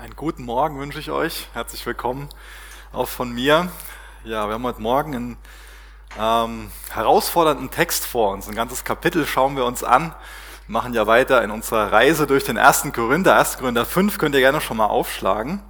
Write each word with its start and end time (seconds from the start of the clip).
einen 0.00 0.16
guten 0.16 0.44
Morgen 0.44 0.78
wünsche 0.78 0.98
ich 0.98 1.10
euch. 1.10 1.48
Herzlich 1.52 1.84
willkommen 1.84 2.30
auch 2.90 3.06
von 3.06 3.30
mir. 3.32 3.70
Ja, 4.24 4.46
wir 4.48 4.54
haben 4.54 4.64
heute 4.64 4.80
Morgen 4.80 5.14
einen 5.14 5.36
ähm, 6.18 6.70
herausfordernden 6.90 7.70
Text 7.70 8.06
vor 8.06 8.32
uns. 8.32 8.48
Ein 8.48 8.54
ganzes 8.54 8.84
Kapitel 8.84 9.26
schauen 9.26 9.56
wir 9.56 9.66
uns 9.66 9.84
an. 9.84 10.14
Wir 10.66 10.72
machen 10.72 10.94
ja 10.94 11.06
weiter 11.06 11.44
in 11.44 11.50
unserer 11.50 11.92
Reise 11.92 12.26
durch 12.26 12.44
den 12.44 12.56
ersten 12.56 12.94
Korinther. 12.94 13.36
1. 13.36 13.58
Korinther 13.58 13.84
5 13.84 14.16
könnt 14.16 14.34
ihr 14.34 14.40
gerne 14.40 14.62
schon 14.62 14.78
mal 14.78 14.86
aufschlagen. 14.86 15.60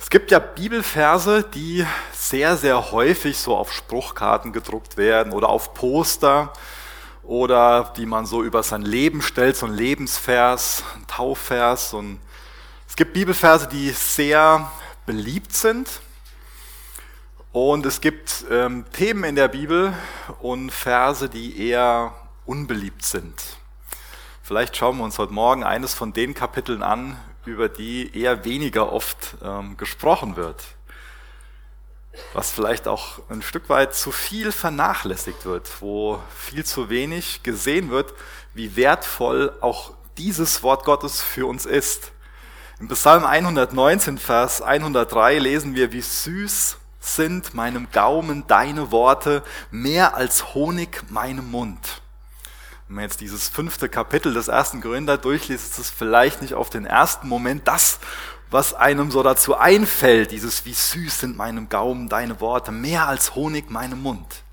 Es 0.00 0.10
gibt 0.10 0.32
ja 0.32 0.40
Bibelverse, 0.40 1.44
die 1.44 1.86
sehr, 2.12 2.56
sehr 2.56 2.90
häufig 2.90 3.38
so 3.38 3.56
auf 3.56 3.72
Spruchkarten 3.72 4.52
gedruckt 4.52 4.96
werden 4.96 5.32
oder 5.32 5.48
auf 5.48 5.74
Poster 5.74 6.52
oder 7.22 7.92
die 7.96 8.06
man 8.06 8.26
so 8.26 8.42
über 8.42 8.64
sein 8.64 8.82
Leben 8.82 9.22
stellt, 9.22 9.56
so 9.56 9.66
ein 9.66 9.74
Lebensvers, 9.74 10.82
ein 10.96 11.06
Taufvers, 11.06 11.90
so 11.90 12.02
ein 12.02 12.20
es 12.88 12.96
gibt 12.96 13.12
Bibelverse, 13.12 13.68
die 13.68 13.90
sehr 13.90 14.72
beliebt 15.04 15.52
sind. 15.52 16.00
Und 17.52 17.86
es 17.86 18.00
gibt 18.00 18.46
ähm, 18.50 18.86
Themen 18.92 19.24
in 19.24 19.34
der 19.34 19.48
Bibel 19.48 19.92
und 20.40 20.70
Verse, 20.70 21.28
die 21.28 21.68
eher 21.68 22.14
unbeliebt 22.46 23.04
sind. 23.04 23.34
Vielleicht 24.42 24.76
schauen 24.76 24.96
wir 24.96 25.04
uns 25.04 25.18
heute 25.18 25.32
Morgen 25.32 25.64
eines 25.64 25.92
von 25.92 26.12
den 26.14 26.34
Kapiteln 26.34 26.82
an, 26.82 27.18
über 27.44 27.68
die 27.68 28.18
eher 28.18 28.44
weniger 28.44 28.90
oft 28.90 29.36
ähm, 29.42 29.76
gesprochen 29.76 30.36
wird. 30.36 30.64
Was 32.32 32.50
vielleicht 32.50 32.88
auch 32.88 33.20
ein 33.28 33.42
Stück 33.42 33.68
weit 33.68 33.94
zu 33.94 34.12
viel 34.12 34.50
vernachlässigt 34.50 35.44
wird, 35.44 35.82
wo 35.82 36.20
viel 36.34 36.64
zu 36.64 36.88
wenig 36.88 37.42
gesehen 37.42 37.90
wird, 37.90 38.14
wie 38.54 38.76
wertvoll 38.76 39.52
auch 39.60 39.92
dieses 40.16 40.62
Wort 40.62 40.84
Gottes 40.84 41.20
für 41.22 41.46
uns 41.46 41.66
ist. 41.66 42.12
Im 42.80 42.86
Psalm 42.86 43.24
119, 43.24 44.18
Vers 44.18 44.62
103 44.62 45.40
lesen 45.40 45.74
wir, 45.74 45.90
wie 45.90 46.00
süß 46.00 46.76
sind 47.00 47.52
meinem 47.52 47.88
Gaumen 47.90 48.46
deine 48.46 48.92
Worte, 48.92 49.42
mehr 49.72 50.14
als 50.14 50.54
Honig 50.54 51.10
meinem 51.10 51.50
Mund. 51.50 52.02
Wenn 52.86 52.94
man 52.94 53.02
jetzt 53.02 53.20
dieses 53.20 53.48
fünfte 53.48 53.88
Kapitel 53.88 54.32
des 54.32 54.46
ersten 54.46 54.80
Korinther 54.80 55.18
durchliest, 55.18 55.72
ist 55.72 55.78
es 55.78 55.90
vielleicht 55.90 56.40
nicht 56.40 56.54
auf 56.54 56.70
den 56.70 56.86
ersten 56.86 57.26
Moment 57.26 57.66
das, 57.66 57.98
was 58.48 58.74
einem 58.74 59.10
so 59.10 59.24
dazu 59.24 59.56
einfällt, 59.56 60.30
dieses 60.30 60.64
wie 60.64 60.72
süß 60.72 61.18
sind 61.18 61.36
meinem 61.36 61.68
Gaumen 61.68 62.08
deine 62.08 62.40
Worte, 62.40 62.70
mehr 62.70 63.08
als 63.08 63.34
Honig 63.34 63.72
meinem 63.72 64.02
Mund. 64.02 64.44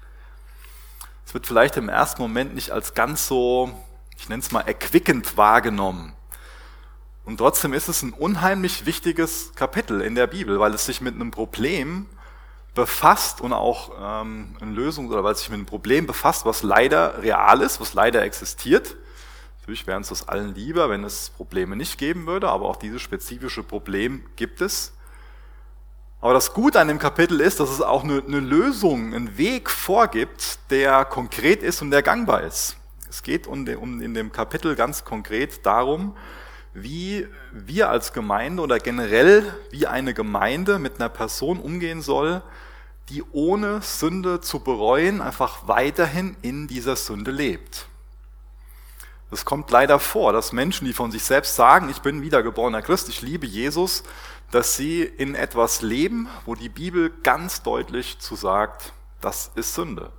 Es 1.27 1.35
wird 1.35 1.45
vielleicht 1.45 1.77
im 1.77 1.89
ersten 1.89 2.23
Moment 2.23 2.55
nicht 2.55 2.71
als 2.71 2.95
ganz 2.95 3.27
so, 3.27 3.69
ich 4.17 4.29
nenne 4.29 4.41
es 4.41 4.51
mal, 4.51 4.61
erquickend 4.61 5.37
wahrgenommen. 5.37 6.13
Und 7.25 7.37
trotzdem 7.37 7.73
ist 7.73 7.87
es 7.87 8.03
ein 8.03 8.13
unheimlich 8.13 8.85
wichtiges 8.85 9.51
Kapitel 9.55 10.01
in 10.01 10.13
der 10.13 10.27
Bibel, 10.27 10.59
weil 10.59 10.73
es 10.73 10.85
sich 10.85 11.01
mit 11.01 11.15
einem 11.15 11.31
Problem 11.31 12.05
befasst 12.75 13.41
und 13.41 13.51
auch 13.51 13.91
ähm, 13.99 14.55
eine 14.61 14.71
Lösung 14.71 15.09
oder 15.09 15.23
weil 15.23 15.33
es 15.33 15.39
sich 15.39 15.49
mit 15.49 15.57
einem 15.57 15.65
Problem 15.65 16.05
befasst, 16.05 16.45
was 16.45 16.61
leider 16.61 17.23
real 17.23 17.61
ist, 17.61 17.81
was 17.81 17.93
leider 17.95 18.21
existiert. 18.21 18.95
Natürlich 19.61 19.87
wären 19.87 20.03
es 20.03 20.09
das 20.09 20.27
allen 20.27 20.53
lieber, 20.53 20.89
wenn 20.89 21.03
es 21.03 21.31
Probleme 21.31 21.75
nicht 21.75 21.97
geben 21.97 22.27
würde, 22.27 22.49
aber 22.49 22.65
auch 22.65 22.75
dieses 22.75 23.01
spezifische 23.01 23.63
Problem 23.63 24.23
gibt 24.35 24.61
es. 24.61 24.93
Aber 26.21 26.33
das 26.33 26.53
Gute 26.53 26.79
an 26.79 26.87
dem 26.87 26.99
Kapitel 26.99 27.39
ist, 27.39 27.59
dass 27.59 27.69
es 27.69 27.81
auch 27.81 28.03
eine, 28.03 28.21
eine 28.25 28.39
Lösung, 28.39 29.15
einen 29.15 29.37
Weg 29.37 29.69
vorgibt, 29.69 30.59
der 30.69 31.05
konkret 31.05 31.63
ist 31.63 31.81
und 31.81 31.89
der 31.89 32.03
gangbar 32.03 32.41
ist. 32.41 32.77
Es 33.09 33.23
geht 33.23 33.47
um, 33.47 33.67
um 33.67 34.01
in 34.01 34.13
dem 34.13 34.31
Kapitel 34.31 34.75
ganz 34.75 35.05
konkret 35.05 35.65
darum, 35.65 36.15
wie 36.75 37.25
wir 37.53 37.89
als 37.89 38.11
Gemeinde 38.11 38.61
oder 38.61 38.79
generell 38.79 39.55
wie 39.71 39.87
eine 39.87 40.13
Gemeinde 40.13 40.77
mit 40.77 40.99
einer 40.99 41.07
Person 41.07 41.59
umgehen 41.59 42.01
soll, 42.01 42.41
die 43.09 43.23
ohne 43.31 43.81
Sünde 43.81 44.41
zu 44.41 44.59
bereuen 44.59 45.21
einfach 45.21 45.69
weiterhin 45.69 46.35
in 46.41 46.67
dieser 46.67 46.97
Sünde 46.97 47.31
lebt. 47.31 47.87
Es 49.31 49.45
kommt 49.45 49.71
leider 49.71 49.99
vor, 49.99 50.33
dass 50.33 50.51
Menschen, 50.51 50.85
die 50.85 50.93
von 50.93 51.11
sich 51.11 51.23
selbst 51.23 51.55
sagen, 51.55 51.89
ich 51.89 52.01
bin 52.01 52.21
wiedergeborener 52.21 52.81
Christ, 52.81 53.07
ich 53.07 53.21
liebe 53.21 53.47
Jesus, 53.47 54.03
dass 54.51 54.75
sie 54.75 55.01
in 55.01 55.33
etwas 55.33 55.81
leben, 55.81 56.27
wo 56.45 56.55
die 56.55 56.69
Bibel 56.69 57.11
ganz 57.23 57.63
deutlich 57.63 58.19
zu 58.19 58.35
sagt, 58.35 58.91
das 59.21 59.49
ist 59.55 59.75
Sünde. 59.75 60.11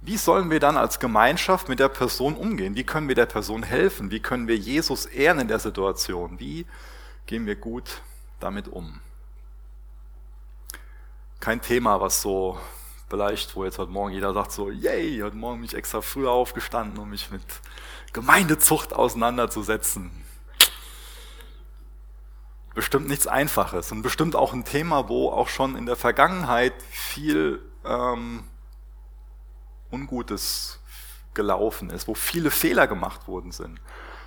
Wie 0.00 0.16
sollen 0.16 0.50
wir 0.50 0.60
dann 0.60 0.76
als 0.76 1.00
Gemeinschaft 1.00 1.68
mit 1.68 1.80
der 1.80 1.88
Person 1.88 2.36
umgehen? 2.36 2.76
Wie 2.76 2.84
können 2.84 3.08
wir 3.08 3.16
der 3.16 3.26
Person 3.26 3.62
helfen? 3.62 4.10
Wie 4.10 4.20
können 4.20 4.46
wir 4.46 4.56
Jesus 4.56 5.06
ehren 5.06 5.40
in 5.40 5.48
der 5.48 5.58
Situation? 5.58 6.38
Wie 6.38 6.66
gehen 7.26 7.46
wir 7.46 7.56
gut 7.56 8.02
damit 8.38 8.68
um? 8.68 9.00
Kein 11.40 11.60
Thema, 11.60 12.00
was 12.00 12.22
so 12.22 12.58
vielleicht, 13.08 13.56
wo 13.56 13.64
jetzt 13.64 13.78
heute 13.78 13.90
Morgen 13.90 14.12
jeder 14.12 14.32
sagt 14.34 14.52
so, 14.52 14.70
yay, 14.70 15.18
heute 15.20 15.36
Morgen 15.36 15.60
bin 15.60 15.64
ich 15.64 15.74
extra 15.74 16.00
früher 16.00 16.30
aufgestanden, 16.30 16.98
um 16.98 17.10
mich 17.10 17.30
mit 17.30 17.42
Gemeindezucht 18.12 18.92
auseinanderzusetzen. 18.92 20.10
Bestimmt 22.74 23.08
nichts 23.08 23.26
Einfaches 23.26 23.90
und 23.90 24.02
bestimmt 24.02 24.36
auch 24.36 24.52
ein 24.52 24.64
Thema, 24.64 25.08
wo 25.08 25.30
auch 25.30 25.48
schon 25.48 25.74
in 25.74 25.86
der 25.86 25.96
Vergangenheit 25.96 26.74
viel 26.90 27.60
ähm, 27.84 28.44
Ungutes 29.90 30.78
gelaufen 31.34 31.90
ist, 31.90 32.08
wo 32.08 32.14
viele 32.14 32.50
Fehler 32.50 32.86
gemacht 32.86 33.28
worden 33.28 33.52
sind. 33.52 33.80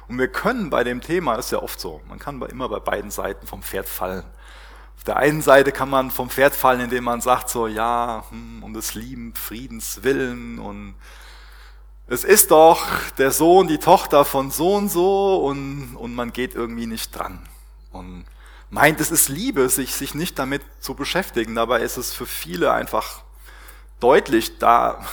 Und 0.07 0.17
wir 0.17 0.27
können 0.27 0.69
bei 0.69 0.83
dem 0.83 1.01
Thema, 1.01 1.35
ist 1.35 1.51
ja 1.51 1.61
oft 1.61 1.79
so, 1.79 2.01
man 2.07 2.19
kann 2.19 2.41
immer 2.41 2.69
bei 2.69 2.79
beiden 2.79 3.11
Seiten 3.11 3.47
vom 3.47 3.61
Pferd 3.61 3.87
fallen. 3.87 4.25
Auf 4.97 5.03
der 5.05 5.17
einen 5.17 5.41
Seite 5.41 5.71
kann 5.71 5.89
man 5.89 6.11
vom 6.11 6.29
Pferd 6.29 6.53
fallen, 6.53 6.81
indem 6.81 7.05
man 7.05 7.21
sagt 7.21 7.49
so, 7.49 7.67
ja, 7.67 8.23
hm, 8.29 8.63
um 8.63 8.73
des 8.73 8.93
lieben 8.93 9.33
Friedens 9.35 10.03
willen 10.03 10.59
und 10.59 10.95
es 12.07 12.25
ist 12.25 12.51
doch 12.51 12.85
der 13.17 13.31
Sohn, 13.31 13.67
die 13.67 13.77
Tochter 13.77 14.25
von 14.25 14.51
so 14.51 14.75
und 14.75 14.89
so 14.89 15.37
und, 15.45 15.95
und 15.95 16.13
man 16.13 16.33
geht 16.33 16.55
irgendwie 16.55 16.85
nicht 16.85 17.17
dran. 17.17 17.47
Und 17.91 18.25
meint, 18.69 18.99
es 18.99 19.11
ist 19.11 19.29
Liebe, 19.29 19.69
sich, 19.69 19.95
sich 19.95 20.13
nicht 20.13 20.37
damit 20.37 20.61
zu 20.81 20.93
beschäftigen. 20.93 21.55
Dabei 21.55 21.79
ist 21.81 21.95
es 21.95 22.13
für 22.13 22.25
viele 22.25 22.73
einfach 22.73 23.23
deutlich, 24.01 24.57
da 24.57 25.05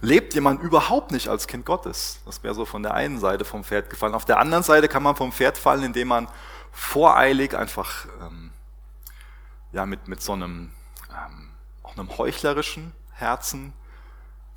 lebt 0.00 0.34
jemand 0.34 0.62
überhaupt 0.62 1.10
nicht 1.10 1.28
als 1.28 1.46
Kind 1.46 1.66
Gottes. 1.66 2.20
Das 2.24 2.42
wäre 2.42 2.54
so 2.54 2.64
von 2.64 2.82
der 2.82 2.94
einen 2.94 3.18
Seite 3.18 3.44
vom 3.44 3.64
Pferd 3.64 3.90
gefallen. 3.90 4.14
Auf 4.14 4.24
der 4.24 4.38
anderen 4.38 4.62
Seite 4.62 4.88
kann 4.88 5.02
man 5.02 5.16
vom 5.16 5.32
Pferd 5.32 5.58
fallen, 5.58 5.82
indem 5.82 6.08
man 6.08 6.28
voreilig 6.72 7.56
einfach 7.56 8.06
ähm, 8.20 8.50
ja, 9.72 9.86
mit, 9.86 10.08
mit 10.08 10.22
so 10.22 10.32
einem, 10.32 10.70
ähm, 11.10 11.50
auch 11.82 11.96
einem 11.96 12.16
heuchlerischen 12.16 12.92
Herzen 13.12 13.72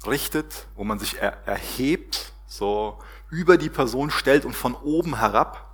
richtet, 0.06 0.68
wo 0.76 0.84
man 0.84 1.00
sich 1.00 1.20
er, 1.20 1.46
erhebt, 1.48 2.34
so 2.48 3.00
über 3.30 3.58
die 3.58 3.70
Person 3.70 4.12
stellt 4.12 4.46
und 4.46 4.56
von 4.56 4.76
oben 4.76 5.18
herab. 5.18 5.71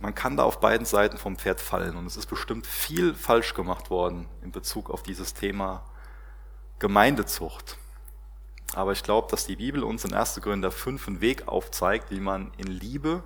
Man 0.00 0.14
kann 0.14 0.36
da 0.36 0.42
auf 0.42 0.60
beiden 0.60 0.86
Seiten 0.86 1.18
vom 1.18 1.36
Pferd 1.36 1.60
fallen 1.60 1.96
und 1.96 2.06
es 2.06 2.16
ist 2.16 2.26
bestimmt 2.26 2.66
viel 2.66 3.14
falsch 3.14 3.54
gemacht 3.54 3.90
worden 3.90 4.28
in 4.42 4.50
Bezug 4.50 4.90
auf 4.90 5.02
dieses 5.02 5.34
Thema 5.34 5.84
Gemeindezucht. 6.78 7.78
Aber 8.74 8.92
ich 8.92 9.02
glaube, 9.02 9.28
dass 9.30 9.46
die 9.46 9.56
Bibel 9.56 9.84
uns 9.84 10.04
in 10.04 10.12
1. 10.12 10.40
Korinther 10.42 10.72
5 10.72 11.06
einen 11.06 11.20
Weg 11.20 11.46
aufzeigt, 11.46 12.10
wie 12.10 12.20
man 12.20 12.52
in 12.56 12.66
Liebe 12.66 13.22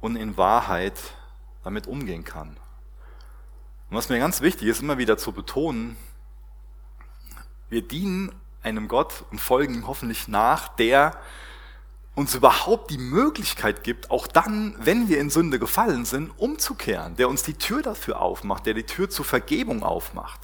und 0.00 0.16
in 0.16 0.36
Wahrheit 0.36 0.98
damit 1.64 1.86
umgehen 1.86 2.24
kann. 2.24 2.50
Und 3.90 3.96
was 3.96 4.10
mir 4.10 4.18
ganz 4.18 4.42
wichtig 4.42 4.68
ist, 4.68 4.82
immer 4.82 4.98
wieder 4.98 5.16
zu 5.16 5.32
betonen, 5.32 5.96
wir 7.70 7.82
dienen 7.82 8.34
einem 8.62 8.88
Gott 8.88 9.24
und 9.30 9.40
folgen 9.40 9.74
ihm 9.74 9.86
hoffentlich 9.86 10.28
nach, 10.28 10.68
der 10.68 11.18
uns 12.18 12.34
überhaupt 12.34 12.90
die 12.90 12.98
Möglichkeit 12.98 13.84
gibt, 13.84 14.10
auch 14.10 14.26
dann, 14.26 14.74
wenn 14.80 15.08
wir 15.08 15.20
in 15.20 15.30
Sünde 15.30 15.60
gefallen 15.60 16.04
sind, 16.04 16.32
umzukehren, 16.36 17.14
der 17.14 17.28
uns 17.28 17.44
die 17.44 17.54
Tür 17.54 17.80
dafür 17.80 18.20
aufmacht, 18.20 18.66
der 18.66 18.74
die 18.74 18.82
Tür 18.82 19.08
zur 19.08 19.24
Vergebung 19.24 19.84
aufmacht. 19.84 20.40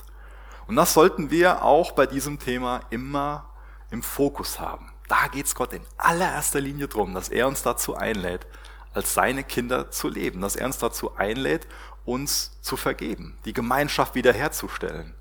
Und 0.68 0.76
das 0.76 0.94
sollten 0.94 1.32
wir 1.32 1.64
auch 1.64 1.90
bei 1.90 2.06
diesem 2.06 2.38
Thema 2.38 2.82
immer 2.90 3.50
im 3.90 4.04
Fokus 4.04 4.60
haben. 4.60 4.92
Da 5.08 5.26
geht 5.26 5.46
es 5.46 5.56
Gott 5.56 5.72
in 5.72 5.82
allererster 5.96 6.60
Linie 6.60 6.86
drum, 6.86 7.12
dass 7.12 7.28
er 7.28 7.48
uns 7.48 7.64
dazu 7.64 7.96
einlädt, 7.96 8.46
als 8.92 9.12
seine 9.12 9.42
Kinder 9.42 9.90
zu 9.90 10.08
leben, 10.08 10.40
dass 10.40 10.54
er 10.54 10.66
uns 10.66 10.78
dazu 10.78 11.16
einlädt, 11.16 11.66
uns 12.04 12.56
zu 12.60 12.76
vergeben, 12.76 13.36
die 13.46 13.52
Gemeinschaft 13.52 14.14
wiederherzustellen. 14.14 15.12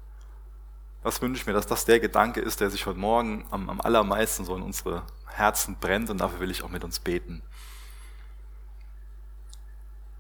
Das 1.03 1.19
wünsche 1.19 1.41
ich 1.41 1.47
mir, 1.47 1.53
dass 1.53 1.65
das 1.65 1.85
der 1.85 1.99
Gedanke 1.99 2.41
ist, 2.41 2.61
der 2.61 2.69
sich 2.69 2.85
heute 2.85 2.99
Morgen 2.99 3.43
am, 3.49 3.71
am 3.71 3.81
allermeisten 3.81 4.45
so 4.45 4.55
in 4.55 4.61
unsere 4.61 5.01
Herzen 5.33 5.77
brennt 5.79 6.09
und 6.09 6.19
dafür 6.19 6.39
will 6.39 6.51
ich 6.51 6.63
auch 6.63 6.69
mit 6.69 6.83
uns 6.83 6.99
beten. 6.99 7.41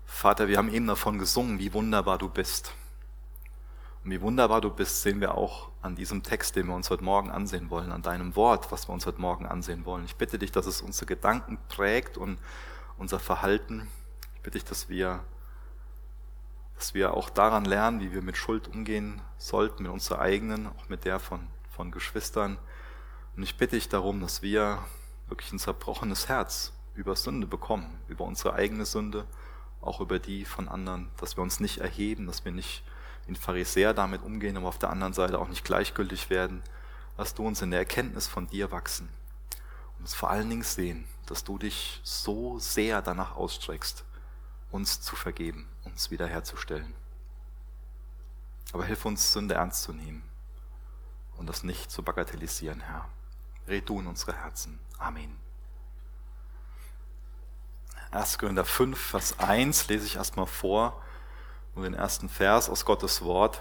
Vater, 0.05 0.47
wir 0.47 0.57
haben 0.57 0.73
eben 0.73 0.87
davon 0.87 1.19
gesungen, 1.19 1.59
wie 1.59 1.73
wunderbar 1.73 2.17
du 2.17 2.29
bist. 2.29 2.73
Und 4.03 4.11
wie 4.11 4.21
wunderbar 4.21 4.59
du 4.59 4.69
bist, 4.69 5.01
sehen 5.01 5.21
wir 5.21 5.35
auch 5.35 5.69
an 5.81 5.95
diesem 5.95 6.23
Text, 6.23 6.55
den 6.55 6.67
wir 6.67 6.75
uns 6.75 6.89
heute 6.89 7.03
Morgen 7.03 7.29
ansehen 7.29 7.69
wollen, 7.69 7.91
an 7.91 8.01
deinem 8.01 8.35
Wort, 8.35 8.71
was 8.71 8.87
wir 8.87 8.93
uns 8.93 9.05
heute 9.05 9.21
Morgen 9.21 9.45
ansehen 9.45 9.85
wollen. 9.85 10.05
Ich 10.05 10.15
bitte 10.15 10.39
dich, 10.39 10.51
dass 10.51 10.65
es 10.65 10.81
unsere 10.81 11.05
Gedanken 11.05 11.57
prägt 11.69 12.17
und 12.17 12.37
unser 12.97 13.19
Verhalten. 13.19 13.87
Ich 14.35 14.41
bitte 14.41 14.57
dich, 14.57 14.65
dass 14.65 14.89
wir, 14.89 15.23
dass 16.75 16.93
wir 16.93 17.13
auch 17.13 17.29
daran 17.29 17.65
lernen, 17.65 18.01
wie 18.01 18.13
wir 18.13 18.21
mit 18.21 18.37
Schuld 18.37 18.67
umgehen 18.67 19.21
sollten, 19.37 19.83
mit 19.83 19.91
unserer 19.91 20.19
eigenen, 20.19 20.67
auch 20.67 20.89
mit 20.89 21.05
der 21.05 21.19
von, 21.19 21.47
von 21.69 21.91
Geschwistern. 21.91 22.57
Und 23.35 23.43
ich 23.43 23.57
bitte 23.57 23.75
dich 23.75 23.89
darum, 23.89 24.21
dass 24.21 24.41
wir 24.41 24.79
wirklich 25.33 25.51
ein 25.51 25.57
zerbrochenes 25.57 26.29
Herz 26.29 26.73
über 26.93 27.15
Sünde 27.15 27.47
bekommen, 27.47 27.99
über 28.07 28.23
unsere 28.23 28.53
eigene 28.53 28.85
Sünde, 28.85 29.25
auch 29.81 29.99
über 29.99 30.19
die 30.19 30.45
von 30.45 30.69
anderen, 30.69 31.09
dass 31.17 31.35
wir 31.37 31.41
uns 31.41 31.59
nicht 31.59 31.79
erheben, 31.79 32.27
dass 32.27 32.45
wir 32.45 32.51
nicht 32.51 32.83
in 33.25 33.35
Pharisäer 33.35 33.95
damit 33.95 34.21
umgehen, 34.21 34.57
aber 34.57 34.67
auf 34.67 34.77
der 34.77 34.91
anderen 34.91 35.13
Seite 35.13 35.39
auch 35.39 35.47
nicht 35.47 35.65
gleichgültig 35.65 36.29
werden. 36.29 36.61
Lass 37.17 37.33
du 37.33 37.47
uns 37.47 37.63
in 37.63 37.71
der 37.71 37.79
Erkenntnis 37.79 38.27
von 38.27 38.45
dir 38.47 38.71
wachsen 38.71 39.09
und 39.97 40.01
uns 40.01 40.13
vor 40.13 40.29
allen 40.29 40.51
Dingen 40.51 40.61
sehen, 40.61 41.05
dass 41.25 41.43
du 41.43 41.57
dich 41.57 41.99
so 42.03 42.59
sehr 42.59 43.01
danach 43.01 43.35
ausstreckst, 43.35 44.03
uns 44.69 45.01
zu 45.01 45.15
vergeben, 45.15 45.67
uns 45.83 46.11
wiederherzustellen. 46.11 46.93
Aber 48.71 48.85
hilf 48.85 49.03
uns, 49.03 49.33
Sünde 49.33 49.55
ernst 49.55 49.81
zu 49.81 49.93
nehmen 49.93 50.21
und 51.37 51.49
das 51.49 51.63
nicht 51.63 51.89
zu 51.89 52.03
bagatellisieren, 52.03 52.81
Herr. 52.81 53.09
Red 53.67 53.89
du 53.89 53.99
in 53.99 54.07
unsere 54.07 54.33
Herzen. 54.33 54.79
Amen. 55.03 55.37
1. 58.11 58.37
Korinther 58.37 58.63
5, 58.63 58.97
Vers 58.97 59.37
1 59.37 59.89
lese 59.89 60.05
ich 60.05 60.15
erstmal 60.15 60.45
vor, 60.45 61.01
nur 61.75 61.83
den 61.83 61.93
ersten 61.93 62.29
Vers 62.29 62.69
aus 62.69 62.85
Gottes 62.85 63.21
Wort. 63.21 63.59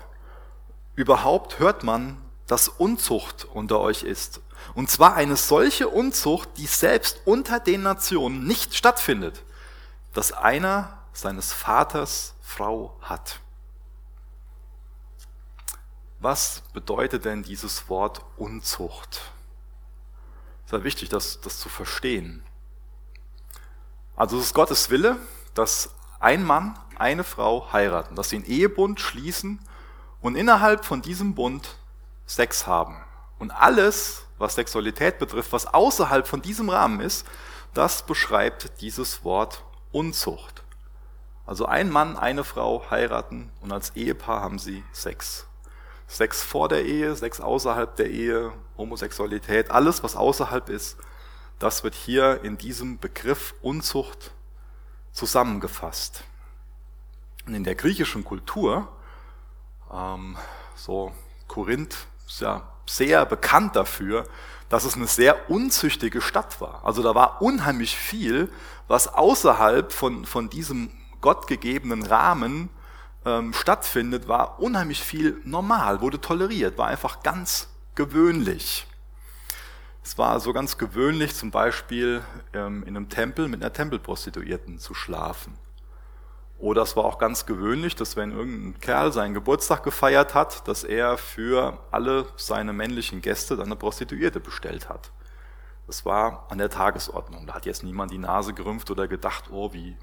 Überhaupt 0.94 1.58
hört 1.58 1.82
man, 1.82 2.22
dass 2.46 2.68
Unzucht 2.68 3.44
unter 3.44 3.80
euch 3.80 4.04
ist. 4.04 4.40
Und 4.74 4.88
zwar 4.88 5.14
eine 5.14 5.36
solche 5.36 5.88
Unzucht, 5.88 6.58
die 6.58 6.66
selbst 6.66 7.22
unter 7.24 7.58
den 7.58 7.82
Nationen 7.82 8.46
nicht 8.46 8.76
stattfindet, 8.76 9.42
dass 10.12 10.32
einer 10.32 10.98
seines 11.12 11.52
Vaters 11.52 12.34
Frau 12.40 12.96
hat. 13.00 13.40
Was 16.20 16.62
bedeutet 16.72 17.24
denn 17.24 17.42
dieses 17.42 17.88
Wort 17.88 18.24
Unzucht? 18.36 19.32
Es 20.72 20.84
wichtig, 20.84 21.10
das, 21.10 21.40
das 21.42 21.60
zu 21.60 21.68
verstehen. 21.68 22.42
Also 24.16 24.38
es 24.38 24.46
ist 24.46 24.54
Gottes 24.54 24.88
Wille, 24.88 25.18
dass 25.54 25.94
ein 26.18 26.44
Mann, 26.44 26.78
eine 26.96 27.24
Frau 27.24 27.72
heiraten, 27.72 28.14
dass 28.14 28.30
sie 28.30 28.36
einen 28.36 28.46
Ehebund 28.46 29.00
schließen 29.00 29.60
und 30.22 30.34
innerhalb 30.34 30.84
von 30.84 31.02
diesem 31.02 31.34
Bund 31.34 31.76
Sex 32.26 32.66
haben. 32.66 32.96
Und 33.38 33.50
alles, 33.50 34.24
was 34.38 34.54
Sexualität 34.54 35.18
betrifft, 35.18 35.52
was 35.52 35.66
außerhalb 35.66 36.26
von 36.26 36.40
diesem 36.40 36.70
Rahmen 36.70 37.00
ist, 37.00 37.26
das 37.74 38.06
beschreibt 38.06 38.80
dieses 38.80 39.24
Wort 39.24 39.64
Unzucht. 39.90 40.62
Also 41.44 41.66
ein 41.66 41.90
Mann, 41.90 42.16
eine 42.16 42.44
Frau 42.44 42.90
heiraten 42.90 43.50
und 43.60 43.72
als 43.72 43.94
Ehepaar 43.96 44.40
haben 44.40 44.58
sie 44.58 44.84
Sex. 44.92 45.46
Sex 46.06 46.42
vor 46.42 46.68
der 46.68 46.84
Ehe, 46.84 47.14
Sex 47.16 47.40
außerhalb 47.40 47.96
der 47.96 48.10
Ehe, 48.10 48.52
Homosexualität, 48.76 49.70
alles, 49.70 50.02
was 50.02 50.16
außerhalb 50.16 50.68
ist, 50.68 50.98
das 51.58 51.84
wird 51.84 51.94
hier 51.94 52.42
in 52.42 52.58
diesem 52.58 52.98
Begriff 52.98 53.54
Unzucht 53.62 54.32
zusammengefasst. 55.12 56.24
Und 57.46 57.54
in 57.54 57.64
der 57.64 57.74
griechischen 57.74 58.24
Kultur, 58.24 58.88
ähm, 59.92 60.36
so 60.74 61.12
Korinth 61.48 62.06
ist 62.26 62.40
ja 62.40 62.68
sehr 62.86 63.26
bekannt 63.26 63.76
dafür, 63.76 64.26
dass 64.68 64.84
es 64.84 64.94
eine 64.94 65.06
sehr 65.06 65.50
unzüchtige 65.50 66.20
Stadt 66.20 66.60
war. 66.60 66.84
Also 66.84 67.02
da 67.02 67.14
war 67.14 67.42
unheimlich 67.42 67.96
viel, 67.96 68.50
was 68.88 69.06
außerhalb 69.06 69.92
von, 69.92 70.24
von 70.24 70.48
diesem 70.48 70.90
gottgegebenen 71.20 72.04
Rahmen 72.04 72.70
ähm, 73.24 73.52
stattfindet, 73.52 74.28
war 74.28 74.60
unheimlich 74.60 75.02
viel 75.02 75.40
normal, 75.44 76.00
wurde 76.00 76.20
toleriert, 76.20 76.78
war 76.78 76.88
einfach 76.88 77.22
ganz 77.22 77.68
gewöhnlich. 77.94 78.86
Es 80.04 80.18
war 80.18 80.40
so 80.40 80.52
ganz 80.52 80.78
gewöhnlich, 80.78 81.34
zum 81.34 81.50
Beispiel 81.50 82.22
ähm, 82.52 82.82
in 82.82 82.96
einem 82.96 83.08
Tempel 83.08 83.48
mit 83.48 83.62
einer 83.62 83.72
Tempelprostituierten 83.72 84.78
zu 84.78 84.94
schlafen. 84.94 85.54
Oder 86.58 86.82
es 86.82 86.96
war 86.96 87.04
auch 87.04 87.18
ganz 87.18 87.46
gewöhnlich, 87.46 87.96
dass 87.96 88.16
wenn 88.16 88.30
irgendein 88.30 88.80
Kerl 88.80 89.12
seinen 89.12 89.34
Geburtstag 89.34 89.82
gefeiert 89.82 90.34
hat, 90.34 90.66
dass 90.68 90.84
er 90.84 91.18
für 91.18 91.78
alle 91.90 92.26
seine 92.36 92.72
männlichen 92.72 93.20
Gäste 93.20 93.56
dann 93.56 93.66
eine 93.66 93.76
Prostituierte 93.76 94.38
bestellt 94.38 94.88
hat. 94.88 95.10
Das 95.88 96.04
war 96.04 96.46
an 96.50 96.58
der 96.58 96.70
Tagesordnung. 96.70 97.46
Da 97.46 97.54
hat 97.54 97.66
jetzt 97.66 97.82
niemand 97.82 98.12
die 98.12 98.18
Nase 98.18 98.54
gerümpft 98.54 98.90
oder 98.90 99.08
gedacht, 99.08 99.46
oh, 99.50 99.72
wie 99.72 99.96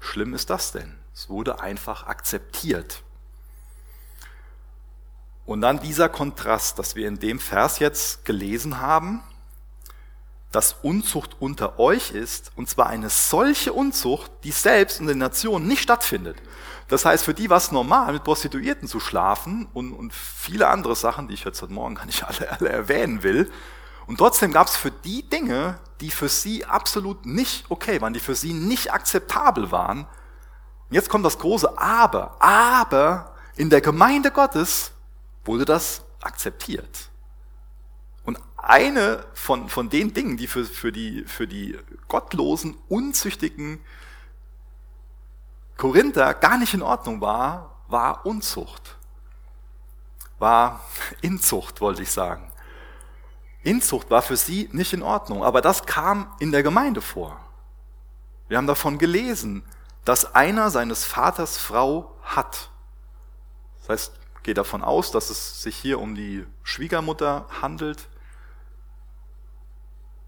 schlimm 0.00 0.32
ist 0.32 0.48
das 0.48 0.72
denn? 0.72 0.98
Es 1.18 1.28
wurde 1.28 1.58
einfach 1.58 2.06
akzeptiert. 2.06 3.02
Und 5.46 5.62
dann 5.62 5.80
dieser 5.80 6.08
Kontrast, 6.08 6.78
dass 6.78 6.94
wir 6.94 7.08
in 7.08 7.18
dem 7.18 7.40
Vers 7.40 7.80
jetzt 7.80 8.24
gelesen 8.24 8.80
haben, 8.80 9.24
dass 10.52 10.76
Unzucht 10.80 11.34
unter 11.40 11.80
euch 11.80 12.12
ist, 12.12 12.52
und 12.54 12.68
zwar 12.68 12.86
eine 12.86 13.10
solche 13.10 13.72
Unzucht, 13.72 14.30
die 14.44 14.52
selbst 14.52 15.00
in 15.00 15.08
den 15.08 15.18
Nationen 15.18 15.66
nicht 15.66 15.82
stattfindet. 15.82 16.36
Das 16.86 17.04
heißt, 17.04 17.24
für 17.24 17.34
die 17.34 17.50
war 17.50 17.58
es 17.58 17.72
normal, 17.72 18.12
mit 18.12 18.22
Prostituierten 18.22 18.86
zu 18.86 19.00
schlafen 19.00 19.66
und, 19.74 19.92
und 19.92 20.14
viele 20.14 20.68
andere 20.68 20.94
Sachen, 20.94 21.26
die 21.26 21.34
ich 21.34 21.42
jetzt 21.42 21.60
heute 21.60 21.72
Morgen 21.72 21.96
gar 21.96 22.06
nicht 22.06 22.22
alle, 22.22 22.52
alle 22.52 22.68
erwähnen 22.68 23.24
will. 23.24 23.50
Und 24.06 24.18
trotzdem 24.18 24.52
gab 24.52 24.68
es 24.68 24.76
für 24.76 24.92
die 24.92 25.28
Dinge, 25.28 25.80
die 26.00 26.12
für 26.12 26.28
sie 26.28 26.64
absolut 26.64 27.26
nicht 27.26 27.68
okay 27.72 28.00
waren, 28.00 28.12
die 28.12 28.20
für 28.20 28.36
sie 28.36 28.52
nicht 28.52 28.92
akzeptabel 28.92 29.72
waren. 29.72 30.06
Und 30.88 30.94
jetzt 30.94 31.08
kommt 31.08 31.24
das 31.24 31.38
große 31.38 31.78
Aber. 31.78 32.36
Aber 32.40 33.34
in 33.56 33.70
der 33.70 33.80
Gemeinde 33.80 34.30
Gottes 34.30 34.92
wurde 35.44 35.64
das 35.64 36.02
akzeptiert. 36.20 37.10
Und 38.24 38.38
eine 38.56 39.24
von, 39.34 39.68
von 39.68 39.88
den 39.90 40.14
Dingen, 40.14 40.36
die 40.36 40.46
für, 40.46 40.64
für, 40.64 40.92
die, 40.92 41.24
für 41.24 41.46
die 41.46 41.78
gottlosen, 42.08 42.76
unzüchtigen 42.88 43.80
Korinther 45.76 46.34
gar 46.34 46.58
nicht 46.58 46.74
in 46.74 46.82
Ordnung 46.82 47.20
war, 47.20 47.82
war 47.88 48.26
Unzucht. 48.26 48.96
War 50.38 50.84
Inzucht, 51.20 51.80
wollte 51.80 52.02
ich 52.02 52.10
sagen. 52.10 52.52
Inzucht 53.62 54.10
war 54.10 54.22
für 54.22 54.36
sie 54.36 54.68
nicht 54.72 54.92
in 54.92 55.02
Ordnung, 55.02 55.42
aber 55.42 55.60
das 55.60 55.84
kam 55.84 56.32
in 56.38 56.52
der 56.52 56.62
Gemeinde 56.62 57.00
vor. 57.00 57.38
Wir 58.48 58.56
haben 58.56 58.66
davon 58.66 58.98
gelesen, 58.98 59.62
dass 60.08 60.34
einer 60.34 60.70
seines 60.70 61.04
Vaters 61.04 61.58
Frau 61.58 62.16
hat. 62.22 62.70
Das 63.80 63.88
heißt, 63.90 64.12
geht 64.42 64.56
davon 64.56 64.82
aus, 64.82 65.10
dass 65.10 65.28
es 65.28 65.60
sich 65.60 65.76
hier 65.76 66.00
um 66.00 66.14
die 66.14 66.46
Schwiegermutter 66.62 67.46
handelt. 67.60 68.08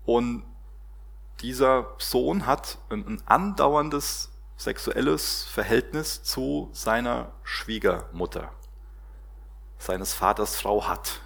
Und 0.04 0.44
dieser 1.40 1.94
Sohn 1.96 2.44
hat 2.44 2.76
ein, 2.90 3.22
andauerndes 3.24 4.30
sexuelles 4.58 5.44
Verhältnis 5.44 6.22
zu 6.24 6.68
seiner 6.74 7.32
Schwiegermutter. 7.42 8.52
Seines 9.78 10.12
Vaters 10.12 10.60
Frau 10.60 10.88
hat. 10.88 11.22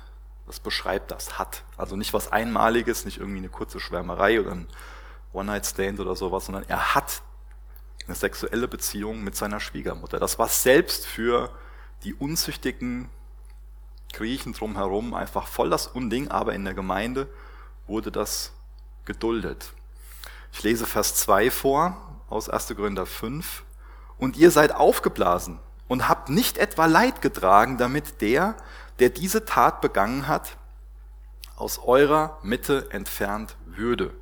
Das 0.46 0.61
beschreibt 0.61 1.11
das, 1.11 1.40
hat. 1.40 1.64
Also 1.76 1.96
nicht 1.96 2.14
was 2.14 2.30
Einmaliges, 2.30 3.04
nicht 3.04 3.18
irgendwie 3.18 3.38
eine 3.38 3.49
kurze 3.49 3.80
Schwärmerei 3.80 4.38
oder 4.38 4.52
ein 4.52 4.68
One-Night-Stand 5.32 5.99
oder 5.99 6.14
sowas, 6.14 6.46
sondern 6.46 6.62
er 6.68 6.94
hat 6.94 7.20
eine 8.06 8.14
sexuelle 8.14 8.68
Beziehung 8.68 9.23
mit 9.25 9.37
seiner 9.37 9.61
Schwiegermutter. 9.61 10.18
Das 10.18 10.38
war 10.38 10.49
selbst 10.49 11.06
für 11.06 11.50
die 12.04 12.14
unzüchtigen 12.14 13.08
Griechen 14.12 14.52
drumherum 14.52 15.14
einfach 15.14 15.46
voll 15.46 15.70
das 15.70 15.87
Unding, 15.87 16.28
aber 16.28 16.54
in 16.54 16.64
der 16.64 16.75
Gemeinde 16.75 17.26
wurde 17.87 18.12
das 18.12 18.52
geduldet. 19.04 19.73
Ich 20.52 20.62
lese 20.62 20.87
Vers 20.87 21.16
2 21.16 21.50
vor 21.50 22.20
aus 22.28 22.49
1. 22.49 22.75
Korinther 22.76 23.06
5. 23.06 23.64
Und 24.18 24.37
ihr 24.37 24.50
seid 24.50 24.75
aufgeblasen 24.75 25.58
und 25.88 26.08
habt 26.08 26.28
nicht 26.28 26.58
etwa 26.58 26.87
Leid 26.87 27.20
getragen, 27.20 27.76
damit 27.76 28.20
der, 28.20 28.56
der 29.00 29.11
diese 29.11 29.44
Tat 29.44 29.80
begangen 29.80 30.28
hat, 30.28 30.56
aus 31.56 31.78
eurer 31.78 32.38
Mitte 32.42 32.90
entfernt 32.90 33.56
würde. 33.66 34.12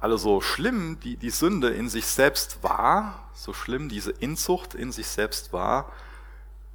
Also 0.00 0.16
so 0.16 0.40
schlimm 0.40 0.98
die, 1.00 1.16
die 1.16 1.30
Sünde 1.30 1.68
in 1.68 1.88
sich 1.90 2.06
selbst 2.06 2.62
war, 2.62 3.28
so 3.34 3.52
schlimm 3.52 3.88
diese 3.88 4.10
Inzucht 4.10 4.74
in 4.74 4.92
sich 4.92 5.06
selbst 5.06 5.52
war, 5.52 5.92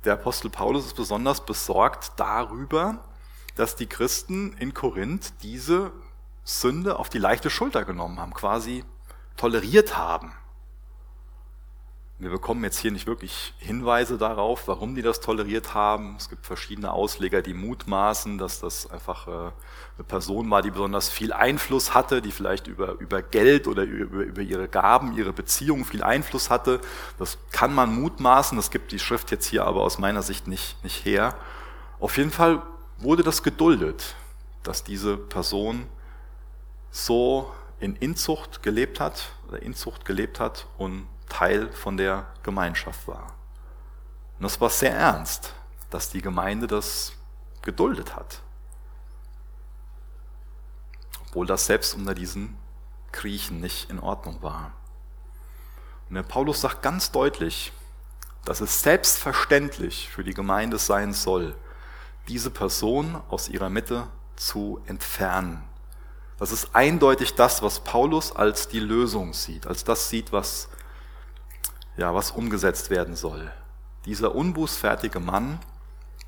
der 0.03 0.13
Apostel 0.13 0.51
Paulus 0.51 0.85
ist 0.85 0.95
besonders 0.95 1.43
besorgt 1.43 2.13
darüber, 2.17 3.03
dass 3.55 3.75
die 3.75 3.87
Christen 3.87 4.53
in 4.59 4.75
Korinth 4.75 5.33
diese 5.41 5.91
Sünde 6.43 6.99
auf 6.99 7.09
die 7.09 7.17
leichte 7.17 7.49
Schulter 7.49 7.83
genommen 7.83 8.19
haben, 8.19 8.33
quasi 8.33 8.85
toleriert 9.37 9.97
haben. 9.97 10.31
Wir 12.17 12.29
bekommen 12.29 12.63
jetzt 12.63 12.79
hier 12.79 12.91
nicht 12.91 13.07
wirklich 13.07 13.53
Hinweise 13.57 14.17
darauf, 14.17 14.69
warum 14.69 14.95
die 14.95 15.01
das 15.01 15.19
toleriert 15.19 15.73
haben. 15.73 16.15
Es 16.17 16.29
gibt 16.29 16.45
verschiedene 16.45 16.93
Ausleger, 16.93 17.41
die 17.41 17.53
mutmaßen, 17.53 18.37
dass 18.37 18.61
das 18.61 18.89
einfach 18.89 19.27
äh, 19.27 19.31
eine 19.31 20.03
Person 20.07 20.49
war, 20.49 20.61
die 20.61 20.71
besonders 20.71 21.09
viel 21.09 21.33
Einfluss 21.33 21.93
hatte, 21.93 22.21
die 22.21 22.31
vielleicht 22.31 22.67
über, 22.67 22.93
über 22.99 23.21
Geld 23.21 23.67
oder 23.67 23.83
über, 23.83 24.23
über 24.23 24.41
ihre 24.41 24.69
Gaben, 24.69 25.17
ihre 25.17 25.33
Beziehungen 25.33 25.83
viel 25.83 26.03
Einfluss 26.03 26.49
hatte. 26.49 26.79
Das 27.19 27.37
kann 27.51 27.75
man 27.75 27.93
mutmaßen, 27.99 28.55
das 28.55 28.71
gibt 28.71 28.93
die 28.93 28.99
Schrift 28.99 29.29
jetzt 29.31 29.47
hier 29.47 29.65
aber 29.65 29.81
aus 29.81 29.97
meiner 29.97 30.21
Sicht 30.21 30.47
nicht, 30.47 30.81
nicht 30.85 31.03
her. 31.03 31.35
Auf 31.99 32.15
jeden 32.15 32.31
Fall 32.31 32.61
wurde 32.97 33.23
das 33.23 33.43
geduldet, 33.43 34.15
dass 34.63 34.85
diese 34.85 35.17
Person 35.17 35.85
so 36.91 37.51
in 37.81 37.97
Inzucht 37.97 38.63
gelebt 38.63 39.01
hat 39.01 39.33
oder 39.49 39.61
Inzucht 39.61 40.05
gelebt 40.05 40.39
hat 40.39 40.67
und 40.77 41.07
Teil 41.27 41.71
von 41.71 41.97
der 41.97 42.25
Gemeinschaft 42.43 43.07
war. 43.07 43.33
Und 44.37 44.43
das 44.43 44.59
war 44.59 44.69
sehr 44.69 44.95
ernst, 44.95 45.53
dass 45.89 46.09
die 46.09 46.21
Gemeinde 46.21 46.67
das 46.67 47.13
geduldet 47.61 48.15
hat. 48.15 48.41
Obwohl 51.27 51.47
das 51.47 51.65
selbst 51.65 51.95
unter 51.95 52.13
diesen 52.13 52.57
Griechen 53.11 53.59
nicht 53.59 53.89
in 53.89 53.99
Ordnung 53.99 54.41
war. 54.41 54.73
Und 56.09 56.15
der 56.15 56.23
Paulus 56.23 56.61
sagt 56.61 56.81
ganz 56.81 57.11
deutlich, 57.11 57.71
dass 58.43 58.61
es 58.61 58.81
selbstverständlich 58.81 60.09
für 60.09 60.23
die 60.23 60.33
Gemeinde 60.33 60.77
sein 60.77 61.13
soll, 61.13 61.55
diese 62.27 62.51
Person 62.51 63.21
aus 63.29 63.49
ihrer 63.49 63.69
Mitte 63.69 64.07
zu 64.35 64.81
entfernen. 64.85 65.63
Das 66.37 66.51
ist 66.51 66.75
eindeutig 66.75 67.35
das, 67.35 67.63
was 67.63 67.79
Paulus 67.79 68.35
als 68.35 68.67
die 68.67 68.79
Lösung 68.79 69.33
sieht, 69.33 69.67
als 69.67 69.83
das 69.83 70.09
sieht, 70.09 70.31
was 70.31 70.67
ja, 71.97 72.13
was 72.13 72.31
umgesetzt 72.31 72.89
werden 72.89 73.15
soll. 73.15 73.51
Dieser 74.05 74.35
unbußfertige 74.35 75.19
Mann, 75.19 75.59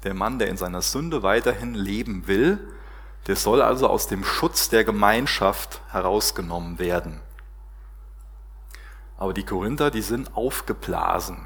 der 0.03 0.13
Mann, 0.13 0.39
der 0.39 0.47
in 0.47 0.57
seiner 0.57 0.81
Sünde 0.81 1.23
weiterhin 1.23 1.73
leben 1.73 2.27
will, 2.27 2.59
der 3.27 3.35
soll 3.35 3.61
also 3.61 3.87
aus 3.89 4.07
dem 4.07 4.23
Schutz 4.23 4.69
der 4.69 4.83
Gemeinschaft 4.83 5.81
herausgenommen 5.89 6.79
werden. 6.79 7.19
Aber 9.17 9.33
die 9.33 9.43
Korinther, 9.43 9.91
die 9.91 10.01
sind 10.01 10.35
aufgeblasen 10.35 11.37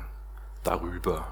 darüber, 0.63 1.31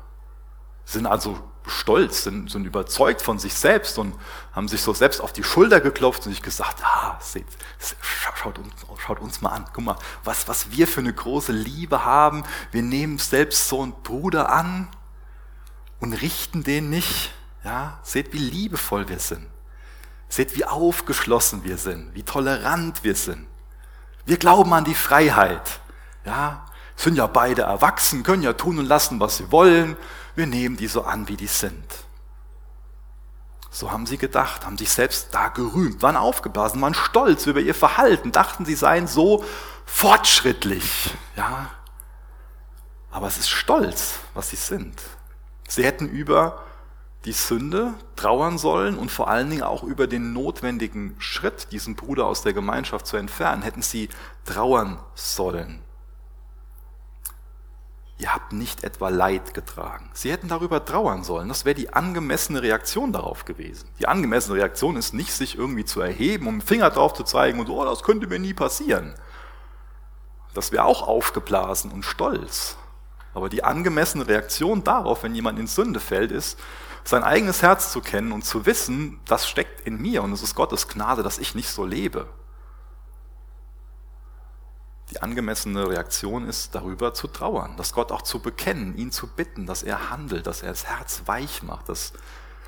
sind 0.89 1.05
also 1.05 1.39
stolz, 1.67 2.23
sind, 2.23 2.49
sind 2.49 2.65
überzeugt 2.65 3.21
von 3.21 3.37
sich 3.37 3.53
selbst 3.53 3.99
und 3.99 4.15
haben 4.53 4.67
sich 4.67 4.81
so 4.81 4.91
selbst 4.91 5.21
auf 5.21 5.31
die 5.31 5.43
Schulter 5.43 5.81
geklopft 5.81 6.25
und 6.25 6.31
sich 6.31 6.41
gesagt, 6.41 6.83
ah, 6.83 7.17
seht, 7.21 7.45
schaut, 8.35 8.57
uns, 8.57 8.73
schaut 8.97 9.19
uns 9.19 9.41
mal 9.41 9.51
an, 9.51 9.65
guck 9.71 9.83
mal, 9.83 9.95
was, 10.23 10.47
was 10.47 10.71
wir 10.71 10.87
für 10.87 11.01
eine 11.01 11.13
große 11.13 11.51
Liebe 11.51 12.05
haben. 12.05 12.43
Wir 12.71 12.81
nehmen 12.81 13.19
selbst 13.19 13.69
so 13.69 13.83
einen 13.83 13.93
Bruder 14.01 14.51
an 14.51 14.87
und 15.99 16.13
richten 16.13 16.63
den 16.63 16.89
nicht. 16.89 17.31
Ja, 17.63 17.99
seht, 18.01 18.33
wie 18.33 18.39
liebevoll 18.39 19.09
wir 19.09 19.19
sind. 19.19 19.45
Seht, 20.27 20.55
wie 20.55 20.65
aufgeschlossen 20.65 21.63
wir 21.63 21.77
sind, 21.77 22.15
wie 22.15 22.23
tolerant 22.23 23.03
wir 23.03 23.15
sind. 23.15 23.45
Wir 24.25 24.37
glauben 24.37 24.73
an 24.73 24.85
die 24.85 24.95
Freiheit. 24.95 25.81
Ja, 26.25 26.65
sind 27.03 27.15
ja 27.15 27.27
beide 27.27 27.63
erwachsen, 27.63 28.23
können 28.23 28.43
ja 28.43 28.53
tun 28.53 28.79
und 28.79 28.85
lassen, 28.85 29.19
was 29.19 29.37
sie 29.37 29.51
wollen 29.51 29.97
wir 30.39 30.47
nehmen 30.47 30.77
die 30.77 30.87
so 30.87 31.03
an, 31.03 31.27
wie 31.27 31.35
die 31.35 31.47
sind. 31.47 31.85
So 33.69 33.91
haben 33.91 34.05
sie 34.05 34.17
gedacht, 34.17 34.65
haben 34.65 34.77
sich 34.77 34.89
selbst 34.89 35.33
da 35.33 35.49
gerühmt, 35.49 36.01
waren 36.01 36.15
aufgeblasen, 36.15 36.81
waren 36.81 36.95
stolz 36.95 37.45
über 37.45 37.59
ihr 37.59 37.75
Verhalten, 37.75 38.31
dachten, 38.31 38.65
sie 38.65 38.75
seien 38.75 39.05
so 39.05 39.43
fortschrittlich. 39.85 41.13
Ja, 41.35 41.69
aber 43.11 43.27
es 43.27 43.37
ist 43.37 43.49
stolz, 43.49 44.19
was 44.33 44.49
sie 44.49 44.55
sind. 44.55 44.99
Sie 45.67 45.83
hätten 45.83 46.07
über 46.07 46.63
die 47.25 47.33
Sünde 47.33 47.93
trauern 48.15 48.57
sollen 48.57 48.97
und 48.97 49.11
vor 49.11 49.27
allen 49.27 49.49
Dingen 49.49 49.63
auch 49.63 49.83
über 49.83 50.07
den 50.07 50.31
notwendigen 50.31 51.15
Schritt, 51.19 51.73
diesen 51.73 51.95
Bruder 51.95 52.25
aus 52.25 52.43
der 52.43 52.53
Gemeinschaft 52.53 53.05
zu 53.05 53.17
entfernen, 53.17 53.61
hätten 53.61 53.81
sie 53.81 54.07
trauern 54.45 54.99
sollen 55.15 55.81
ihr 58.19 58.33
habt 58.33 58.51
nicht 58.51 58.83
etwa 58.83 59.09
Leid 59.09 59.53
getragen. 59.53 60.09
Sie 60.13 60.29
hätten 60.29 60.49
darüber 60.49 60.83
trauern 60.83 61.23
sollen. 61.23 61.47
Das 61.47 61.63
wäre 61.63 61.73
die 61.73 61.93
angemessene 61.93 62.61
Reaktion 62.61 63.13
darauf 63.13 63.45
gewesen. 63.45 63.89
Die 63.97 64.07
angemessene 64.07 64.57
Reaktion 64.57 64.97
ist 64.97 65.13
nicht, 65.13 65.31
sich 65.31 65.57
irgendwie 65.57 65.85
zu 65.85 66.01
erheben, 66.01 66.47
um 66.47 66.59
den 66.59 66.67
Finger 66.67 66.89
drauf 66.89 67.13
zu 67.13 67.23
zeigen 67.23 67.59
und 67.59 67.67
so, 67.67 67.81
oh, 67.81 67.85
das 67.85 68.03
könnte 68.03 68.27
mir 68.27 68.39
nie 68.39 68.53
passieren. 68.53 69.15
Das 70.53 70.73
wäre 70.73 70.83
auch 70.83 71.07
aufgeblasen 71.07 71.91
und 71.91 72.03
stolz. 72.03 72.75
Aber 73.33 73.47
die 73.47 73.63
angemessene 73.63 74.27
Reaktion 74.27 74.83
darauf, 74.83 75.23
wenn 75.23 75.33
jemand 75.33 75.57
in 75.57 75.67
Sünde 75.67 76.01
fällt, 76.01 76.31
ist, 76.31 76.59
sein 77.05 77.23
eigenes 77.23 77.61
Herz 77.61 77.91
zu 77.91 78.01
kennen 78.01 78.33
und 78.33 78.43
zu 78.43 78.65
wissen, 78.65 79.21
das 79.25 79.47
steckt 79.47 79.87
in 79.87 80.01
mir 80.01 80.23
und 80.23 80.33
es 80.33 80.43
ist 80.43 80.55
Gottes 80.55 80.89
Gnade, 80.89 81.23
dass 81.23 81.37
ich 81.37 81.55
nicht 81.55 81.69
so 81.69 81.85
lebe. 81.85 82.27
Die 85.11 85.21
angemessene 85.23 85.87
Reaktion 85.87 86.47
ist, 86.47 86.75
darüber 86.75 87.13
zu 87.13 87.27
trauern, 87.27 87.73
das 87.77 87.93
Gott 87.93 88.11
auch 88.11 88.21
zu 88.21 88.39
bekennen, 88.39 88.95
ihn 88.95 89.11
zu 89.11 89.27
bitten, 89.27 89.65
dass 89.65 89.81
er 89.81 90.11
handelt, 90.11 90.45
dass 90.45 90.61
er 90.61 90.69
das 90.69 90.85
Herz 90.85 91.23
weich 91.25 91.63
macht, 91.63 91.89
dass, 91.89 92.13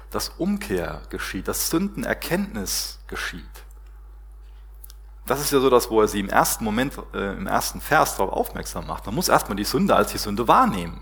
dass 0.10 0.30
Umkehr 0.30 1.04
geschieht, 1.10 1.48
dass 1.48 1.70
Sündenerkenntnis 1.70 3.00
geschieht. 3.08 3.46
Das 5.28 5.40
ist 5.40 5.52
ja 5.52 5.60
so 5.60 5.70
das, 5.70 5.92
wo 5.92 6.02
er 6.02 6.08
sie 6.08 6.20
im 6.20 6.30
ersten 6.30 6.64
Moment, 6.64 6.98
äh, 7.14 7.34
im 7.34 7.46
ersten 7.46 7.80
Vers 7.80 8.18
darauf 8.18 8.34
aufmerksam 8.34 8.88
macht. 8.88 9.06
Man 9.06 9.14
muss 9.14 9.30
erstmal 9.30 9.56
die 9.56 9.64
Sünde 9.64 9.96
als 9.96 10.12
die 10.12 10.18
Sünde 10.18 10.48
wahrnehmen. 10.48 11.00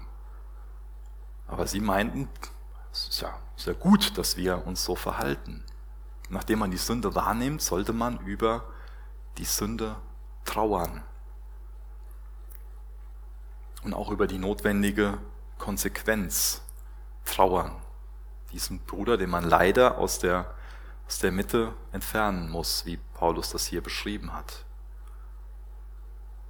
Aber 1.47 1.67
sie 1.67 1.79
meinten, 1.79 2.27
es 2.91 3.07
ist 3.07 3.21
ja 3.21 3.33
sehr 3.55 3.75
gut, 3.75 4.17
dass 4.17 4.35
wir 4.35 4.67
uns 4.67 4.83
so 4.83 4.95
verhalten. 4.95 5.63
Nachdem 6.29 6.59
man 6.59 6.69
die 6.69 6.77
Sünde 6.77 7.15
wahrnimmt, 7.15 7.61
sollte 7.61 7.93
man 7.93 8.19
über 8.19 8.65
die 9.37 9.45
Sünde 9.45 9.95
trauern 10.43 11.01
und 13.83 13.93
auch 13.93 14.11
über 14.11 14.27
die 14.27 14.37
notwendige 14.37 15.17
Konsequenz 15.57 16.61
trauern. 17.25 17.71
Diesen 18.51 18.79
Bruder, 18.79 19.17
den 19.17 19.29
man 19.29 19.43
leider 19.43 19.97
aus 19.97 20.19
der, 20.19 20.53
aus 21.07 21.19
der 21.19 21.31
Mitte 21.31 21.73
entfernen 21.91 22.49
muss, 22.49 22.85
wie 22.85 22.97
Paulus 23.13 23.51
das 23.51 23.65
hier 23.65 23.81
beschrieben 23.81 24.33
hat. 24.33 24.65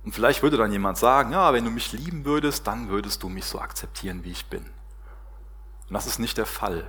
Und 0.04 0.14
vielleicht 0.14 0.42
würde 0.42 0.58
dann 0.58 0.72
jemand 0.72 0.98
sagen, 0.98 1.34
ja, 1.34 1.52
wenn 1.54 1.66
du 1.66 1.72
mich 1.72 1.92
lieben 1.92 2.24
würdest, 2.24 2.66
dann 2.68 2.90
würdest 2.90 3.22
du 3.22 3.30
mich 3.30 3.46
so 3.46 3.60
akzeptieren, 3.60 4.24
wie 4.24 4.32
ich 4.32 4.46
bin. 4.46 4.64
Und 4.64 5.94
das 5.94 6.08
ist 6.08 6.20
nicht 6.20 6.38
der 6.38 6.46
Fall. 6.46 6.86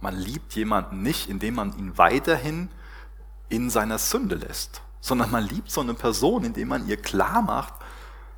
Man 0.00 0.14
liebt 0.14 0.54
jemanden 0.54 1.02
nicht, 1.02 1.28
indem 1.28 1.54
man 1.56 1.76
ihn 1.76 1.98
weiterhin 1.98 2.70
in 3.48 3.70
seiner 3.70 3.98
Sünde 3.98 4.36
lässt, 4.36 4.82
sondern 5.00 5.30
man 5.30 5.44
liebt 5.44 5.70
so 5.70 5.80
eine 5.80 5.94
Person, 5.94 6.44
indem 6.44 6.68
man 6.68 6.86
ihr 6.86 6.96
klar 6.96 7.42
macht, 7.42 7.74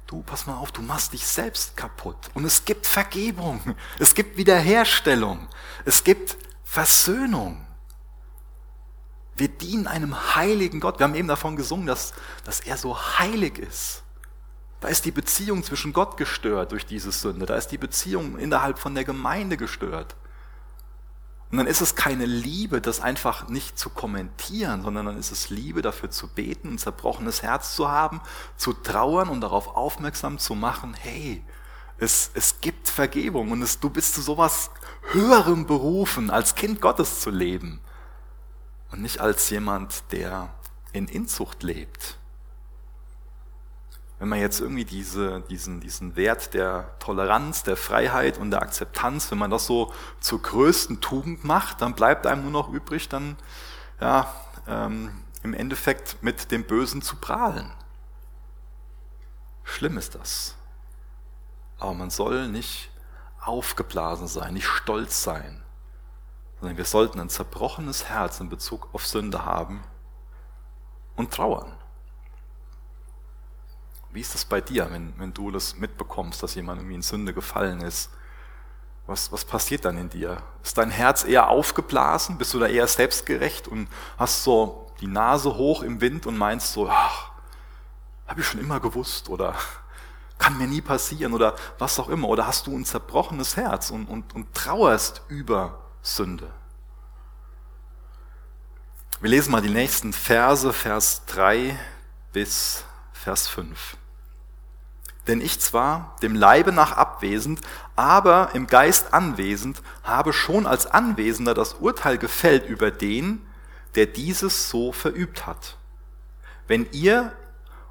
du, 0.09 0.23
pass 0.23 0.47
mal 0.47 0.57
auf, 0.57 0.73
du 0.73 0.83
machst 0.83 1.13
dich 1.13 1.25
selbst 1.25 1.77
kaputt. 1.77 2.17
Und 2.35 2.45
es 2.45 2.65
gibt 2.65 2.87
Vergebung, 2.87 3.61
es 4.01 4.15
gibt 4.15 4.37
Wiederherstellung, 4.37 5.47
es 5.85 6.03
gibt 6.03 6.37
Versöhnung. 6.65 7.65
Wir 9.37 9.49
dienen 9.49 9.87
einem 9.87 10.35
heiligen 10.35 10.81
Gott. 10.81 10.99
Wir 10.99 11.05
haben 11.05 11.15
eben 11.15 11.29
davon 11.29 11.55
gesungen, 11.55 11.87
dass, 11.87 12.13
dass 12.45 12.59
er 12.59 12.77
so 12.77 12.99
heilig 13.19 13.59
ist. 13.59 14.03
Da 14.81 14.89
ist 14.89 15.05
die 15.05 15.13
Beziehung 15.13 15.63
zwischen 15.63 15.93
Gott 15.93 16.17
gestört 16.17 16.73
durch 16.73 16.87
diese 16.87 17.13
Sünde. 17.13 17.47
Da 17.47 17.57
ist 17.57 17.69
die 17.69 17.79
Beziehung 17.79 18.37
innerhalb 18.39 18.79
von 18.79 18.95
der 18.97 19.05
Gemeinde 19.05 19.57
gestört. 19.57 20.17
Und 21.51 21.57
dann 21.57 21.67
ist 21.67 21.81
es 21.81 21.95
keine 21.95 22.27
Liebe, 22.27 22.81
das 22.81 23.01
einfach 23.01 23.49
nicht 23.49 23.79
zu 23.79 23.89
kommentieren, 23.89 24.83
sondern 24.83 25.07
dann 25.07 25.17
ist 25.17 25.31
es 25.31 25.49
Liebe, 25.49 25.81
dafür 25.81 26.11
zu 26.11 26.29
beten, 26.29 26.75
ein 26.75 26.79
zerbrochenes 26.79 27.43
Herz 27.43 27.75
zu 27.75 27.89
haben, 27.89 28.21
zu 28.57 28.75
trauern 28.75 29.31
und 29.31 29.41
darauf 29.41 29.69
aufmerksam 29.69 30.39
zu 30.39 30.55
machen, 30.55 30.95
hey, 30.95 31.43
es, 31.99 32.31
es 32.35 32.61
gibt 32.61 32.89
Vergebung 32.89 33.51
und 33.51 33.63
es, 33.63 33.81
du 33.81 33.89
bist 33.89 34.15
zu 34.15 34.21
sowas 34.21 34.71
Höherem 35.13 35.67
berufen, 35.67 36.29
als 36.29 36.55
Kind 36.55 36.83
Gottes 36.83 37.21
zu 37.21 37.31
leben 37.31 37.81
und 38.93 39.01
nicht 39.01 39.21
als 39.21 39.49
jemand, 39.49 40.05
der 40.13 40.55
in 40.93 41.09
Inzucht 41.09 41.63
lebt 41.63 42.19
wenn 44.19 44.29
man 44.29 44.41
jetzt 44.41 44.61
irgendwie 44.61 44.85
diese, 44.85 45.43
diesen, 45.43 45.81
diesen 45.81 46.17
Wert 46.17 46.53
der 46.55 46.99
Toleranz, 46.99 47.63
der 47.63 47.77
Freiheit 47.77 48.39
und 48.39 48.51
der 48.51 48.63
Akzeptanz, 48.63 49.31
wenn 49.31 49.39
man 49.39 49.51
das 49.51 49.67
so 49.67 49.93
zur 50.21 50.43
größten 50.43 51.01
Tugend 51.01 51.45
macht, 51.45 51.83
dann 51.83 51.95
bleibt 51.95 52.27
einem 52.27 52.43
nur 52.43 52.51
noch 52.51 52.69
übrig, 52.73 53.09
dann 53.09 53.37
ja, 54.01 54.33
ähm, 54.67 55.23
im 55.43 55.55
Endeffekt 55.55 56.23
mit 56.23 56.51
dem 56.51 56.65
Bösen 56.65 57.01
zu 57.01 57.17
prahlen. 57.17 57.71
Schlimm 59.63 59.97
ist 59.99 60.17
das. 60.17 60.57
Aber 61.79 61.95
man 61.95 62.11
soll 62.11 62.49
nicht 62.49 62.91
aufgeblasen 63.41 64.27
sein, 64.27 64.55
nicht 64.55 64.67
stolz 64.67 65.23
sein, 65.23 65.63
sondern 66.59 66.77
wir 66.77 66.85
sollten 66.85 67.21
ein 67.21 67.29
zerbrochenes 67.29 68.07
Herz 68.07 68.41
in 68.41 68.49
Bezug 68.49 68.89
auf 68.93 69.07
Sünde 69.07 69.45
haben 69.45 69.85
und 71.15 71.33
trauern. 71.33 71.73
Wie 74.11 74.21
ist 74.21 74.35
das 74.35 74.45
bei 74.45 74.61
dir, 74.61 74.91
wenn, 74.91 75.13
wenn 75.19 75.35
du 75.35 75.51
das 75.51 75.77
mitbekommst, 75.77 76.43
dass 76.43 76.55
jemand 76.55 76.81
irgendwie 76.81 76.97
in 76.97 77.03
Sünde 77.03 77.35
gefallen 77.35 77.81
ist? 77.81 78.11
Was, 79.07 79.33
was 79.33 79.45
passiert 79.45 79.85
dann 79.85 79.97
in 79.97 80.11
dir? 80.11 80.43
Ist 80.63 80.77
dein 80.79 80.91
Herz 80.91 81.25
eher 81.25 81.49
aufgeblasen? 81.49 82.39
Bist 82.39 82.55
du 82.55 82.59
da 82.59 82.67
eher 82.67 82.87
selbstgerecht 82.87 83.69
und 83.69 83.89
hast 84.19 84.45
so 84.45 84.91
die 85.01 85.07
Nase 85.07 85.55
hoch 85.57 85.83
im 85.83 86.01
Wind 86.01 86.27
und 86.27 86.37
meinst 86.37 86.73
so, 86.73 86.89
ach, 86.89 87.31
habe 88.27 88.41
ich 88.41 88.47
schon 88.47 88.61
immer 88.61 88.81
gewusst 88.81 89.29
oder 89.29 89.55
kann 90.39 90.57
mir 90.59 90.67
nie 90.67 90.81
passieren 90.81 91.33
oder 91.33 91.57
was 91.79 91.99
auch 91.99 92.09
immer? 92.09 92.29
Oder 92.29 92.47
hast 92.47 92.67
du 92.67 92.77
ein 92.77 92.85
zerbrochenes 92.85 93.57
Herz 93.57 93.91
und, 93.91 94.07
und, 94.07 94.35
und 94.35 94.55
trauerst 94.55 95.23
über 95.29 95.81
Sünde? 96.03 96.51
Wir 99.21 99.31
lesen 99.31 99.51
mal 99.51 99.63
die 99.63 99.69
nächsten 99.69 100.13
Verse, 100.13 100.73
Vers 100.73 101.23
3 101.27 101.79
bis 102.33 102.85
Vers 103.13 103.49
5. 103.49 103.98
Denn 105.29 105.43
ich 105.43 105.61
zwar 105.61 106.17
dem 106.23 106.35
Leibe 106.35 106.73
nach 106.73 106.93
abwesend, 106.93 107.61
aber 107.97 108.51
im 108.55 108.67
Geist 108.67 109.13
anwesend, 109.13 109.83
habe 110.03 110.33
schon 110.33 110.67
als 110.67 110.87
Anwesender 110.87 111.53
das 111.53 111.75
Urteil 111.75 112.17
gefällt 112.17 112.67
über 112.67 112.91
den, 112.91 113.47
der 113.95 114.07
dieses 114.07 114.71
so 114.71 114.91
verübt 114.91 115.47
hat. 115.47 115.77
Wenn 116.67 116.89
ihr 116.93 117.33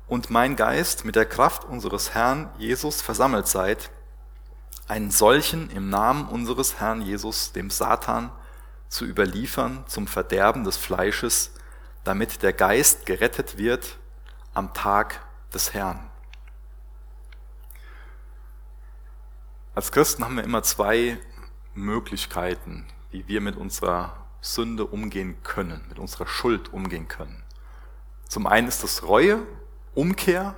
und 0.08 0.30
mein 0.32 0.56
Geist 0.56 1.06
mit 1.06 1.16
der 1.16 1.26
Kraft 1.26 1.64
unseres 1.66 2.14
Herrn 2.14 2.50
Jesus 2.58 3.02
versammelt 3.02 3.48
seid, 3.48 3.92
einen 4.88 5.12
solchen 5.12 5.70
im 5.70 5.90
Namen 5.90 6.28
unseres 6.28 6.80
Herrn 6.80 7.02
Jesus 7.02 7.52
dem 7.52 7.70
Satan 7.70 8.32
zu 8.90 9.06
überliefern 9.06 9.84
zum 9.88 10.08
Verderben 10.08 10.64
des 10.64 10.78
Fleisches, 10.78 11.52
damit 12.04 12.42
der 12.42 12.54
Geist 12.54 13.06
gerettet 13.06 13.58
wird 13.58 13.98
am 14.54 14.74
Tag 14.74 15.20
des 15.54 15.74
Herrn. 15.74 16.00
Als 19.78 19.92
Christen 19.92 20.26
haben 20.26 20.38
wir 20.38 20.44
immer 20.44 20.64
zwei 20.64 21.20
Möglichkeiten, 21.76 22.88
wie 23.12 23.28
wir 23.28 23.42
mit 23.42 23.58
unserer 23.58 24.26
Sünde 24.42 24.88
umgehen 24.88 25.36
können, 25.44 25.86
mit 25.88 26.00
unserer 26.00 26.26
Schuld 26.26 26.74
umgehen 26.74 27.08
können. 27.08 27.44
Zum 28.28 28.48
einen 28.48 28.68
ist 28.68 28.82
das 28.82 29.04
Reue, 29.04 29.38
Umkehr, 29.94 30.56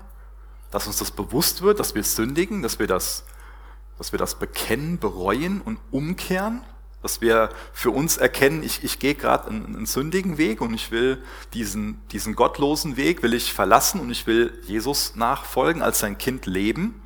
dass 0.71 0.87
uns 0.87 0.99
das 0.99 1.11
bewusst 1.11 1.61
wird, 1.61 1.81
dass 1.81 1.95
wir 1.95 2.03
sündigen, 2.05 2.61
dass 2.61 2.79
wir 2.79 2.87
das, 2.87 3.25
dass 3.97 4.13
wir 4.13 4.19
das 4.19 4.39
bekennen, 4.39 4.99
bereuen 4.99 5.59
und 5.59 5.81
umkehren, 5.91 6.61
dass 7.01 7.19
wir 7.19 7.49
für 7.73 7.91
uns 7.91 8.15
erkennen, 8.15 8.63
ich, 8.63 8.85
ich 8.85 8.99
gehe 8.99 9.15
gerade 9.15 9.49
einen, 9.49 9.75
einen 9.75 9.85
sündigen 9.85 10.37
Weg 10.37 10.61
und 10.61 10.73
ich 10.73 10.91
will 10.91 11.21
diesen, 11.53 11.99
diesen 12.13 12.35
gottlosen 12.35 12.95
Weg, 12.95 13.21
will 13.21 13.33
ich 13.33 13.51
verlassen 13.53 13.99
und 13.99 14.11
ich 14.11 14.27
will 14.27 14.57
Jesus 14.63 15.17
nachfolgen, 15.17 15.81
als 15.81 15.99
sein 15.99 16.17
Kind 16.17 16.45
leben. 16.45 17.01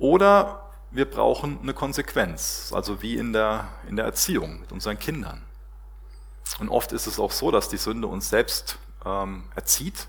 Oder 0.00 0.62
wir 0.90 1.08
brauchen 1.08 1.60
eine 1.62 1.74
Konsequenz, 1.74 2.72
also 2.74 3.02
wie 3.02 3.16
in 3.16 3.32
der, 3.32 3.68
in 3.88 3.96
der 3.96 4.06
Erziehung 4.06 4.60
mit 4.60 4.72
unseren 4.72 4.98
Kindern. 4.98 5.42
Und 6.58 6.70
oft 6.70 6.92
ist 6.92 7.06
es 7.06 7.20
auch 7.20 7.30
so, 7.30 7.50
dass 7.50 7.68
die 7.68 7.76
Sünde 7.76 8.08
uns 8.08 8.30
selbst 8.30 8.78
ähm, 9.04 9.44
erzieht. 9.54 10.08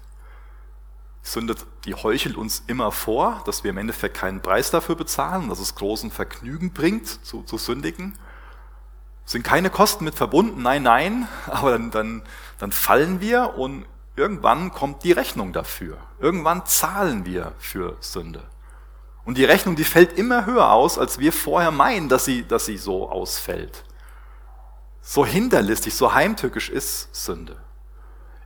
Die 1.24 1.29
Sünde, 1.29 1.55
die 1.86 1.93
heuchelt 1.93 2.38
uns 2.38 2.63
immer 2.67 2.91
vor, 2.91 3.43
dass 3.45 3.63
wir 3.63 3.69
im 3.69 3.77
Endeffekt 3.77 4.17
keinen 4.17 4.41
Preis 4.41 4.71
dafür 4.71 4.95
bezahlen, 4.95 5.50
dass 5.50 5.60
es 5.60 5.75
großen 5.75 6.10
Vergnügen 6.10 6.71
bringt, 6.71 7.07
zu, 7.25 7.43
zu 7.43 7.57
sündigen. 7.57 8.17
Es 9.25 9.33
sind 9.33 9.43
keine 9.43 9.69
Kosten 9.69 10.05
mit 10.05 10.15
verbunden, 10.15 10.62
nein, 10.62 10.83
nein, 10.83 11.27
aber 11.48 11.71
dann, 11.71 11.91
dann, 11.91 12.24
dann 12.60 12.71
fallen 12.71 13.19
wir 13.19 13.55
und 13.57 13.86
irgendwann 14.15 14.71
kommt 14.71 15.03
die 15.03 15.12
Rechnung 15.12 15.51
dafür. 15.51 15.98
Irgendwann 16.19 16.65
zahlen 16.65 17.25
wir 17.25 17.51
für 17.60 17.98
Sünde. 18.00 18.41
Und 19.23 19.37
die 19.37 19.45
Rechnung, 19.45 19.75
die 19.75 19.83
fällt 19.83 20.17
immer 20.17 20.45
höher 20.45 20.71
aus, 20.71 20.97
als 20.97 21.19
wir 21.19 21.31
vorher 21.31 21.71
meinen, 21.71 22.09
dass 22.09 22.25
sie, 22.25 22.47
dass 22.47 22.65
sie 22.65 22.77
so 22.77 23.09
ausfällt. 23.09 23.83
So 25.01 25.25
hinterlistig, 25.25 25.95
so 25.95 26.13
heimtückisch 26.13 26.69
ist 26.69 27.13
Sünde. 27.13 27.57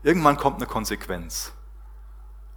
Irgendwann 0.03 0.37
kommt 0.37 0.57
eine 0.57 0.67
Konsequenz. 0.67 1.53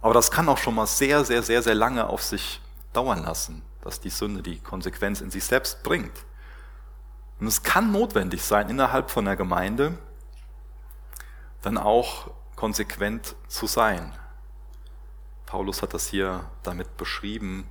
Aber 0.01 0.13
das 0.13 0.31
kann 0.31 0.47
auch 0.49 0.57
schon 0.57 0.75
mal 0.75 0.87
sehr, 0.87 1.25
sehr, 1.25 1.43
sehr, 1.43 1.61
sehr 1.61 1.75
lange 1.75 2.07
auf 2.07 2.23
sich 2.23 2.61
dauern 2.93 3.23
lassen, 3.23 3.63
dass 3.81 3.99
die 3.99 4.09
Sünde 4.09 4.41
die 4.41 4.59
Konsequenz 4.59 5.21
in 5.21 5.31
sich 5.31 5.43
selbst 5.43 5.83
bringt. 5.83 6.25
Und 7.39 7.47
es 7.47 7.63
kann 7.63 7.91
notwendig 7.91 8.43
sein, 8.43 8.69
innerhalb 8.69 9.11
von 9.11 9.25
der 9.25 9.35
Gemeinde 9.35 9.97
dann 11.61 11.77
auch 11.77 12.31
konsequent 12.55 13.35
zu 13.47 13.67
sein. 13.67 14.13
Paulus 15.45 15.81
hat 15.81 15.93
das 15.93 16.07
hier 16.07 16.49
damit 16.63 16.97
beschrieben, 16.97 17.67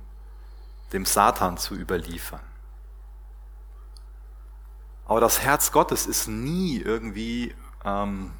dem 0.93 1.05
Satan 1.05 1.57
zu 1.57 1.75
überliefern. 1.75 2.41
Aber 5.05 5.19
das 5.19 5.41
Herz 5.41 5.71
Gottes 5.71 6.05
ist 6.05 6.27
nie 6.27 6.77
irgendwie 6.77 7.55
ähm, 7.83 8.31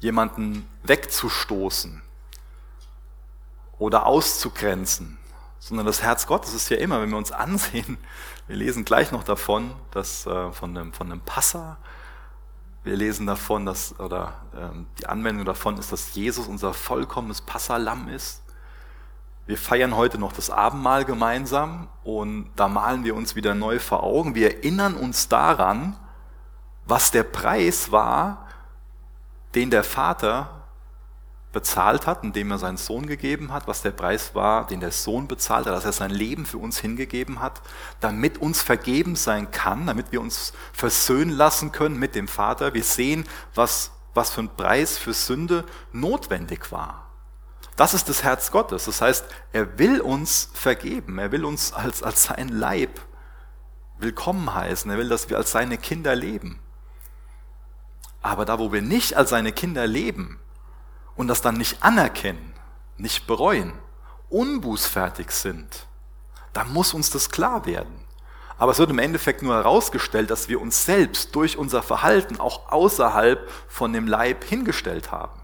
jemanden 0.00 0.68
wegzustoßen 0.82 2.02
oder 3.78 4.06
auszugrenzen, 4.06 5.18
sondern 5.58 5.86
das 5.86 6.02
Herz 6.02 6.26
Gottes 6.26 6.54
ist 6.54 6.68
ja 6.68 6.76
immer, 6.76 7.00
wenn 7.00 7.10
wir 7.10 7.16
uns 7.16 7.32
ansehen, 7.32 7.96
wir 8.48 8.56
lesen 8.56 8.84
gleich 8.84 9.12
noch 9.12 9.24
davon, 9.24 9.72
dass 9.92 10.26
äh, 10.26 10.52
von 10.52 10.76
einem, 10.76 10.92
von 10.92 11.10
einem 11.10 11.20
Passa, 11.20 11.78
wir 12.84 12.96
lesen 12.96 13.26
davon, 13.26 13.64
dass, 13.64 13.98
oder 14.00 14.42
ähm, 14.56 14.86
die 14.98 15.06
Anwendung 15.06 15.44
davon 15.44 15.78
ist, 15.78 15.92
dass 15.92 16.14
Jesus 16.14 16.48
unser 16.48 16.74
vollkommenes 16.74 17.40
Passalam 17.40 18.08
ist. 18.08 18.42
Wir 19.46 19.58
feiern 19.58 19.96
heute 19.96 20.18
noch 20.18 20.32
das 20.32 20.50
Abendmahl 20.50 21.04
gemeinsam 21.04 21.88
und 22.04 22.50
da 22.54 22.68
malen 22.68 23.04
wir 23.04 23.16
uns 23.16 23.34
wieder 23.34 23.54
neu 23.54 23.80
vor 23.80 24.04
Augen. 24.04 24.34
Wir 24.34 24.58
erinnern 24.58 24.94
uns 24.94 25.28
daran, 25.28 25.96
was 26.84 27.10
der 27.10 27.24
Preis 27.24 27.90
war, 27.90 28.46
den 29.54 29.70
der 29.70 29.82
Vater 29.82 30.62
bezahlt 31.52 32.06
hat, 32.06 32.24
indem 32.24 32.50
er 32.50 32.58
seinen 32.58 32.76
Sohn 32.76 33.06
gegeben 33.06 33.52
hat, 33.52 33.66
was 33.66 33.82
der 33.82 33.90
Preis 33.90 34.34
war, 34.34 34.66
den 34.66 34.80
der 34.80 34.92
Sohn 34.92 35.28
bezahlt 35.28 35.66
hat, 35.66 35.74
dass 35.74 35.84
er 35.84 35.92
sein 35.92 36.10
Leben 36.10 36.46
für 36.46 36.58
uns 36.58 36.78
hingegeben 36.78 37.40
hat, 37.40 37.60
damit 38.00 38.38
uns 38.38 38.62
vergeben 38.62 39.16
sein 39.16 39.50
kann, 39.50 39.86
damit 39.86 40.12
wir 40.12 40.20
uns 40.20 40.52
versöhnen 40.72 41.30
lassen 41.30 41.72
können 41.72 41.98
mit 41.98 42.14
dem 42.14 42.28
Vater. 42.28 42.74
Wir 42.74 42.84
sehen, 42.84 43.26
was, 43.54 43.90
was 44.14 44.30
für 44.30 44.42
ein 44.42 44.56
Preis 44.56 44.96
für 44.96 45.12
Sünde 45.12 45.64
notwendig 45.92 46.72
war. 46.72 47.01
Das 47.76 47.94
ist 47.94 48.08
das 48.08 48.22
Herz 48.22 48.50
Gottes. 48.50 48.84
Das 48.84 49.00
heißt, 49.00 49.24
er 49.52 49.78
will 49.78 50.00
uns 50.00 50.50
vergeben. 50.52 51.18
Er 51.18 51.32
will 51.32 51.44
uns 51.44 51.72
als, 51.72 52.02
als 52.02 52.24
sein 52.24 52.48
Leib 52.48 53.00
willkommen 53.98 54.54
heißen. 54.54 54.90
Er 54.90 54.98
will, 54.98 55.08
dass 55.08 55.30
wir 55.30 55.36
als 55.36 55.52
seine 55.52 55.78
Kinder 55.78 56.14
leben. 56.14 56.60
Aber 58.20 58.44
da, 58.44 58.58
wo 58.58 58.72
wir 58.72 58.82
nicht 58.82 59.16
als 59.16 59.30
seine 59.30 59.52
Kinder 59.52 59.86
leben 59.86 60.38
und 61.16 61.28
das 61.28 61.40
dann 61.40 61.56
nicht 61.56 61.82
anerkennen, 61.82 62.54
nicht 62.96 63.26
bereuen, 63.26 63.72
unbußfertig 64.28 65.30
sind, 65.30 65.86
da 66.52 66.64
muss 66.64 66.94
uns 66.94 67.10
das 67.10 67.30
klar 67.30 67.66
werden. 67.66 68.04
Aber 68.58 68.70
es 68.70 68.78
wird 68.78 68.90
im 68.90 69.00
Endeffekt 69.00 69.42
nur 69.42 69.54
herausgestellt, 69.54 70.30
dass 70.30 70.48
wir 70.48 70.60
uns 70.60 70.84
selbst 70.84 71.34
durch 71.34 71.58
unser 71.58 71.82
Verhalten 71.82 72.38
auch 72.38 72.70
außerhalb 72.70 73.50
von 73.66 73.92
dem 73.92 74.06
Leib 74.06 74.44
hingestellt 74.44 75.10
haben. 75.10 75.41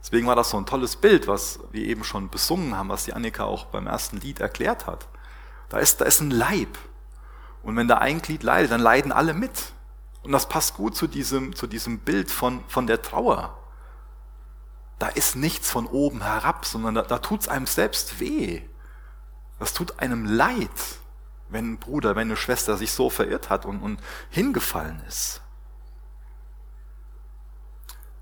Deswegen 0.00 0.26
war 0.26 0.36
das 0.36 0.50
so 0.50 0.56
ein 0.56 0.66
tolles 0.66 0.96
Bild, 0.96 1.26
was 1.26 1.60
wir 1.72 1.84
eben 1.84 2.04
schon 2.04 2.30
besungen 2.30 2.76
haben, 2.76 2.88
was 2.88 3.04
die 3.04 3.12
Annika 3.12 3.44
auch 3.44 3.66
beim 3.66 3.86
ersten 3.86 4.18
Lied 4.18 4.40
erklärt 4.40 4.86
hat. 4.86 5.08
Da 5.68 5.78
ist, 5.78 6.00
da 6.00 6.04
ist 6.04 6.20
ein 6.20 6.30
Leib. 6.30 6.78
Und 7.62 7.76
wenn 7.76 7.88
da 7.88 7.98
ein 7.98 8.22
Glied 8.22 8.42
leidet, 8.42 8.70
dann 8.70 8.80
leiden 8.80 9.12
alle 9.12 9.34
mit. 9.34 9.72
Und 10.22 10.32
das 10.32 10.48
passt 10.48 10.74
gut 10.74 10.96
zu 10.96 11.06
diesem, 11.06 11.54
zu 11.54 11.66
diesem 11.66 11.98
Bild 11.98 12.30
von, 12.30 12.62
von 12.68 12.86
der 12.86 13.02
Trauer. 13.02 13.58
Da 14.98 15.08
ist 15.08 15.36
nichts 15.36 15.70
von 15.70 15.86
oben 15.86 16.22
herab, 16.22 16.64
sondern 16.64 16.94
da, 16.94 17.02
da 17.02 17.18
tut 17.18 17.42
es 17.42 17.48
einem 17.48 17.66
selbst 17.66 18.20
weh. 18.20 18.62
Das 19.58 19.74
tut 19.74 19.98
einem 20.00 20.24
leid, 20.24 20.70
wenn 21.48 21.72
ein 21.72 21.78
Bruder, 21.78 22.16
wenn 22.16 22.28
eine 22.28 22.36
Schwester 22.36 22.76
sich 22.76 22.92
so 22.92 23.10
verirrt 23.10 23.50
hat 23.50 23.64
und, 23.64 23.80
und 23.80 24.00
hingefallen 24.30 25.02
ist. 25.06 25.40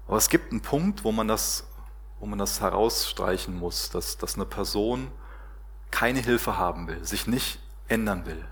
Aber 0.07 0.17
es 0.17 0.29
gibt 0.29 0.53
einen 0.53 0.61
Punkt, 0.61 1.05
wo 1.05 1.13
man 1.13 1.29
das, 1.29 1.65
wo 2.21 2.27
man 2.27 2.39
das 2.39 2.61
herausstreichen 2.61 3.59
muss, 3.59 3.91
dass, 3.91 4.19
dass 4.19 4.37
eine 4.37 4.45
Person 4.47 5.11
keine 5.91 6.21
Hilfe 6.21 6.57
haben 6.57 6.87
will, 6.89 7.05
sich 7.05 7.27
nicht 7.27 7.59
ändern 7.89 8.27
will. 8.27 8.45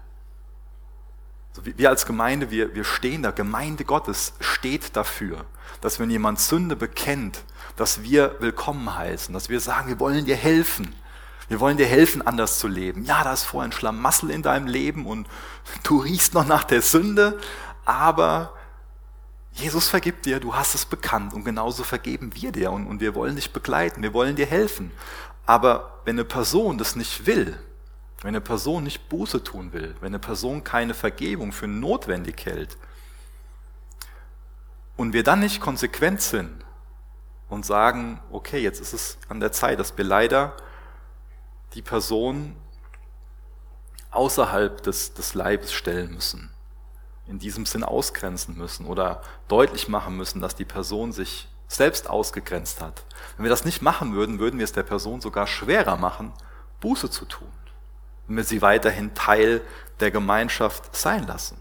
Also 1.51 1.71
wir 1.77 1.89
als 1.89 2.05
Gemeinde, 2.07 2.51
wir, 2.51 2.75
wir 2.75 2.85
stehen 2.85 3.23
da, 3.23 3.31
Gemeinde 3.31 3.85
Gottes 3.85 4.33
steht 4.41 4.97
dafür, 4.97 5.45
dass 5.81 6.01
wenn 6.01 6.11
jemand 6.11 6.41
Sünde 6.41 6.75
bekennt, 6.75 7.45
dass 7.77 8.03
wir 8.03 8.37
willkommen 8.41 8.97
heißen, 8.97 9.33
dass 9.33 9.49
wir 9.49 9.61
sagen, 9.61 9.89
wir 9.89 10.01
wollen 10.01 10.25
dir 10.25 10.37
helfen. 10.37 10.95
Wir 11.49 11.61
wollen 11.61 11.77
dir 11.77 11.87
helfen, 11.87 12.27
anders 12.27 12.59
zu 12.59 12.69
leben. 12.69 13.05
Ja, 13.05 13.23
da 13.23 13.33
ist 13.33 13.45
vorher 13.45 13.69
ein 13.69 13.73
Schlamassel 13.73 14.31
in 14.31 14.43
deinem 14.43 14.67
Leben 14.67 15.07
und 15.07 15.29
du 15.85 15.99
riechst 15.99 16.35
noch 16.35 16.47
nach 16.47 16.65
der 16.65 16.83
Sünde, 16.83 17.39
aber 17.85 18.55
Jesus 19.55 19.89
vergibt 19.89 20.27
dir, 20.27 20.41
du 20.41 20.55
hast 20.55 20.75
es 20.75 20.85
bekannt 20.85 21.33
und 21.33 21.45
genauso 21.45 21.85
vergeben 21.85 22.35
wir 22.35 22.51
dir 22.51 22.73
und, 22.73 22.87
und 22.87 23.01
wir 23.01 23.15
wollen 23.15 23.37
dich 23.37 23.53
begleiten, 23.53 24.03
wir 24.03 24.13
wollen 24.13 24.37
dir 24.37 24.47
helfen. 24.47 24.91
Aber 25.47 26.01
wenn 26.05 26.17
eine 26.17 26.25
Person 26.25 26.77
das 26.77 26.97
nicht 26.97 27.27
will, 27.27 27.59
wenn 28.23 28.31
eine 28.31 28.41
Person 28.41 28.85
nicht 28.85 29.09
Buße 29.09 29.45
tun 29.45 29.73
will, 29.73 29.95
wenn 30.01 30.09
eine 30.09 30.19
Person 30.19 30.65
keine 30.65 30.95
Vergebung 30.95 31.53
für 31.53 31.69
notwendig 31.69 32.45
hält 32.47 32.77
und 34.97 35.13
wir 35.13 35.23
dann 35.23 35.41
nicht 35.41 35.61
konsequent 35.61 36.21
sind 36.21 36.65
und 37.49 37.65
sagen, 37.67 38.21
okay, 38.33 38.61
jetzt 38.61 38.81
ist 38.81 38.93
es 38.93 39.19
an 39.29 39.41
der 39.41 39.53
Zeit, 39.53 39.79
dass 39.79 39.97
wir 39.97 40.05
leider 40.05 40.57
die 41.75 41.83
Person 41.83 42.57
außerhalb 44.11 44.83
des, 44.83 45.15
des 45.15 45.35
Leibes 45.35 45.73
stellen 45.73 46.15
müssen, 46.15 46.51
in 47.27 47.39
diesem 47.39 47.67
Sinn 47.67 47.85
ausgrenzen 47.85 48.57
müssen 48.57 48.87
oder 48.87 49.23
deutlich 49.49 49.89
machen 49.89 50.17
müssen, 50.17 50.41
dass 50.41 50.55
die 50.55 50.65
Person 50.65 51.13
sich 51.13 51.49
selbst 51.69 52.09
ausgegrenzt 52.11 52.81
hat. 52.81 53.05
Wenn 53.37 53.45
wir 53.45 53.51
das 53.51 53.65
nicht 53.65 53.83
machen 53.83 54.15
würden, 54.15 54.39
würden 54.39 54.59
wir 54.59 54.65
es 54.65 54.73
der 54.73 54.83
Person 54.83 55.21
sogar 55.21 55.47
schwerer 55.47 55.97
machen, 55.97 56.33
Buße 56.81 57.11
zu 57.11 57.25
tun, 57.25 57.53
wenn 58.27 58.37
wir 58.37 58.45
sie 58.45 58.63
weiterhin 58.63 59.15
Teil 59.15 59.63
der 60.01 60.11
Gemeinschaft 60.11 60.95
sein 60.95 61.27
lassen. 61.27 61.57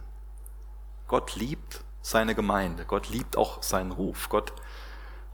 Gott 1.07 1.35
liebt 1.35 1.81
seine 2.01 2.35
Gemeinde, 2.35 2.85
Gott 2.85 3.09
liebt 3.09 3.37
auch 3.37 3.63
seinen 3.63 3.91
Ruf, 3.91 4.27
Gott 4.29 4.51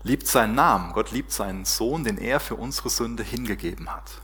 liebt 0.03 0.27
seinen 0.27 0.55
Namen, 0.55 0.93
Gott 0.93 1.11
liebt 1.11 1.31
seinen 1.31 1.65
Sohn, 1.65 2.03
den 2.03 2.17
er 2.17 2.39
für 2.39 2.55
unsere 2.55 2.89
Sünde 2.89 3.23
hingegeben 3.23 3.91
hat. 3.91 4.21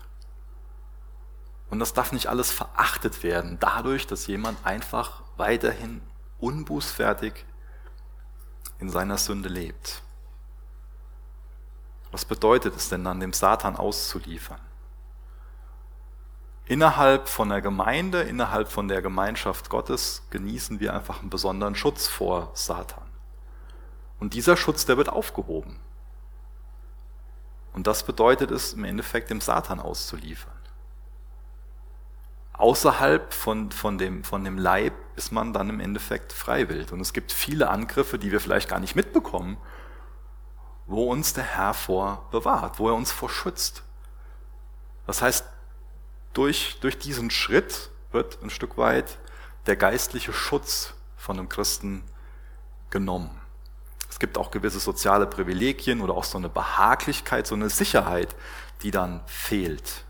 Und 1.70 1.80
das 1.80 1.94
darf 1.94 2.12
nicht 2.12 2.28
alles 2.28 2.52
verachtet 2.52 3.24
werden, 3.24 3.58
dadurch, 3.60 4.06
dass 4.06 4.28
jemand 4.28 4.64
einfach 4.66 5.25
weiterhin 5.38 6.02
unbußfertig 6.40 7.46
in 8.80 8.90
seiner 8.90 9.18
Sünde 9.18 9.50
lebt. 9.50 10.02
Was 12.12 12.26
bedeutet 12.26 12.76
es 12.76 12.90
denn 12.90 13.04
dann, 13.04 13.20
dem 13.20 13.34
Satan 13.34 13.76
auszuliefern? 13.76 14.62
Innerhalb 16.68 17.28
von 17.30 17.50
der 17.50 17.62
Gemeinde, 17.62 18.22
innerhalb 18.22 18.72
von 18.72 18.88
der 18.88 19.02
Gemeinschaft 19.02 19.70
Gottes 19.70 20.24
genießen 20.32 20.80
wir 20.80 20.94
einfach 20.94 21.20
einen 21.20 21.30
besonderen 21.30 21.76
Schutz 21.76 22.08
vor 22.08 22.52
Satan. 22.54 23.06
Und 24.20 24.34
dieser 24.34 24.58
Schutz, 24.58 24.86
der 24.86 24.98
wird 24.98 25.10
aufgehoben. 25.10 25.80
Und 27.74 27.86
das 27.86 28.04
bedeutet 28.04 28.50
es 28.50 28.74
im 28.74 28.86
Endeffekt, 28.86 29.30
dem 29.30 29.42
Satan 29.42 29.80
auszuliefern. 29.80 30.55
Außerhalb 32.58 33.34
von, 33.34 33.72
von, 33.72 33.98
dem, 33.98 34.24
von 34.24 34.44
dem 34.44 34.58
Leib 34.58 34.94
ist 35.16 35.32
man 35.32 35.54
dann 35.54 35.70
im 35.70 35.80
Endeffekt 35.80 36.32
freiwillig. 36.32 36.92
Und 36.92 37.02
es 37.02 37.14
gibt 37.14 37.32
viele 37.32 37.70
Angriffe, 37.70 38.18
die 38.18 38.32
wir 38.32 38.40
vielleicht 38.40 38.70
gar 38.70 38.80
nicht 38.80 38.96
mitbekommen, 38.96 39.58
wo 40.86 41.12
uns 41.12 41.34
der 41.34 41.44
Herr 41.44 41.74
vor 41.74 42.28
bewahrt, 42.32 42.80
wo 42.80 42.88
er 42.88 42.96
uns 42.96 43.12
vor 43.12 43.30
schützt. 43.30 43.84
Das 45.06 45.22
heißt, 45.22 45.46
durch, 46.34 46.78
durch 46.82 46.98
diesen 46.98 47.30
Schritt 47.30 47.90
wird 48.12 48.42
ein 48.42 48.50
Stück 48.50 48.78
weit 48.78 49.18
der 49.66 49.76
geistliche 49.76 50.32
Schutz 50.32 50.94
von 51.18 51.38
einem 51.38 51.50
Christen 51.50 52.04
genommen. 52.90 53.42
Es 54.10 54.20
gibt 54.20 54.38
auch 54.38 54.52
gewisse 54.52 54.80
soziale 54.80 55.26
Privilegien 55.26 56.00
oder 56.00 56.14
auch 56.14 56.24
so 56.24 56.38
eine 56.38 56.48
Behaglichkeit, 56.48 57.48
so 57.48 57.56
eine 57.56 57.70
Sicherheit, 57.70 58.34
die 58.82 58.92
dann 58.92 59.22
fehlt. 59.26 60.05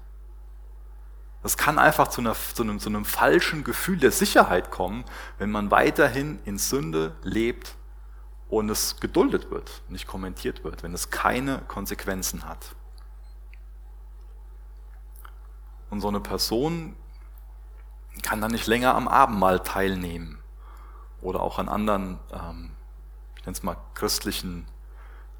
Das 1.46 1.58
kann 1.58 1.78
einfach 1.78 2.08
zu, 2.08 2.22
einer, 2.22 2.34
zu, 2.34 2.64
einem, 2.64 2.80
zu 2.80 2.90
einem 2.90 3.06
falschen 3.06 3.64
Gefühl 3.64 3.98
der 3.98 4.10
Sicherheit 4.10 4.72
kommen, 4.72 5.06
wenn 5.38 5.52
man 5.52 5.70
weiterhin 5.70 6.40
in 6.44 6.58
Sünde 6.58 7.16
lebt 7.22 7.76
und 8.50 8.68
es 8.72 9.00
geduldet 9.00 9.52
wird, 9.52 9.84
nicht 9.88 10.08
kommentiert 10.08 10.64
wird, 10.64 10.82
wenn 10.82 10.92
es 10.96 11.12
keine 11.12 11.60
Konsequenzen 11.68 12.46
hat. 12.46 12.74
Und 15.92 16.02
so 16.02 16.08
eine 16.08 16.20
Person 16.20 16.96
kann 18.24 18.42
dann 18.42 18.50
nicht 18.50 18.66
länger 18.66 18.96
am 18.96 19.08
Abendmahl 19.08 19.60
teilnehmen 19.60 20.40
oder 21.22 21.42
auch 21.42 21.60
an 21.60 21.70
anderen, 21.70 22.18
ähm, 22.34 22.72
ich 23.38 23.46
nenne 23.46 23.56
es 23.56 23.62
mal 23.62 23.78
christlichen 23.94 24.66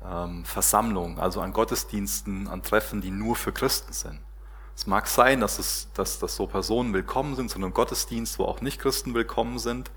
ähm, 0.04 0.46
Versammlungen, 0.46 1.18
also 1.18 1.42
an 1.42 1.52
Gottesdiensten, 1.52 2.48
an 2.48 2.62
Treffen, 2.62 3.02
die 3.02 3.10
nur 3.10 3.36
für 3.36 3.52
Christen 3.52 3.92
sind. 3.92 4.25
Es 4.76 4.88
mag 4.88 5.08
sein, 5.08 5.40
dass, 5.40 5.58
es, 5.58 5.88
dass, 5.94 6.20
dass 6.20 6.36
so 6.36 6.48
Personen 6.48 6.94
willkommen 6.94 7.36
sind 7.36 7.50
zu 7.50 7.58
einem 7.58 7.74
Gottesdienst, 7.74 8.38
wo 8.40 8.44
auch 8.44 8.60
Nicht-Christen 8.60 9.14
willkommen 9.14 9.58
sind, 9.58 9.90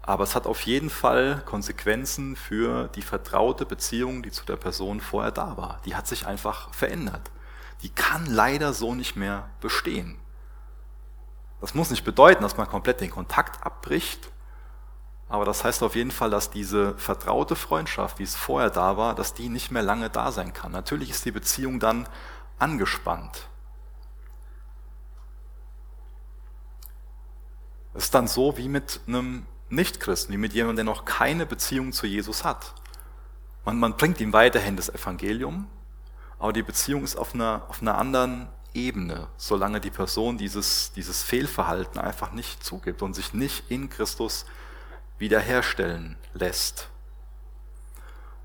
aber 0.00 0.24
es 0.24 0.34
hat 0.34 0.46
auf 0.46 0.62
jeden 0.62 0.88
Fall 0.88 1.42
Konsequenzen 1.44 2.36
für 2.36 2.88
die 2.94 3.02
vertraute 3.02 3.66
Beziehung, 3.66 4.22
die 4.22 4.30
zu 4.30 4.46
der 4.46 4.56
Person 4.56 5.00
vorher 5.00 5.32
da 5.32 5.56
war. 5.56 5.80
Die 5.84 5.94
hat 5.94 6.06
sich 6.06 6.26
einfach 6.26 6.72
verändert. 6.72 7.30
Die 7.82 7.90
kann 7.90 8.24
leider 8.26 8.72
so 8.72 8.94
nicht 8.94 9.16
mehr 9.16 9.50
bestehen. 9.60 10.16
Das 11.60 11.74
muss 11.74 11.90
nicht 11.90 12.04
bedeuten, 12.04 12.42
dass 12.42 12.56
man 12.56 12.68
komplett 12.68 13.00
den 13.00 13.10
Kontakt 13.10 13.64
abbricht, 13.64 14.30
aber 15.28 15.44
das 15.44 15.64
heißt 15.64 15.82
auf 15.82 15.96
jeden 15.96 16.12
Fall, 16.12 16.30
dass 16.30 16.50
diese 16.50 16.96
vertraute 16.96 17.56
Freundschaft, 17.56 18.20
wie 18.20 18.22
es 18.22 18.36
vorher 18.36 18.70
da 18.70 18.96
war, 18.96 19.14
dass 19.14 19.34
die 19.34 19.48
nicht 19.48 19.70
mehr 19.70 19.82
lange 19.82 20.08
da 20.08 20.30
sein 20.30 20.52
kann. 20.52 20.70
Natürlich 20.72 21.10
ist 21.10 21.24
die 21.24 21.32
Beziehung 21.32 21.80
dann 21.80 22.08
angespannt. 22.58 23.48
Es 27.96 28.04
ist 28.04 28.14
dann 28.14 28.28
so 28.28 28.58
wie 28.58 28.68
mit 28.68 29.00
einem 29.06 29.46
Nichtchristen, 29.70 30.32
wie 30.34 30.38
mit 30.38 30.52
jemandem, 30.52 30.84
der 30.86 30.94
noch 30.94 31.06
keine 31.06 31.46
Beziehung 31.46 31.92
zu 31.92 32.06
Jesus 32.06 32.44
hat. 32.44 32.74
Man, 33.64 33.78
man 33.78 33.96
bringt 33.96 34.20
ihm 34.20 34.34
weiterhin 34.34 34.76
das 34.76 34.90
Evangelium, 34.90 35.66
aber 36.38 36.52
die 36.52 36.62
Beziehung 36.62 37.04
ist 37.04 37.16
auf 37.16 37.34
einer, 37.34 37.64
auf 37.68 37.80
einer 37.80 37.96
anderen 37.96 38.48
Ebene, 38.74 39.28
solange 39.38 39.80
die 39.80 39.90
Person 39.90 40.36
dieses, 40.36 40.92
dieses 40.92 41.22
Fehlverhalten 41.22 41.98
einfach 41.98 42.32
nicht 42.32 42.62
zugibt 42.62 43.00
und 43.00 43.14
sich 43.14 43.32
nicht 43.32 43.70
in 43.70 43.88
Christus 43.88 44.44
wiederherstellen 45.18 46.18
lässt. 46.34 46.90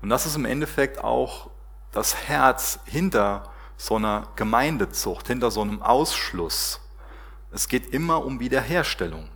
Und 0.00 0.08
das 0.08 0.24
ist 0.24 0.34
im 0.34 0.46
Endeffekt 0.46 0.98
auch 1.04 1.50
das 1.92 2.16
Herz 2.26 2.80
hinter 2.86 3.52
so 3.76 3.96
einer 3.96 4.28
Gemeindezucht, 4.34 5.26
hinter 5.26 5.50
so 5.50 5.60
einem 5.60 5.82
Ausschluss. 5.82 6.80
Es 7.50 7.68
geht 7.68 7.92
immer 7.92 8.24
um 8.24 8.40
Wiederherstellung. 8.40 9.28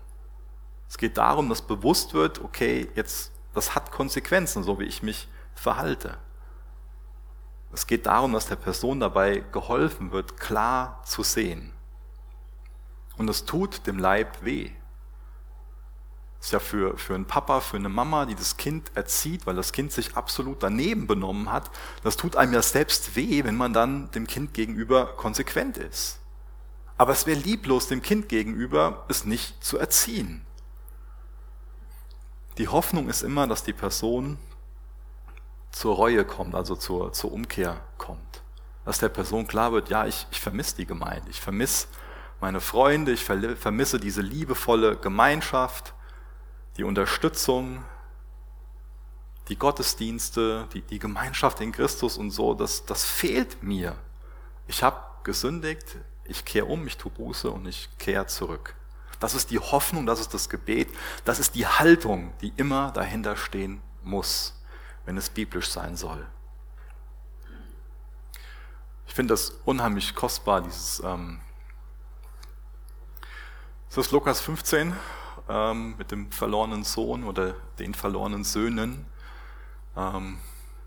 Es 0.89 0.99
geht 0.99 1.19
darum, 1.19 1.49
dass 1.49 1.63
bewusst 1.63 2.15
wird, 2.15 2.41
okay, 2.43 2.89
jetzt, 2.95 3.33
das 3.55 3.75
hat 3.75 3.91
Konsequenzen, 3.91 4.63
so 4.63 4.79
wie 4.79 4.85
ich 4.85 5.03
mich 5.03 5.29
verhalte. 5.55 6.19
Es 7.73 7.87
geht 7.87 8.07
darum, 8.07 8.33
dass 8.33 8.47
der 8.47 8.57
Person 8.57 9.01
dabei 9.01 9.45
geholfen 9.53 10.13
wird, 10.13 10.39
klar 10.39 11.03
zu 11.05 11.23
sehen. 11.23 11.73
Und 13.19 13.29
es 13.29 13.45
tut 13.45 13.87
dem 13.87 13.99
Leib 13.99 14.45
weh. 14.45 14.71
Das 16.39 16.49
ist 16.49 16.53
ja 16.53 16.59
für, 16.61 16.97
für 16.97 17.15
einen 17.15 17.25
Papa, 17.25 17.61
für 17.61 17.77
eine 17.77 17.89
Mama, 17.89 18.27
die 18.27 18.35
das 18.35 18.57
Kind 18.57 18.93
erzieht, 18.95 19.47
weil 19.47 19.57
das 19.57 19.73
Kind 19.73 19.91
sich 19.91 20.17
absolut 20.17 20.63
daneben 20.63 21.07
benommen 21.07 21.51
hat, 21.51 21.71
das 22.05 22.17
tut 22.17 22.37
einem 22.37 22.53
ja 22.53 22.63
selbst 22.63 23.17
weh, 23.17 23.43
wenn 23.43 23.57
man 23.57 23.73
dann 23.73 24.11
dem 24.13 24.27
Kind 24.27 24.55
gegenüber 24.55 25.17
konsequent 25.17 25.77
ist. 25.77 26.21
Aber 26.99 27.13
es 27.13 27.27
wäre 27.27 27.39
lieblos, 27.39 27.89
dem 27.89 28.01
Kind 28.01 28.29
gegenüber 28.29 29.05
es 29.09 29.25
nicht 29.25 29.63
zu 29.65 29.77
erziehen. 29.77 30.46
Die 32.59 32.69
Hoffnung 32.69 33.09
ist 33.09 33.23
immer, 33.23 33.47
dass 33.47 33.65
die 33.65 33.73
Person 33.73 34.39
zur 35.73 35.97
Reue 35.97 36.25
kommt, 36.25 36.55
also 36.55 36.75
zur, 36.75 37.13
zur 37.13 37.33
Umkehr 37.33 37.81
kommt. 37.99 38.43
Dass 38.85 38.99
der 38.99 39.11
Person 39.11 39.47
klar 39.47 39.73
wird, 39.73 39.91
ja, 39.91 40.07
ich, 40.07 40.27
ich 40.31 40.41
vermisse 40.41 40.77
die 40.77 40.87
Gemeinde, 40.87 41.29
ich 41.29 41.41
vermisse 41.41 41.89
meine 42.41 42.61
Freunde, 42.61 43.13
ich 43.13 43.25
vermisse 43.25 43.99
diese 43.99 44.21
liebevolle 44.21 44.97
Gemeinschaft, 44.97 45.93
die 46.77 46.85
Unterstützung, 46.85 47.85
die 49.49 49.57
Gottesdienste, 49.57 50.67
die, 50.73 50.83
die 50.83 50.99
Gemeinschaft 50.99 51.61
in 51.61 51.73
Christus 51.73 52.17
und 52.17 52.31
so, 52.31 52.55
das, 52.55 52.85
das 52.85 53.05
fehlt 53.05 53.63
mir. 53.63 53.97
Ich 54.67 54.83
habe 54.83 55.01
gesündigt, 55.25 55.97
ich 56.25 56.45
kehre 56.45 56.67
um, 56.67 56.87
ich 56.87 56.97
tue 56.97 57.11
Buße 57.11 57.51
und 57.51 57.67
ich 57.67 57.89
kehre 57.99 58.27
zurück. 58.27 58.75
Das 59.21 59.35
ist 59.35 59.51
die 59.51 59.59
Hoffnung, 59.59 60.07
das 60.07 60.21
ist 60.21 60.35
das 60.35 60.49
Gebet, 60.49 60.89
das 61.25 61.39
ist 61.39 61.55
die 61.55 61.67
Haltung, 61.67 62.33
die 62.41 62.53
immer 62.57 62.91
dahinter 62.93 63.37
stehen 63.37 63.81
muss, 64.03 64.61
wenn 65.05 65.17
es 65.17 65.31
biblisch 65.31 65.71
sein 65.71 65.97
soll. 65.97 66.27
Ich 69.07 69.15
finde 69.15 69.33
das 69.33 69.51
unheimlich 69.65 70.15
kostbar, 70.15 70.61
dieses 70.61 71.01
ähm, 71.05 71.41
ist 73.97 74.13
Lukas 74.13 74.43
15 74.43 74.95
ähm, 75.49 75.95
mit 75.97 76.11
dem 76.11 76.31
verlorenen 76.31 76.85
Sohn 76.85 77.25
oder 77.25 77.55
den 77.79 77.95
verlorenen 77.95 78.45
Söhnen. 78.45 79.07
Ähm, 79.97 80.39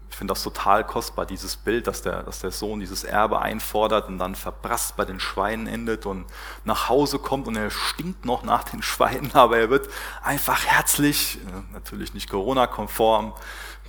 ich 0.10 0.16
finde 0.16 0.34
das 0.34 0.44
total 0.44 0.86
kostbar, 0.86 1.26
dieses 1.26 1.56
Bild, 1.56 1.88
dass 1.88 2.02
der, 2.02 2.24
dass 2.24 2.40
der 2.40 2.52
Sohn 2.52 2.80
dieses 2.80 3.04
Erbe 3.04 3.40
einfordert 3.40 4.08
und 4.08 4.18
dann 4.18 4.36
verprasst 4.36 4.96
bei 4.98 5.06
den 5.06 5.20
Schweinen 5.20 5.68
endet 5.68 6.06
und 6.06 6.26
nach 6.64 6.90
Hause 6.90 7.20
kommt 7.20 7.48
und 7.48 7.56
er 7.56 7.70
stinkt 7.70 8.26
noch 8.26 8.44
nach 8.44 8.64
den 8.64 8.82
Schweinen, 8.82 9.32
aber 9.34 9.58
er 9.60 9.70
wird 9.70 9.88
einfach 10.24 10.66
herzlich, 10.66 11.38
äh, 11.38 11.74
natürlich 11.74 12.14
nicht 12.14 12.30
Corona-konform, 12.30 13.34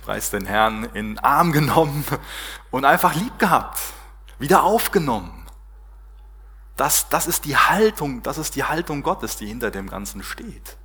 preis 0.03 0.29
den 0.29 0.45
Herrn, 0.45 0.85
in 0.93 1.15
den 1.15 1.19
Arm 1.19 1.51
genommen 1.51 2.05
und 2.69 2.85
einfach 2.85 3.15
lieb 3.15 3.37
gehabt. 3.39 3.79
wieder 4.39 4.63
aufgenommen. 4.63 5.45
Das, 6.75 7.09
das 7.09 7.27
ist 7.27 7.45
die 7.45 7.55
Haltung, 7.55 8.23
das 8.23 8.39
ist 8.39 8.55
die 8.55 8.63
Haltung 8.63 9.03
Gottes, 9.03 9.37
die 9.37 9.45
hinter 9.45 9.69
dem 9.69 9.87
Ganzen 9.87 10.23
steht. 10.23 10.77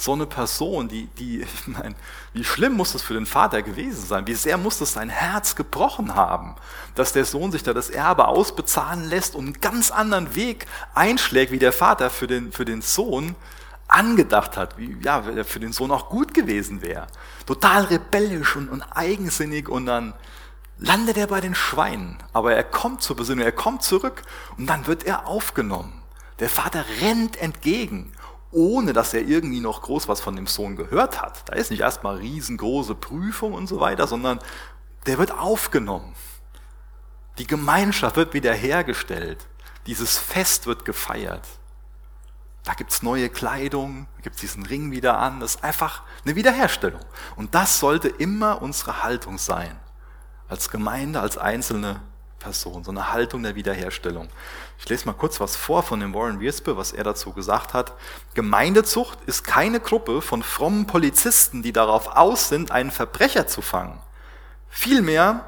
So 0.00 0.14
eine 0.14 0.24
Person, 0.24 0.88
die, 0.88 1.08
die, 1.18 1.40
ich 1.42 1.66
meine, 1.66 1.94
wie 2.32 2.42
schlimm 2.42 2.72
muss 2.72 2.92
das 2.92 3.02
für 3.02 3.12
den 3.12 3.26
Vater 3.26 3.60
gewesen 3.60 4.02
sein? 4.02 4.26
Wie 4.26 4.34
sehr 4.34 4.56
muss 4.56 4.78
das 4.78 4.94
sein 4.94 5.10
Herz 5.10 5.56
gebrochen 5.56 6.14
haben, 6.14 6.56
dass 6.94 7.12
der 7.12 7.26
Sohn 7.26 7.52
sich 7.52 7.62
da 7.62 7.74
das 7.74 7.90
Erbe 7.90 8.26
ausbezahlen 8.26 9.04
lässt 9.04 9.34
und 9.34 9.44
einen 9.44 9.60
ganz 9.60 9.90
anderen 9.90 10.34
Weg 10.34 10.66
einschlägt, 10.94 11.52
wie 11.52 11.58
der 11.58 11.74
Vater 11.74 12.08
für 12.08 12.26
den, 12.26 12.50
für 12.50 12.64
den 12.64 12.80
Sohn 12.80 13.36
angedacht 13.88 14.56
hat, 14.56 14.78
wie 14.78 14.96
ja, 15.02 15.22
für 15.44 15.60
den 15.60 15.74
Sohn 15.74 15.90
auch 15.90 16.08
gut 16.08 16.32
gewesen 16.32 16.80
wäre. 16.80 17.06
Total 17.44 17.84
rebellisch 17.84 18.56
und, 18.56 18.70
und 18.70 18.82
eigensinnig 18.82 19.68
und 19.68 19.84
dann 19.84 20.14
landet 20.78 21.18
er 21.18 21.26
bei 21.26 21.42
den 21.42 21.54
Schweinen. 21.54 22.16
Aber 22.32 22.54
er 22.54 22.64
kommt 22.64 23.02
zur 23.02 23.16
Besinnung, 23.16 23.44
er 23.44 23.52
kommt 23.52 23.82
zurück 23.82 24.22
und 24.56 24.66
dann 24.66 24.86
wird 24.86 25.04
er 25.04 25.26
aufgenommen. 25.26 25.92
Der 26.38 26.48
Vater 26.48 26.86
rennt 27.02 27.36
entgegen, 27.36 28.14
ohne 28.52 28.92
dass 28.92 29.14
er 29.14 29.22
irgendwie 29.22 29.60
noch 29.60 29.82
groß 29.82 30.08
was 30.08 30.20
von 30.20 30.36
dem 30.36 30.46
Sohn 30.46 30.76
gehört 30.76 31.20
hat. 31.20 31.48
Da 31.48 31.54
ist 31.54 31.70
nicht 31.70 31.80
erstmal 31.80 32.16
riesengroße 32.16 32.94
Prüfung 32.94 33.54
und 33.54 33.66
so 33.66 33.80
weiter, 33.80 34.06
sondern 34.06 34.40
der 35.06 35.18
wird 35.18 35.32
aufgenommen. 35.32 36.14
Die 37.38 37.46
Gemeinschaft 37.46 38.16
wird 38.16 38.34
wiederhergestellt. 38.34 39.46
Dieses 39.86 40.18
Fest 40.18 40.66
wird 40.66 40.84
gefeiert. 40.84 41.46
Da 42.64 42.74
gibt's 42.74 43.02
neue 43.02 43.30
Kleidung, 43.30 44.06
da 44.16 44.22
gibt's 44.22 44.40
diesen 44.40 44.66
Ring 44.66 44.90
wieder 44.90 45.18
an. 45.18 45.40
Das 45.40 45.54
ist 45.54 45.64
einfach 45.64 46.02
eine 46.24 46.36
Wiederherstellung. 46.36 47.00
Und 47.36 47.54
das 47.54 47.80
sollte 47.80 48.08
immer 48.08 48.60
unsere 48.60 49.02
Haltung 49.02 49.38
sein 49.38 49.78
als 50.48 50.68
Gemeinde, 50.68 51.20
als 51.20 51.38
einzelne 51.38 52.02
Person, 52.40 52.82
so 52.82 52.90
eine 52.90 53.12
Haltung 53.12 53.44
der 53.44 53.54
Wiederherstellung. 53.54 54.28
Ich 54.78 54.88
lese 54.88 55.06
mal 55.06 55.12
kurz 55.12 55.38
was 55.38 55.54
vor 55.54 55.84
von 55.84 56.00
dem 56.00 56.12
Warren 56.12 56.40
Wiersbe, 56.40 56.76
was 56.76 56.92
er 56.92 57.04
dazu 57.04 57.32
gesagt 57.32 57.72
hat. 57.74 57.92
Gemeindezucht 58.34 59.18
ist 59.26 59.44
keine 59.44 59.78
Gruppe 59.78 60.20
von 60.20 60.42
frommen 60.42 60.88
Polizisten, 60.88 61.62
die 61.62 61.72
darauf 61.72 62.08
aus 62.16 62.48
sind, 62.48 62.72
einen 62.72 62.90
Verbrecher 62.90 63.46
zu 63.46 63.62
fangen. 63.62 64.00
Vielmehr 64.68 65.44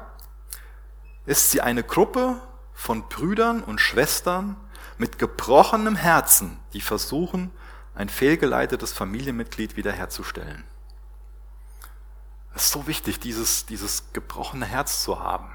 ist 1.25 1.51
sie 1.51 1.59
eine 1.59 1.83
Gruppe 1.83 2.39
von 2.73 3.09
Brüdern 3.09 3.63
und 3.63 3.81
Schwestern 3.81 4.55
mit 4.97 5.19
gebrochenem 5.19 5.95
Herzen, 5.95 6.59
die 6.73 6.81
versuchen, 6.81 7.51
ein 7.95 8.09
fehlgeleitetes 8.09 8.93
Familienmitglied 8.93 9.75
wiederherzustellen. 9.75 10.63
Es 12.55 12.65
ist 12.65 12.71
so 12.71 12.87
wichtig, 12.87 13.19
dieses, 13.19 13.65
dieses 13.65 14.13
gebrochene 14.13 14.65
Herz 14.65 15.03
zu 15.03 15.19
haben. 15.19 15.51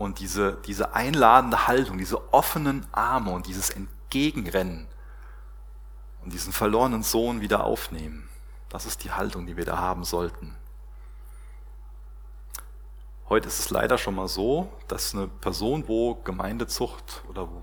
Und 0.00 0.18
diese, 0.18 0.54
diese 0.64 0.94
einladende 0.94 1.66
Haltung, 1.66 1.98
diese 1.98 2.32
offenen 2.32 2.86
Arme 2.90 3.32
und 3.32 3.46
dieses 3.46 3.68
Entgegenrennen 3.68 4.86
und 6.24 6.32
diesen 6.32 6.54
verlorenen 6.54 7.02
Sohn 7.02 7.42
wieder 7.42 7.64
aufnehmen. 7.64 8.26
Das 8.70 8.86
ist 8.86 9.04
die 9.04 9.12
Haltung, 9.12 9.44
die 9.44 9.58
wir 9.58 9.66
da 9.66 9.76
haben 9.76 10.04
sollten. 10.04 10.56
Heute 13.28 13.48
ist 13.48 13.58
es 13.58 13.68
leider 13.68 13.98
schon 13.98 14.14
mal 14.14 14.26
so, 14.26 14.72
dass 14.88 15.14
eine 15.14 15.28
Person, 15.28 15.86
wo 15.86 16.14
Gemeindezucht 16.14 17.22
oder 17.28 17.50
wo 17.50 17.62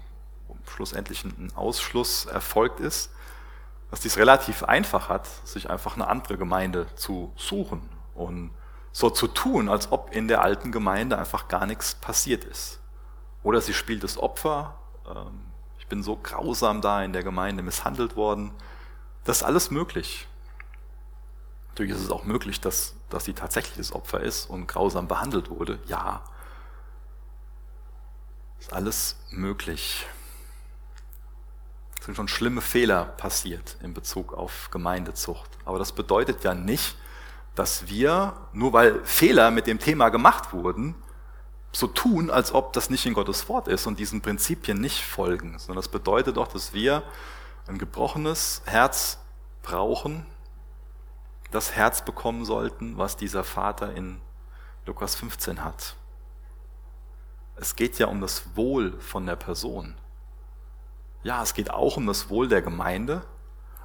schlussendlich 0.67 1.23
ein 1.23 1.51
Ausschluss 1.55 2.25
erfolgt 2.25 2.79
ist, 2.79 3.09
dass 3.89 4.01
dies 4.01 4.15
relativ 4.15 4.61
einfach 4.61 5.09
hat, 5.09 5.25
sich 5.43 5.71
einfach 5.71 5.95
eine 5.95 6.07
andere 6.07 6.37
Gemeinde 6.37 6.85
zu 6.93 7.33
suchen 7.35 7.89
und 8.13 8.51
so 8.97 9.11
zu 9.11 9.27
tun, 9.27 9.69
als 9.69 9.91
ob 9.91 10.09
in 10.11 10.27
der 10.27 10.41
alten 10.41 10.71
Gemeinde 10.71 11.19
einfach 11.19 11.47
gar 11.47 11.67
nichts 11.67 11.93
passiert 11.93 12.43
ist. 12.43 12.79
Oder 13.43 13.61
sie 13.61 13.75
spielt 13.75 14.03
das 14.03 14.17
Opfer, 14.17 14.79
ähm, 15.07 15.39
ich 15.77 15.85
bin 15.85 16.01
so 16.01 16.15
grausam 16.15 16.81
da 16.81 17.03
in 17.03 17.13
der 17.13 17.21
Gemeinde 17.21 17.61
misshandelt 17.61 18.15
worden. 18.15 18.55
Das 19.23 19.37
ist 19.37 19.43
alles 19.43 19.69
möglich. 19.69 20.27
Natürlich 21.67 21.91
ist 21.91 22.01
es 22.01 22.09
auch 22.09 22.23
möglich, 22.23 22.59
dass, 22.59 22.95
dass 23.11 23.25
sie 23.25 23.33
tatsächlich 23.33 23.77
das 23.77 23.93
Opfer 23.93 24.21
ist 24.21 24.49
und 24.49 24.65
grausam 24.65 25.07
behandelt 25.07 25.51
wurde. 25.51 25.77
Ja. 25.85 26.23
Ist 28.59 28.73
alles 28.73 29.15
möglich 29.29 30.07
sind 32.01 32.15
schon 32.15 32.29
schlimme 32.29 32.61
Fehler 32.61 33.03
passiert 33.05 33.75
in 33.83 33.93
Bezug 33.93 34.33
auf 34.33 34.69
Gemeindezucht. 34.71 35.49
Aber 35.65 35.77
das 35.77 35.91
bedeutet 35.91 36.43
ja 36.43 36.53
nicht, 36.53 36.95
dass 37.57 37.87
wir, 37.87 38.33
nur 38.53 38.71
weil 38.71 39.03
Fehler 39.03 39.49
mit 39.49 39.65
dem 39.65 39.79
Thema 39.79 40.09
gemacht 40.09 40.53
wurden, 40.53 40.93
so 41.71 41.87
tun, 41.87 42.29
als 42.29 42.53
ob 42.53 42.71
das 42.73 42.91
nicht 42.91 43.05
in 43.07 43.15
Gottes 43.15 43.49
Wort 43.49 43.67
ist 43.67 43.87
und 43.87 43.97
diesen 43.97 44.21
Prinzipien 44.21 44.79
nicht 44.79 45.03
folgen, 45.03 45.57
sondern 45.57 45.77
das 45.77 45.87
bedeutet 45.87 46.37
doch, 46.37 46.47
dass 46.47 46.73
wir 46.73 47.01
ein 47.67 47.79
gebrochenes 47.79 48.61
Herz 48.65 49.19
brauchen, 49.63 50.25
das 51.49 51.73
Herz 51.73 52.05
bekommen 52.05 52.45
sollten, 52.45 52.97
was 52.99 53.17
dieser 53.17 53.43
Vater 53.43 53.93
in 53.93 54.21
Lukas 54.85 55.15
15 55.15 55.63
hat. 55.63 55.95
Es 57.55 57.75
geht 57.75 57.97
ja 57.97 58.05
um 58.05 58.21
das 58.21 58.55
Wohl 58.55 58.99
von 58.99 59.25
der 59.25 59.35
Person. 59.35 59.95
Ja, 61.23 61.41
es 61.41 61.55
geht 61.55 61.71
auch 61.71 61.97
um 61.97 62.05
das 62.05 62.29
Wohl 62.29 62.47
der 62.47 62.61
Gemeinde, 62.61 63.23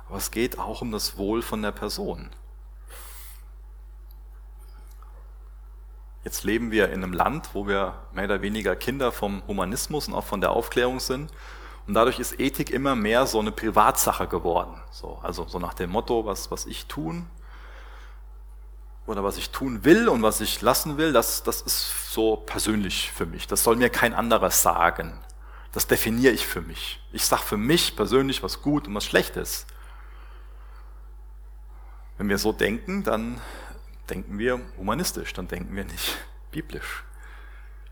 aber 0.06 0.18
es 0.18 0.30
geht 0.30 0.58
auch 0.58 0.82
um 0.82 0.92
das 0.92 1.16
Wohl 1.16 1.40
von 1.40 1.62
der 1.62 1.72
Person. 1.72 2.28
Jetzt 6.24 6.44
leben 6.44 6.70
wir 6.70 6.90
in 6.90 7.02
einem 7.02 7.12
Land, 7.12 7.50
wo 7.52 7.66
wir 7.66 7.94
mehr 8.12 8.26
oder 8.26 8.42
weniger 8.42 8.76
Kinder 8.76 9.10
vom 9.10 9.42
Humanismus 9.48 10.06
und 10.08 10.14
auch 10.14 10.24
von 10.24 10.40
der 10.40 10.50
Aufklärung 10.50 11.00
sind. 11.00 11.30
Und 11.86 11.94
dadurch 11.94 12.20
ist 12.20 12.38
Ethik 12.38 12.70
immer 12.70 12.94
mehr 12.94 13.26
so 13.26 13.40
eine 13.40 13.50
Privatsache 13.50 14.28
geworden. 14.28 14.80
So, 14.92 15.18
also 15.22 15.46
so 15.48 15.58
nach 15.58 15.74
dem 15.74 15.90
Motto, 15.90 16.24
was, 16.24 16.50
was 16.52 16.66
ich 16.66 16.86
tun 16.86 17.26
oder 19.06 19.24
was 19.24 19.36
ich 19.36 19.50
tun 19.50 19.84
will 19.84 20.08
und 20.08 20.22
was 20.22 20.40
ich 20.40 20.60
lassen 20.60 20.96
will, 20.96 21.12
das, 21.12 21.42
das 21.42 21.60
ist 21.60 22.12
so 22.12 22.36
persönlich 22.36 23.10
für 23.10 23.26
mich. 23.26 23.48
Das 23.48 23.64
soll 23.64 23.74
mir 23.74 23.90
kein 23.90 24.14
anderer 24.14 24.50
sagen. 24.50 25.18
Das 25.72 25.88
definiere 25.88 26.32
ich 26.32 26.46
für 26.46 26.60
mich. 26.60 27.00
Ich 27.12 27.24
sage 27.24 27.42
für 27.42 27.56
mich 27.56 27.96
persönlich, 27.96 28.44
was 28.44 28.62
gut 28.62 28.86
und 28.86 28.94
was 28.94 29.04
schlecht 29.04 29.36
ist. 29.36 29.66
Wenn 32.16 32.28
wir 32.28 32.38
so 32.38 32.52
denken, 32.52 33.02
dann 33.02 33.40
denken 34.12 34.38
wir 34.38 34.60
humanistisch, 34.76 35.32
dann 35.32 35.48
denken 35.48 35.74
wir 35.74 35.84
nicht 35.84 36.18
biblisch. 36.50 37.02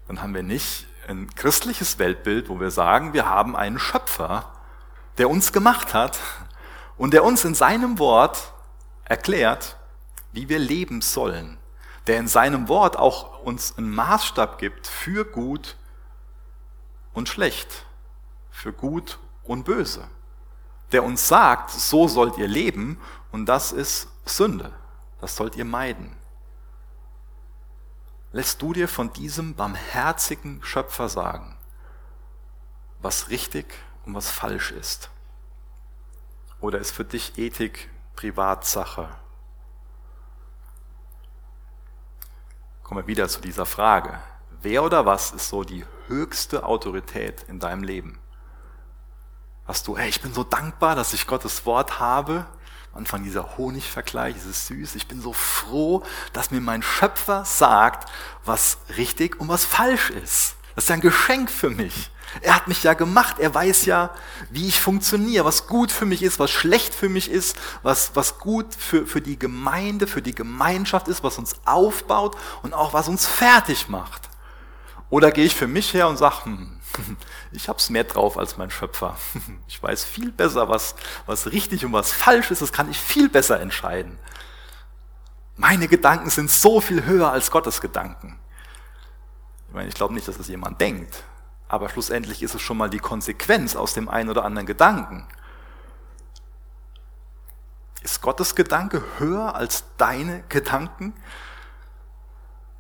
Dann 0.06 0.20
haben 0.20 0.35
wir 0.35 0.42
nicht 0.42 0.87
ein 1.09 1.35
christliches 1.35 1.98
Weltbild, 1.98 2.50
wo 2.50 2.61
wir 2.61 2.70
sagen, 2.70 3.14
wir 3.14 3.26
haben 3.26 3.56
einen 3.56 3.78
Schöpfer, 3.78 4.52
der 5.16 5.30
uns 5.30 5.50
gemacht 5.50 5.94
hat 5.94 6.18
und 6.98 7.14
der 7.14 7.24
uns 7.24 7.46
in 7.46 7.54
seinem 7.54 7.98
Wort 7.98 8.52
erklärt, 9.04 9.78
wie 10.33 10.50
wir 10.50 10.59
leben 10.59 11.00
sollen. 11.00 11.56
Der 12.06 12.18
in 12.18 12.28
seinem 12.28 12.68
Wort 12.68 12.98
auch 12.98 13.40
uns 13.42 13.78
einen 13.78 13.90
Maßstab 13.90 14.59
gibt 14.59 14.87
für 14.87 15.24
gut 15.24 15.76
und 17.14 17.30
schlecht, 17.30 17.87
für 18.50 18.74
gut 18.74 19.18
und 19.42 19.64
böse, 19.64 20.06
der 20.92 21.02
uns 21.02 21.28
sagt, 21.28 21.70
so 21.70 22.09
sollt 22.09 22.37
ihr 22.37 22.48
leben 22.48 22.98
und 23.33 23.46
das 23.46 23.72
ist 23.72 24.09
Sünde, 24.26 24.70
das 25.20 25.37
sollt 25.37 25.56
ihr 25.56 25.64
meiden. 25.64 26.16
Lässt 28.33 28.62
du 28.62 28.72
dir 28.72 28.88
von 28.88 29.12
diesem 29.12 29.54
barmherzigen 29.54 30.62
Schöpfer 30.62 31.09
sagen, 31.09 31.56
was 33.00 33.28
richtig 33.28 33.66
und 34.06 34.14
was 34.14 34.30
falsch 34.30 34.70
ist? 34.70 35.11
Oder 36.61 36.78
ist 36.78 36.92
für 36.92 37.04
dich 37.04 37.38
Ethik 37.38 37.90
Privatsache? 38.14 39.09
Kommen 42.83 43.00
wir 43.00 43.06
wieder 43.06 43.28
zu 43.28 43.40
dieser 43.40 43.66
Frage. 43.66 44.20
Wer 44.62 44.83
oder 44.85 45.06
was 45.06 45.33
ist 45.33 45.48
so 45.48 45.64
die 45.64 45.85
höchste 46.06 46.64
Autorität 46.64 47.44
in 47.48 47.59
deinem 47.61 47.83
Leben? 47.83 48.18
Hast 49.64 49.87
du, 49.87 49.96
ey, 49.96 50.09
ich 50.09 50.20
bin 50.20 50.35
so 50.35 50.44
dankbar, 50.44 50.94
dass 50.96 51.14
ich 51.14 51.26
Gottes 51.26 51.64
Wort 51.64 51.98
habe. 52.00 52.46
Anfang 52.92 53.22
dieser 53.22 53.57
Honigvergleich, 53.57 54.37
es 54.37 54.46
ist 54.46 54.66
süß. 54.66 54.96
Ich 54.96 55.07
bin 55.07 55.22
so 55.22 55.33
froh, 55.33 56.03
dass 56.33 56.50
mir 56.50 56.61
mein 56.61 56.83
Schöpfer 56.83 57.44
sagt, 57.44 58.11
was 58.44 58.79
richtig 58.96 59.38
und 59.40 59.48
was 59.48 59.64
falsch 59.64 60.11
ist. 60.11 60.57
Das 60.74 60.85
ist 60.85 60.88
ja 60.88 60.94
ein 60.94 61.00
Geschenk 61.00 61.50
für 61.50 61.70
mich. 61.70 62.11
Er 62.42 62.55
hat 62.55 62.68
mich 62.68 62.83
ja 62.83 62.94
gemacht. 62.94 63.38
Er 63.38 63.55
weiß 63.55 63.87
ja, 63.87 64.11
wie 64.50 64.68
ich 64.68 64.81
funktioniere, 64.81 65.44
was 65.44 65.66
gut 65.66 65.90
für 65.90 66.07
mich 66.07 66.22
ist, 66.22 66.38
was 66.38 66.50
schlecht 66.50 66.94
für 66.94 67.09
mich 67.09 67.31
ist, 67.31 67.57
was, 67.83 68.12
was 68.14 68.38
gut 68.38 68.74
für, 68.74 69.07
für 69.07 69.20
die 69.20 69.38
Gemeinde, 69.38 70.07
für 70.07 70.22
die 70.22 70.35
Gemeinschaft 70.35 71.09
ist, 71.09 71.22
was 71.22 71.38
uns 71.38 71.57
aufbaut 71.64 72.37
und 72.62 72.72
auch 72.72 72.92
was 72.92 73.09
uns 73.09 73.26
fertig 73.26 73.88
macht. 73.88 74.29
Oder 75.11 75.33
gehe 75.33 75.44
ich 75.44 75.57
für 75.57 75.66
mich 75.66 75.92
her 75.92 76.09
und 76.09 76.16
sage, 76.16 76.44
hm, 76.44 76.80
ich 77.53 77.69
habe 77.69 77.79
es 77.79 77.91
mehr 77.91 78.05
drauf 78.05 78.39
als 78.39 78.57
mein 78.57 78.71
Schöpfer. 78.71 79.17
Ich 79.69 79.83
weiß 79.83 80.05
viel 80.05 80.33
besser, 80.33 80.69
was, 80.69 80.95
was 81.27 81.53
richtig 81.53 81.85
und 81.85 81.93
was 81.93 82.13
falsch 82.13 82.51
ist. 82.51 82.61
Das 82.61 82.73
kann 82.73 82.91
ich 82.91 82.99
viel 82.99 83.29
besser 83.29 83.61
entscheiden. 83.61 84.19
Meine 85.57 85.89
Gedanken 85.89 86.31
sind 86.31 86.51
so 86.51 86.81
viel 86.81 87.05
höher 87.05 87.31
als 87.31 87.51
Gottes 87.51 87.81
Gedanken. 87.81 88.39
Ich 89.69 89.75
meine, 89.75 89.89
ich 89.89 89.95
glaube 89.95 90.15
nicht, 90.15 90.27
dass 90.27 90.37
das 90.37 90.49
jemand 90.49 90.81
denkt, 90.81 91.23
aber 91.69 91.89
schlussendlich 91.89 92.43
ist 92.43 92.55
es 92.55 92.63
schon 92.63 92.77
mal 92.77 92.91
die 92.91 92.99
Konsequenz 92.99 93.77
aus 93.77 93.95
dem 93.95 94.09
einen 94.09 94.29
oder 94.29 94.45
anderen 94.45 94.67
Gedanken. 94.67 95.29
Ist 98.03 98.23
Gottes 98.23 98.55
Gedanke 98.55 99.05
höher 99.19 99.55
als 99.55 99.85
deine 99.99 100.43
Gedanken? 100.49 101.15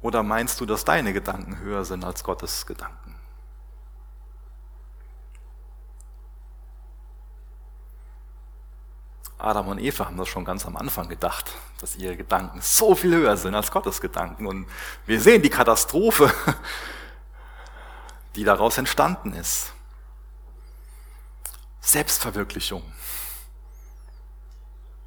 Oder 0.02 0.22
meinst 0.22 0.60
du, 0.60 0.66
dass 0.66 0.84
deine 0.84 1.12
Gedanken 1.12 1.58
höher 1.58 1.84
sind 1.84 2.04
als 2.04 2.24
Gottes 2.24 2.66
Gedanken? 2.66 3.09
Adam 9.42 9.68
und 9.68 9.78
Eva 9.78 10.06
haben 10.06 10.16
das 10.16 10.28
schon 10.28 10.44
ganz 10.44 10.66
am 10.66 10.76
Anfang 10.76 11.08
gedacht, 11.08 11.52
dass 11.80 11.96
ihre 11.96 12.16
Gedanken 12.16 12.60
so 12.60 12.94
viel 12.94 13.14
höher 13.14 13.36
sind 13.36 13.54
als 13.54 13.70
Gottes 13.70 14.00
Gedanken. 14.00 14.46
Und 14.46 14.66
wir 15.06 15.20
sehen 15.20 15.42
die 15.42 15.50
Katastrophe, 15.50 16.32
die 18.36 18.44
daraus 18.44 18.78
entstanden 18.78 19.32
ist. 19.32 19.72
Selbstverwirklichung. 21.80 22.82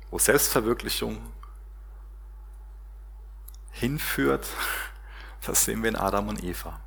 Wo 0.09 0.19
Selbstverwirklichung 0.19 1.21
hinführt, 3.71 4.47
das 5.45 5.65
sehen 5.65 5.81
wir 5.83 5.89
in 5.89 5.95
Adam 5.95 6.27
und 6.29 6.43
Eva. 6.43 6.79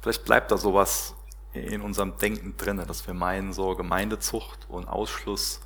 Vielleicht 0.00 0.24
bleibt 0.24 0.50
da 0.50 0.58
sowas 0.58 1.14
in 1.52 1.82
unserem 1.82 2.16
Denken 2.18 2.56
drin, 2.56 2.78
dass 2.86 3.06
wir 3.06 3.14
meinen, 3.14 3.52
so 3.52 3.74
Gemeindezucht 3.74 4.68
und 4.68 4.88
Ausschluss, 4.88 5.60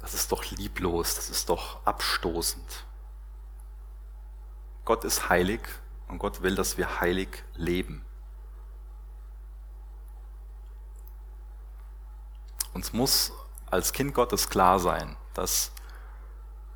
das 0.00 0.14
ist 0.14 0.32
doch 0.32 0.44
lieblos, 0.50 1.14
das 1.14 1.30
ist 1.30 1.48
doch 1.48 1.84
abstoßend. 1.84 2.84
Gott 4.84 5.04
ist 5.04 5.28
heilig 5.28 5.60
und 6.08 6.18
Gott 6.18 6.42
will, 6.42 6.54
dass 6.54 6.78
wir 6.78 7.00
heilig 7.00 7.44
leben. 7.54 8.04
Uns 12.72 12.92
muss 12.92 13.32
als 13.70 13.92
Kind 13.92 14.14
Gottes 14.14 14.48
klar 14.48 14.78
sein, 14.78 15.16
dass 15.34 15.72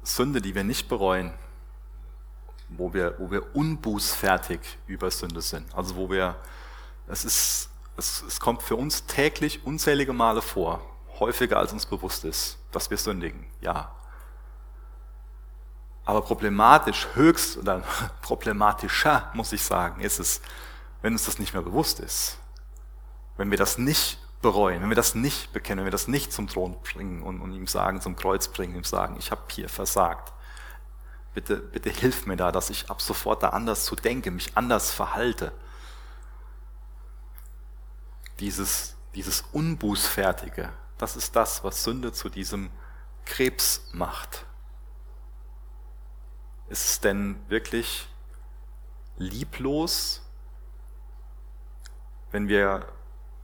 Sünde, 0.03 0.41
die 0.41 0.55
wir 0.55 0.65
nicht 0.65 0.89
bereuen, 0.89 1.33
wo 2.69 2.95
wir, 2.95 3.17
wo 3.19 3.31
wir 3.31 3.55
unbußfertig 3.55 4.61
über 4.87 5.11
Sünde 5.11 5.43
sind, 5.43 5.75
also 5.75 5.97
wo 5.97 6.11
wir, 6.11 6.37
es 7.07 7.25
ist 7.25 7.70
es, 8.01 8.23
es 8.23 8.41
kommt 8.41 8.63
für 8.63 8.77
uns 8.77 9.07
täglich 9.07 9.65
unzählige 9.65 10.13
Male 10.13 10.43
vor, 10.43 10.81
häufiger 11.21 11.59
als 11.59 11.73
uns 11.73 11.87
bewusst 11.87 12.25
ist, 12.25 12.59
dass 12.73 12.91
wir 12.91 12.97
sündigen, 12.97 13.47
ja. 13.61 13.95
Aber 16.05 16.23
problematisch, 16.23 17.07
höchst 17.15 17.59
oder 17.59 17.83
problematischer, 18.23 19.31
muss 19.35 19.53
ich 19.53 19.63
sagen, 19.63 20.01
ist 20.01 20.19
es, 20.19 20.41
wenn 21.03 21.13
uns 21.13 21.27
das 21.27 21.39
nicht 21.39 21.53
mehr 21.53 21.63
bewusst 21.63 22.01
ist. 22.01 22.39
Wenn 23.37 23.51
wir 23.51 23.59
das 23.59 23.79
nicht 23.79 24.19
bereuen, 24.43 24.83
wenn 24.83 24.89
wir 24.89 24.97
das 24.97 25.15
nicht 25.15 25.53
bekennen, 25.53 25.81
wenn 25.81 25.87
wir 25.87 25.93
das 25.93 26.09
nicht 26.09 26.33
zum 26.33 26.49
Thron 26.49 26.77
bringen 26.83 27.23
und, 27.23 27.41
und 27.41 27.53
ihm 27.53 27.67
sagen, 27.67 28.01
zum 28.01 28.17
Kreuz 28.17 28.49
bringen, 28.49 28.75
ihm 28.75 28.85
sagen, 28.85 29.17
ich 29.19 29.31
habe 29.31 29.43
hier 29.51 29.69
versagt. 29.69 30.33
Bitte, 31.35 31.57
bitte 31.57 31.91
hilf 31.91 32.27
mir 32.27 32.37
da, 32.37 32.51
dass 32.51 32.71
ich 32.71 32.91
ab 32.91 33.01
sofort 33.01 33.43
da 33.43 33.51
anders 33.51 33.85
zu 33.85 33.95
denke, 33.95 34.31
mich 34.31 34.57
anders 34.57 34.91
verhalte 34.91 35.53
dieses, 38.41 38.97
dieses 39.15 39.43
Unbußfertige, 39.53 40.71
das 40.99 41.17
ist 41.17 41.37
das, 41.37 41.63
was 41.65 41.85
Sünde 41.85 42.13
zu 42.13 42.29
diesem 42.29 42.71
Krebs 43.25 43.89
macht. 43.93 44.45
Ist 46.69 46.91
es 46.91 47.01
denn 47.01 47.41
wirklich 47.49 48.09
lieblos, 49.17 50.23
wenn 52.31 52.49
wir 52.49 52.87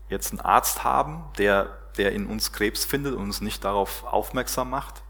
jetzt 0.08 0.30
einen 0.30 0.40
Arzt 0.40 0.84
haben, 0.84 1.24
der, 1.38 1.76
der 1.96 2.12
in 2.12 2.26
uns 2.26 2.52
Krebs 2.52 2.84
findet 2.84 3.14
und 3.14 3.22
uns 3.22 3.40
nicht 3.40 3.64
darauf 3.64 4.04
aufmerksam 4.04 4.70
macht? 4.70 5.02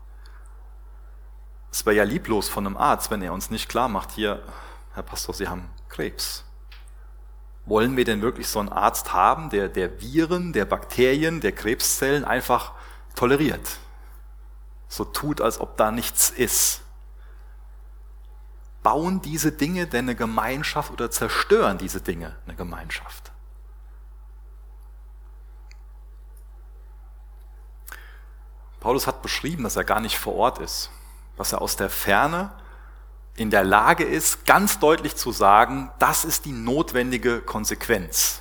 Es 1.70 1.84
wäre 1.84 1.96
ja 1.96 2.04
lieblos 2.04 2.48
von 2.48 2.66
einem 2.66 2.76
Arzt, 2.76 3.10
wenn 3.10 3.20
er 3.20 3.34
uns 3.34 3.50
nicht 3.50 3.68
klar 3.68 3.88
macht, 3.88 4.12
hier, 4.12 4.42
Herr 4.94 5.02
Pastor, 5.02 5.34
Sie 5.34 5.46
haben 5.46 5.68
Krebs. 5.90 6.45
Wollen 7.66 7.96
wir 7.96 8.04
denn 8.04 8.22
wirklich 8.22 8.48
so 8.48 8.60
einen 8.60 8.68
Arzt 8.68 9.12
haben, 9.12 9.50
der, 9.50 9.68
der 9.68 10.00
Viren, 10.00 10.52
der 10.52 10.64
Bakterien, 10.64 11.40
der 11.40 11.52
Krebszellen 11.52 12.24
einfach 12.24 12.72
toleriert? 13.16 13.78
So 14.88 15.04
tut, 15.04 15.40
als 15.40 15.60
ob 15.60 15.76
da 15.76 15.90
nichts 15.90 16.30
ist. 16.30 16.82
Bauen 18.84 19.20
diese 19.20 19.50
Dinge 19.50 19.88
denn 19.88 20.04
eine 20.04 20.14
Gemeinschaft 20.14 20.92
oder 20.92 21.10
zerstören 21.10 21.76
diese 21.76 22.00
Dinge 22.00 22.36
eine 22.46 22.54
Gemeinschaft? 22.54 23.32
Paulus 28.78 29.08
hat 29.08 29.22
beschrieben, 29.22 29.64
dass 29.64 29.74
er 29.74 29.82
gar 29.82 29.98
nicht 29.98 30.16
vor 30.16 30.36
Ort 30.36 30.60
ist, 30.60 30.92
dass 31.36 31.52
er 31.52 31.60
aus 31.60 31.74
der 31.74 31.90
Ferne 31.90 32.52
in 33.36 33.50
der 33.50 33.64
Lage 33.64 34.04
ist, 34.04 34.46
ganz 34.46 34.78
deutlich 34.78 35.14
zu 35.14 35.30
sagen, 35.30 35.90
das 35.98 36.24
ist 36.24 36.46
die 36.46 36.52
notwendige 36.52 37.40
Konsequenz. 37.40 38.40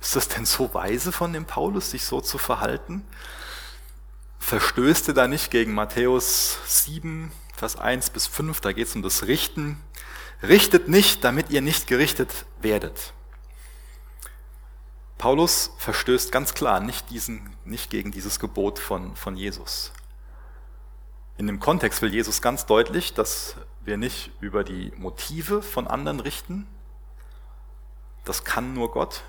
Ist 0.00 0.16
das 0.16 0.28
denn 0.28 0.46
so 0.46 0.72
weise 0.72 1.12
von 1.12 1.32
dem 1.32 1.44
Paulus, 1.44 1.90
sich 1.90 2.04
so 2.04 2.20
zu 2.20 2.38
verhalten? 2.38 3.04
Verstößt 4.38 5.08
er 5.08 5.14
da 5.14 5.28
nicht 5.28 5.50
gegen 5.50 5.74
Matthäus 5.74 6.58
7, 6.66 7.30
Vers 7.54 7.76
1 7.76 8.10
bis 8.10 8.26
5, 8.26 8.62
da 8.62 8.72
geht 8.72 8.88
es 8.88 8.96
um 8.96 9.02
das 9.02 9.26
Richten. 9.26 9.78
Richtet 10.42 10.88
nicht, 10.88 11.22
damit 11.22 11.50
ihr 11.50 11.60
nicht 11.60 11.86
gerichtet 11.86 12.46
werdet. 12.62 13.12
Paulus 15.18 15.72
verstößt 15.76 16.32
ganz 16.32 16.54
klar 16.54 16.80
nicht, 16.80 17.10
diesen, 17.10 17.54
nicht 17.66 17.90
gegen 17.90 18.10
dieses 18.10 18.40
Gebot 18.40 18.78
von, 18.78 19.14
von 19.16 19.36
Jesus. 19.36 19.92
In 21.36 21.46
dem 21.46 21.60
Kontext 21.60 22.00
will 22.00 22.10
Jesus 22.10 22.40
ganz 22.40 22.64
deutlich, 22.64 23.12
dass 23.12 23.56
wir 23.84 23.96
nicht 23.96 24.30
über 24.40 24.64
die 24.64 24.92
Motive 24.96 25.62
von 25.62 25.86
anderen 25.86 26.20
richten. 26.20 26.66
Das 28.24 28.44
kann 28.44 28.74
nur 28.74 28.90
Gott. 28.90 29.22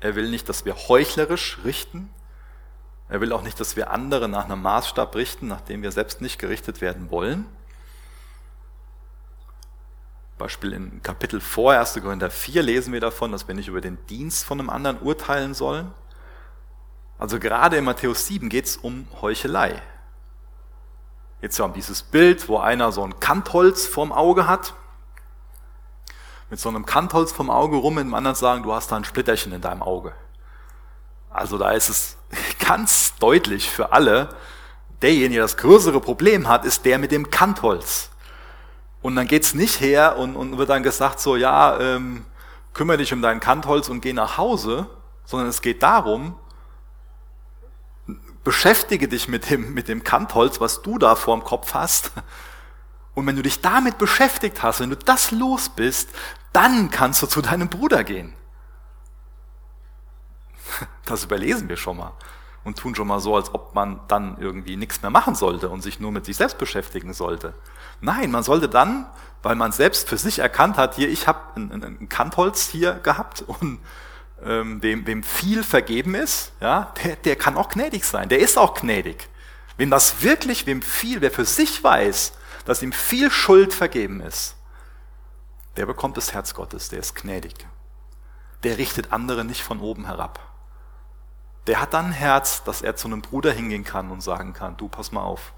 Er 0.00 0.14
will 0.14 0.30
nicht, 0.30 0.48
dass 0.48 0.64
wir 0.64 0.76
heuchlerisch 0.88 1.58
richten. 1.64 2.10
Er 3.08 3.20
will 3.20 3.32
auch 3.32 3.42
nicht, 3.42 3.58
dass 3.60 3.76
wir 3.76 3.90
andere 3.90 4.28
nach 4.28 4.44
einem 4.44 4.62
Maßstab 4.62 5.14
richten, 5.14 5.46
nachdem 5.46 5.82
wir 5.82 5.92
selbst 5.92 6.20
nicht 6.20 6.38
gerichtet 6.38 6.80
werden 6.80 7.10
wollen. 7.10 7.46
Beispiel 10.38 10.72
im 10.72 11.02
Kapitel 11.02 11.40
vor 11.40 11.72
1. 11.72 11.94
Korinther 11.94 12.30
4 12.30 12.62
lesen 12.62 12.92
wir 12.92 13.00
davon, 13.00 13.32
dass 13.32 13.48
wir 13.48 13.54
nicht 13.54 13.68
über 13.68 13.80
den 13.80 13.98
Dienst 14.06 14.44
von 14.44 14.60
einem 14.60 14.70
anderen 14.70 14.98
urteilen 15.00 15.54
sollen. 15.54 15.92
Also 17.18 17.38
gerade 17.38 17.76
in 17.76 17.84
Matthäus 17.84 18.26
7 18.26 18.50
geht 18.50 18.66
es 18.66 18.76
um 18.76 19.08
Heuchelei. 19.22 19.80
Jetzt 21.42 21.60
haben 21.60 21.72
wir 21.72 21.74
dieses 21.74 22.02
Bild, 22.02 22.48
wo 22.48 22.58
einer 22.58 22.92
so 22.92 23.02
ein 23.02 23.20
Kantholz 23.20 23.86
vorm 23.86 24.12
Auge 24.12 24.46
hat. 24.46 24.74
Mit 26.48 26.60
so 26.60 26.68
einem 26.68 26.86
Kantholz 26.86 27.32
vom 27.32 27.50
Auge 27.50 27.76
rum, 27.76 27.96
dem 27.96 28.14
anderen 28.14 28.36
sagen, 28.36 28.62
du 28.62 28.72
hast 28.72 28.90
da 28.90 28.96
ein 28.96 29.04
Splitterchen 29.04 29.52
in 29.52 29.60
deinem 29.60 29.82
Auge. 29.82 30.12
Also 31.30 31.58
da 31.58 31.72
ist 31.72 31.88
es 31.88 32.16
ganz 32.66 33.16
deutlich 33.18 33.70
für 33.70 33.92
alle, 33.92 34.30
derjenige, 35.02 35.34
der 35.34 35.44
das 35.44 35.56
größere 35.56 36.00
Problem 36.00 36.48
hat, 36.48 36.64
ist 36.64 36.84
der 36.84 36.98
mit 36.98 37.12
dem 37.12 37.30
Kantholz. 37.30 38.10
Und 39.02 39.16
dann 39.16 39.26
geht's 39.26 39.54
nicht 39.54 39.80
her 39.80 40.16
und, 40.18 40.36
und 40.36 40.56
wird 40.56 40.70
dann 40.70 40.82
gesagt 40.82 41.20
so, 41.20 41.36
ja, 41.36 41.78
ähm, 41.78 42.24
kümmere 42.72 42.98
dich 42.98 43.12
um 43.12 43.22
dein 43.22 43.40
Kantholz 43.40 43.88
und 43.88 44.00
geh 44.00 44.12
nach 44.12 44.38
Hause, 44.38 44.86
sondern 45.24 45.48
es 45.48 45.60
geht 45.62 45.82
darum, 45.82 46.36
beschäftige 48.46 49.08
dich 49.08 49.26
mit 49.26 49.50
dem, 49.50 49.74
mit 49.74 49.88
dem 49.88 50.04
Kantholz, 50.04 50.60
was 50.60 50.80
du 50.80 50.98
da 50.98 51.16
vorm 51.16 51.42
Kopf 51.42 51.74
hast. 51.74 52.12
Und 53.14 53.26
wenn 53.26 53.34
du 53.34 53.42
dich 53.42 53.60
damit 53.60 53.98
beschäftigt 53.98 54.62
hast, 54.62 54.78
wenn 54.78 54.90
du 54.90 54.96
das 54.96 55.32
los 55.32 55.68
bist, 55.68 56.10
dann 56.52 56.92
kannst 56.92 57.20
du 57.22 57.26
zu 57.26 57.42
deinem 57.42 57.68
Bruder 57.68 58.04
gehen. 58.04 58.34
Das 61.06 61.24
überlesen 61.24 61.68
wir 61.68 61.76
schon 61.76 61.96
mal 61.96 62.12
und 62.62 62.78
tun 62.78 62.94
schon 62.94 63.08
mal 63.08 63.18
so, 63.18 63.34
als 63.34 63.52
ob 63.52 63.74
man 63.74 64.00
dann 64.06 64.36
irgendwie 64.38 64.76
nichts 64.76 65.02
mehr 65.02 65.10
machen 65.10 65.34
sollte 65.34 65.68
und 65.68 65.82
sich 65.82 65.98
nur 65.98 66.12
mit 66.12 66.24
sich 66.24 66.36
selbst 66.36 66.58
beschäftigen 66.58 67.14
sollte. 67.14 67.52
Nein, 68.00 68.30
man 68.30 68.44
sollte 68.44 68.68
dann, 68.68 69.06
weil 69.42 69.56
man 69.56 69.72
selbst 69.72 70.08
für 70.08 70.18
sich 70.18 70.38
erkannt 70.38 70.76
hat, 70.76 70.94
hier, 70.94 71.08
ich 71.08 71.26
habe 71.26 71.40
ein, 71.56 71.82
ein 71.82 72.08
Kantholz 72.08 72.68
hier 72.68 72.94
gehabt 72.94 73.42
und 73.42 73.80
ähm, 74.42 74.82
wem, 74.82 75.06
wem 75.06 75.22
viel 75.22 75.62
vergeben 75.62 76.14
ist, 76.14 76.52
ja, 76.60 76.92
der, 77.02 77.16
der 77.16 77.36
kann 77.36 77.56
auch 77.56 77.68
gnädig 77.68 78.04
sein. 78.04 78.28
Der 78.28 78.38
ist 78.38 78.58
auch 78.58 78.74
gnädig. 78.74 79.28
Wem 79.76 79.90
das 79.90 80.22
wirklich, 80.22 80.66
wem 80.66 80.82
viel, 80.82 81.20
wer 81.20 81.30
für 81.30 81.44
sich 81.44 81.82
weiß, 81.82 82.32
dass 82.64 82.82
ihm 82.82 82.92
viel 82.92 83.30
Schuld 83.30 83.72
vergeben 83.72 84.20
ist, 84.20 84.56
der 85.76 85.86
bekommt 85.86 86.16
das 86.16 86.32
Herz 86.32 86.54
Gottes, 86.54 86.88
der 86.88 87.00
ist 87.00 87.14
gnädig. 87.14 87.54
Der 88.62 88.78
richtet 88.78 89.12
andere 89.12 89.44
nicht 89.44 89.62
von 89.62 89.80
oben 89.80 90.06
herab. 90.06 90.40
Der 91.66 91.80
hat 91.80 91.94
dann 91.94 92.06
ein 92.06 92.12
Herz, 92.12 92.64
dass 92.64 92.82
er 92.82 92.96
zu 92.96 93.08
einem 93.08 93.22
Bruder 93.22 93.52
hingehen 93.52 93.84
kann 93.84 94.10
und 94.10 94.22
sagen 94.22 94.52
kann, 94.52 94.76
du 94.76 94.88
pass 94.88 95.12
mal 95.12 95.22
auf, 95.22 95.52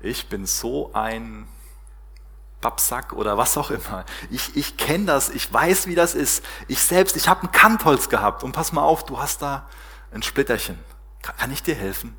ich 0.00 0.28
bin 0.28 0.46
so 0.46 0.92
ein 0.92 1.46
Babsack 2.60 3.12
oder 3.12 3.38
was 3.38 3.56
auch 3.56 3.70
immer. 3.70 4.04
Ich, 4.30 4.56
ich 4.56 4.76
kenne 4.76 5.06
das, 5.06 5.30
ich 5.30 5.52
weiß, 5.52 5.86
wie 5.86 5.94
das 5.94 6.14
ist. 6.14 6.44
Ich 6.68 6.82
selbst, 6.82 7.16
ich 7.16 7.28
habe 7.28 7.46
ein 7.46 7.52
Kantholz 7.52 8.08
gehabt 8.08 8.44
und 8.44 8.52
pass 8.52 8.72
mal 8.72 8.82
auf, 8.82 9.04
du 9.04 9.18
hast 9.18 9.42
da 9.42 9.66
ein 10.12 10.22
Splitterchen. 10.22 10.78
Kann, 11.22 11.50
ich 11.52 11.62
dir 11.62 11.74
helfen? 11.74 12.16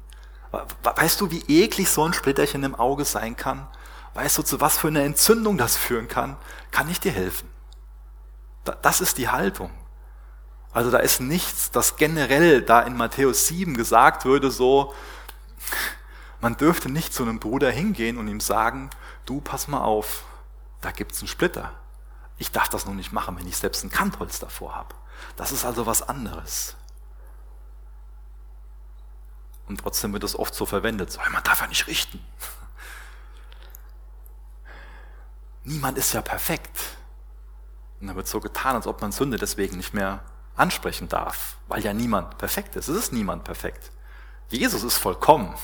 Weißt 0.84 1.22
du, 1.22 1.32
wie 1.32 1.44
eklig 1.48 1.90
so 1.90 2.04
ein 2.04 2.14
Splitterchen 2.14 2.64
im 2.64 2.76
Auge 2.76 3.06
sein 3.06 3.36
kann? 3.36 3.68
Weißt 4.14 4.38
du, 4.38 4.44
zu 4.44 4.60
was 4.62 4.78
für 4.78 4.88
eine 4.88 5.04
Entzündung 5.04 5.58
das 5.58 5.78
führen 5.78 6.08
kann? 6.08 6.38
Kann 6.72 6.90
ich 6.90 7.00
dir 7.00 7.12
helfen? 7.12 7.50
Das 8.82 9.02
ist 9.02 9.18
die 9.18 9.30
Haltung. 9.30 9.72
Also 10.74 10.92
da 10.92 11.00
ist 11.00 11.20
nichts, 11.20 11.72
das 11.72 11.98
generell 11.98 12.62
da 12.62 12.82
in 12.82 12.96
Matthäus 12.96 13.48
7 13.48 13.76
gesagt 13.76 14.24
würde, 14.24 14.52
so, 14.52 14.94
man 16.40 16.56
dürfte 16.58 16.90
nicht 16.90 17.14
zu 17.14 17.24
einem 17.24 17.40
Bruder 17.40 17.70
hingehen 17.72 18.18
und 18.18 18.28
ihm 18.28 18.40
sagen, 18.40 18.90
du 19.26 19.42
pass 19.42 19.68
mal 19.68 19.82
auf, 19.82 20.24
da 20.82 20.92
gibt's 20.92 21.20
einen 21.20 21.28
Splitter. 21.28 21.74
Ich 22.38 22.52
darf 22.52 22.70
das 22.70 22.86
nur 22.86 22.96
nicht 22.96 23.12
machen, 23.12 23.38
wenn 23.38 23.48
ich 23.48 23.58
selbst 23.58 23.84
ein 23.84 23.92
Kantholz 23.92 24.40
davor 24.40 24.76
habe. 24.76 24.96
Das 25.36 25.52
ist 25.52 25.64
also 25.64 25.86
was 25.86 26.02
anderes. 26.02 26.76
Und 29.68 29.80
trotzdem 29.80 30.12
wird 30.12 30.24
es 30.24 30.38
oft 30.38 30.54
so 30.54 30.66
verwendet, 30.66 31.12
so, 31.12 31.22
man 31.32 31.44
darf 31.44 31.62
ja 31.62 31.68
nicht 31.68 31.88
richten. 31.88 32.20
Niemand 35.64 35.98
ist 35.98 36.14
ja 36.14 36.22
perfekt. 36.22 36.98
Und 38.00 38.08
dann 38.08 38.16
wird 38.16 38.28
so 38.28 38.40
getan, 38.40 38.76
als 38.76 38.88
ob 38.88 39.02
man 39.02 39.12
Sünde 39.12 39.38
deswegen 39.38 39.78
nicht 39.78 39.94
mehr 39.94 40.24
ansprechen 40.56 41.08
darf, 41.08 41.58
weil 41.68 41.84
ja 41.84 41.94
niemand 41.94 42.38
perfekt 42.38 42.76
ist. 42.76 42.88
Es 42.88 42.98
ist 42.98 43.14
niemand 43.14 43.44
perfekt. 43.44 43.92
Jesus 44.52 44.84
ist 44.84 44.98
vollkommen. 44.98 45.56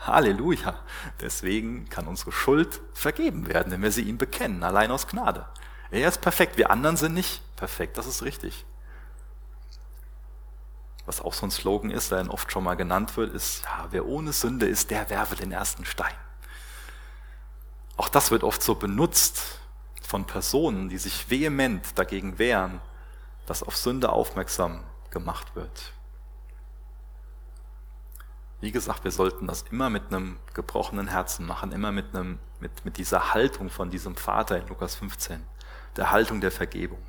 Halleluja. 0.00 0.74
Deswegen 1.20 1.88
kann 1.88 2.06
unsere 2.06 2.32
Schuld 2.32 2.80
vergeben 2.94 3.48
werden, 3.48 3.72
wenn 3.72 3.82
wir 3.82 3.92
sie 3.92 4.02
ihm 4.02 4.18
bekennen, 4.18 4.62
allein 4.62 4.90
aus 4.90 5.06
Gnade. 5.06 5.46
Er 5.90 6.08
ist 6.08 6.20
perfekt, 6.20 6.56
wir 6.56 6.70
anderen 6.70 6.96
sind 6.96 7.14
nicht 7.14 7.42
perfekt, 7.56 7.98
das 7.98 8.06
ist 8.06 8.22
richtig. 8.22 8.64
Was 11.06 11.20
auch 11.20 11.32
so 11.32 11.46
ein 11.46 11.50
Slogan 11.50 11.90
ist, 11.90 12.12
der 12.12 12.32
oft 12.32 12.52
schon 12.52 12.62
mal 12.62 12.76
genannt 12.76 13.16
wird, 13.16 13.34
ist, 13.34 13.64
ja, 13.64 13.88
wer 13.90 14.06
ohne 14.06 14.32
Sünde 14.32 14.66
ist, 14.66 14.90
der 14.90 15.10
werfe 15.10 15.34
den 15.34 15.50
ersten 15.50 15.84
Stein. 15.84 16.14
Auch 17.96 18.08
das 18.08 18.30
wird 18.30 18.44
oft 18.44 18.62
so 18.62 18.76
benutzt 18.76 19.58
von 20.00 20.24
Personen, 20.24 20.88
die 20.88 20.98
sich 20.98 21.28
vehement 21.28 21.98
dagegen 21.98 22.38
wehren, 22.38 22.80
dass 23.46 23.64
auf 23.64 23.76
Sünde 23.76 24.10
aufmerksam 24.10 24.84
gemacht 25.10 25.56
wird. 25.56 25.92
Wie 28.60 28.72
gesagt, 28.72 29.04
wir 29.04 29.10
sollten 29.10 29.46
das 29.46 29.64
immer 29.70 29.88
mit 29.88 30.08
einem 30.08 30.38
gebrochenen 30.52 31.08
Herzen 31.08 31.46
machen, 31.46 31.72
immer 31.72 31.92
mit, 31.92 32.14
einem, 32.14 32.38
mit, 32.60 32.84
mit 32.84 32.98
dieser 32.98 33.32
Haltung 33.32 33.70
von 33.70 33.90
diesem 33.90 34.16
Vater 34.16 34.60
in 34.60 34.68
Lukas 34.68 34.96
15, 34.96 35.42
der 35.96 36.10
Haltung 36.10 36.42
der 36.42 36.52
Vergebung. 36.52 37.00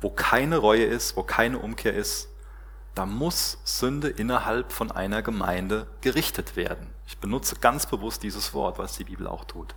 Wo 0.00 0.10
keine 0.10 0.58
Reue 0.58 0.84
ist, 0.84 1.16
wo 1.16 1.22
keine 1.22 1.58
Umkehr 1.58 1.94
ist, 1.94 2.28
da 2.94 3.06
muss 3.06 3.58
Sünde 3.64 4.08
innerhalb 4.08 4.70
von 4.70 4.92
einer 4.92 5.22
Gemeinde 5.22 5.86
gerichtet 6.02 6.56
werden. 6.56 6.88
Ich 7.06 7.18
benutze 7.18 7.56
ganz 7.56 7.86
bewusst 7.86 8.22
dieses 8.22 8.52
Wort, 8.54 8.78
was 8.78 8.96
die 8.96 9.04
Bibel 9.04 9.26
auch 9.26 9.44
tut. 9.44 9.74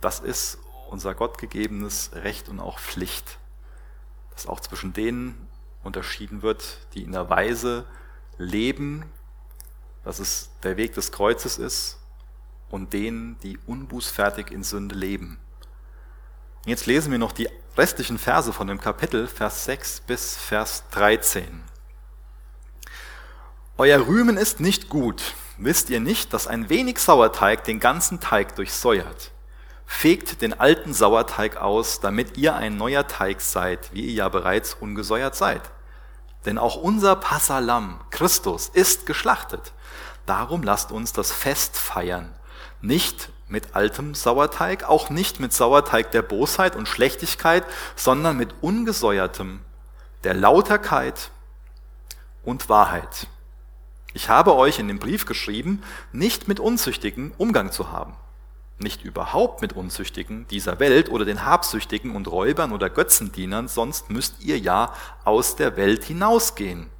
Das 0.00 0.18
ist 0.18 0.58
unser 0.90 1.14
gottgegebenes 1.14 2.10
Recht 2.14 2.48
und 2.48 2.60
auch 2.60 2.80
Pflicht, 2.80 3.38
dass 4.32 4.46
auch 4.46 4.60
zwischen 4.60 4.92
denen 4.92 5.48
unterschieden 5.84 6.42
wird, 6.42 6.78
die 6.94 7.02
in 7.02 7.12
der 7.12 7.30
Weise 7.30 7.86
leben, 8.36 9.04
dass 10.04 10.18
es 10.18 10.50
der 10.62 10.76
Weg 10.76 10.94
des 10.94 11.12
Kreuzes 11.12 11.58
ist, 11.58 11.98
und 12.70 12.92
denen, 12.92 13.38
die 13.42 13.58
unbußfertig 13.66 14.50
in 14.50 14.64
Sünde 14.64 14.94
leben. 14.94 15.38
Jetzt 16.64 16.86
lesen 16.86 17.12
wir 17.12 17.18
noch 17.18 17.32
die 17.32 17.48
restlichen 17.76 18.18
Verse 18.18 18.52
von 18.52 18.66
dem 18.66 18.80
Kapitel, 18.80 19.28
Vers 19.28 19.64
6 19.66 20.00
bis 20.00 20.36
Vers 20.36 20.84
13. 20.92 21.62
Euer 23.78 24.06
Rühmen 24.06 24.36
ist 24.36 24.60
nicht 24.60 24.88
gut. 24.88 25.34
Wisst 25.58 25.90
ihr 25.90 26.00
nicht, 26.00 26.32
dass 26.32 26.46
ein 26.46 26.68
wenig 26.68 26.98
Sauerteig 26.98 27.64
den 27.64 27.80
ganzen 27.80 28.20
Teig 28.20 28.56
durchsäuert? 28.56 29.32
Fegt 29.86 30.40
den 30.40 30.58
alten 30.58 30.94
Sauerteig 30.94 31.56
aus, 31.56 32.00
damit 32.00 32.36
ihr 32.38 32.54
ein 32.54 32.76
neuer 32.76 33.06
Teig 33.06 33.40
seid, 33.40 33.92
wie 33.92 34.06
ihr 34.06 34.12
ja 34.12 34.28
bereits 34.28 34.74
ungesäuert 34.74 35.34
seid. 35.34 35.62
Denn 36.44 36.58
auch 36.58 36.76
unser 36.76 37.16
Passalam, 37.16 38.00
Christus, 38.10 38.68
ist 38.68 39.06
geschlachtet. 39.06 39.72
Darum 40.26 40.62
lasst 40.62 40.92
uns 40.92 41.12
das 41.12 41.32
Fest 41.32 41.76
feiern. 41.76 42.34
Nicht 42.80 43.30
mit 43.48 43.76
altem 43.76 44.14
Sauerteig, 44.14 44.84
auch 44.84 45.10
nicht 45.10 45.38
mit 45.38 45.52
Sauerteig 45.52 46.10
der 46.10 46.22
Bosheit 46.22 46.74
und 46.74 46.88
Schlechtigkeit, 46.88 47.64
sondern 47.96 48.36
mit 48.36 48.54
ungesäuertem, 48.60 49.60
der 50.24 50.34
Lauterkeit 50.34 51.30
und 52.44 52.68
Wahrheit. 52.68 53.28
Ich 54.14 54.28
habe 54.28 54.54
euch 54.54 54.78
in 54.78 54.88
dem 54.88 54.98
Brief 54.98 55.26
geschrieben, 55.26 55.82
nicht 56.12 56.48
mit 56.48 56.60
Unzüchtigen 56.60 57.32
Umgang 57.38 57.72
zu 57.72 57.92
haben. 57.92 58.14
Nicht 58.82 59.04
überhaupt 59.04 59.62
mit 59.62 59.74
Unzüchtigen 59.74 60.48
dieser 60.48 60.80
Welt 60.80 61.08
oder 61.08 61.24
den 61.24 61.44
Habsüchtigen 61.44 62.16
und 62.16 62.26
Räubern 62.26 62.72
oder 62.72 62.90
Götzendienern, 62.90 63.68
sonst 63.68 64.10
müsst 64.10 64.42
ihr 64.42 64.58
ja 64.58 64.92
aus 65.24 65.54
der 65.54 65.76
Welt 65.76 66.02
hinausgehen. 66.02 66.90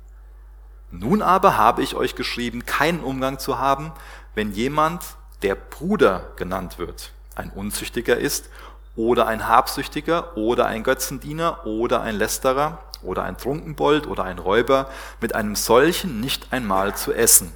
Nun 0.92 1.22
aber 1.22 1.56
habe 1.56 1.82
ich 1.82 1.96
euch 1.96 2.14
geschrieben, 2.14 2.64
keinen 2.66 3.00
Umgang 3.00 3.40
zu 3.40 3.58
haben, 3.58 3.90
wenn 4.36 4.52
jemand, 4.52 5.02
der 5.42 5.56
Bruder 5.56 6.30
genannt 6.36 6.78
wird, 6.78 7.10
ein 7.34 7.50
Unzüchtiger 7.50 8.16
ist 8.16 8.48
oder 8.94 9.26
ein 9.26 9.48
Habsüchtiger 9.48 10.36
oder 10.36 10.66
ein 10.66 10.84
Götzendiener 10.84 11.66
oder 11.66 12.02
ein 12.02 12.14
Lästerer 12.14 12.78
oder 13.02 13.24
ein 13.24 13.36
Trunkenbold 13.36 14.06
oder 14.06 14.22
ein 14.22 14.38
Räuber, 14.38 14.88
mit 15.20 15.34
einem 15.34 15.56
solchen 15.56 16.20
nicht 16.20 16.52
einmal 16.52 16.94
zu 16.94 17.12
essen. 17.12 17.52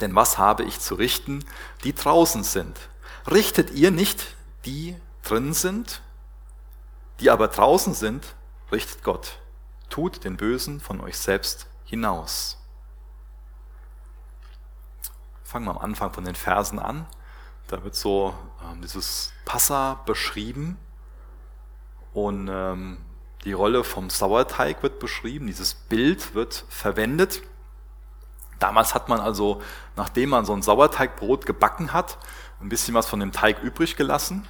Denn 0.00 0.14
was 0.14 0.38
habe 0.38 0.62
ich 0.62 0.80
zu 0.80 0.94
richten, 0.94 1.44
die 1.82 1.94
draußen 1.94 2.44
sind? 2.44 2.78
Richtet 3.30 3.70
ihr 3.70 3.90
nicht, 3.90 4.34
die 4.66 4.96
drin 5.22 5.54
sind? 5.54 6.02
Die 7.20 7.30
aber 7.30 7.48
draußen 7.48 7.94
sind, 7.94 8.34
richtet 8.70 9.02
Gott. 9.02 9.38
Tut 9.88 10.24
den 10.24 10.36
Bösen 10.36 10.80
von 10.80 11.00
euch 11.00 11.16
selbst 11.16 11.66
hinaus. 11.84 12.58
Fangen 15.42 15.66
wir 15.66 15.70
am 15.70 15.78
Anfang 15.78 16.12
von 16.12 16.24
den 16.24 16.34
Versen 16.34 16.78
an. 16.78 17.06
Da 17.68 17.82
wird 17.82 17.94
so 17.94 18.34
ähm, 18.62 18.82
dieses 18.82 19.32
Passa 19.44 20.02
beschrieben 20.04 20.76
und 22.12 22.48
ähm, 22.50 22.98
die 23.44 23.52
Rolle 23.52 23.84
vom 23.84 24.10
Sauerteig 24.10 24.82
wird 24.82 24.98
beschrieben, 24.98 25.46
dieses 25.46 25.74
Bild 25.74 26.34
wird 26.34 26.64
verwendet. 26.68 27.42
Damals 28.58 28.94
hat 28.94 29.08
man 29.08 29.20
also, 29.20 29.62
nachdem 29.96 30.30
man 30.30 30.44
so 30.44 30.52
ein 30.54 30.62
Sauerteigbrot 30.62 31.44
gebacken 31.44 31.92
hat, 31.92 32.18
ein 32.60 32.68
bisschen 32.68 32.94
was 32.94 33.06
von 33.06 33.20
dem 33.20 33.32
Teig 33.32 33.62
übrig 33.62 33.96
gelassen 33.96 34.46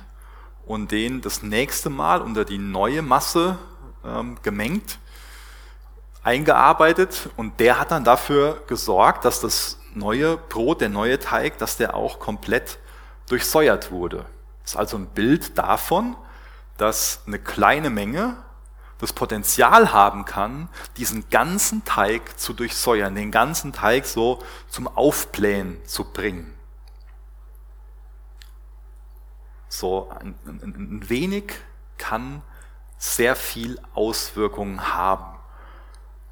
und 0.67 0.93
den 0.93 1.21
das 1.21 1.43
nächste 1.43 1.91
Mal 1.91 2.23
unter 2.23 2.45
die 2.45 2.59
neue 2.59 3.03
Masse 3.03 3.59
ähm, 4.05 4.37
gemengt, 4.43 4.99
eingearbeitet 6.23 7.29
und 7.37 7.61
der 7.61 7.79
hat 7.79 7.91
dann 7.91 8.05
dafür 8.05 8.63
gesorgt, 8.67 9.25
dass 9.25 9.41
das 9.41 9.79
neue 9.95 10.37
Brot, 10.37 10.81
der 10.81 10.89
neue 10.89 11.19
Teig, 11.19 11.59
dass 11.59 11.77
der 11.77 11.95
auch 11.95 12.19
komplett 12.19 12.79
durchsäuert 13.29 13.91
wurde. 13.91 14.27
Das 14.63 14.73
ist 14.73 14.77
also 14.77 14.97
ein 14.97 15.07
Bild 15.07 15.59
davon, 15.59 16.17
dass 16.77 17.21
eine 17.27 17.39
kleine 17.39 17.91
Menge 17.91 18.37
das 18.99 19.13
Potenzial 19.13 19.93
haben 19.93 20.25
kann, 20.25 20.69
diesen 20.97 21.29
ganzen 21.29 21.85
Teig 21.85 22.39
zu 22.39 22.55
durchsäuern, 22.55 23.15
den 23.15 23.31
ganzen 23.31 23.73
Teig 23.73 24.07
so 24.07 24.39
zum 24.69 24.89
Aufblähen 24.89 25.77
zu 25.85 26.05
bringen. 26.05 26.54
So 29.77 30.09
ein, 30.09 30.37
ein, 30.47 30.61
ein 30.63 31.09
wenig 31.09 31.53
kann 31.99 32.43
sehr 32.97 33.35
viel 33.35 33.81
Auswirkungen 33.93 34.95
haben. 34.95 35.37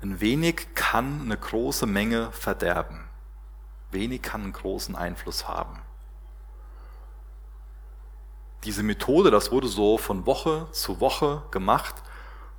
Ein 0.01 0.21
wenig 0.21 0.75
kann 0.77 1.23
eine 1.23 1.37
große 1.37 1.87
Menge 1.87 2.31
verderben. 2.31 3.01
Wenig 3.91 4.23
kann 4.23 4.43
einen 4.43 4.53
großen 4.53 4.95
Einfluss 4.95 5.49
haben. 5.49 5.77
Diese 8.63 8.85
Methode, 8.85 9.33
das 9.33 9.51
wurde 9.51 9.67
so 9.67 9.99
von 9.99 10.25
Woche 10.25 10.69
zu 10.71 11.01
Woche 11.01 11.43
gemacht 11.51 11.97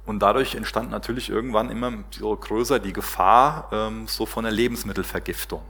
und 0.05 0.19
dadurch 0.19 0.53
entstand 0.53 0.91
natürlich 0.91 1.29
irgendwann 1.29 1.69
immer 1.69 1.93
größer 2.19 2.79
die 2.79 2.91
Gefahr 2.91 3.69
ähm, 3.71 4.07
so 4.09 4.25
von 4.25 4.43
der 4.43 4.51
Lebensmittelvergiftung. 4.51 5.61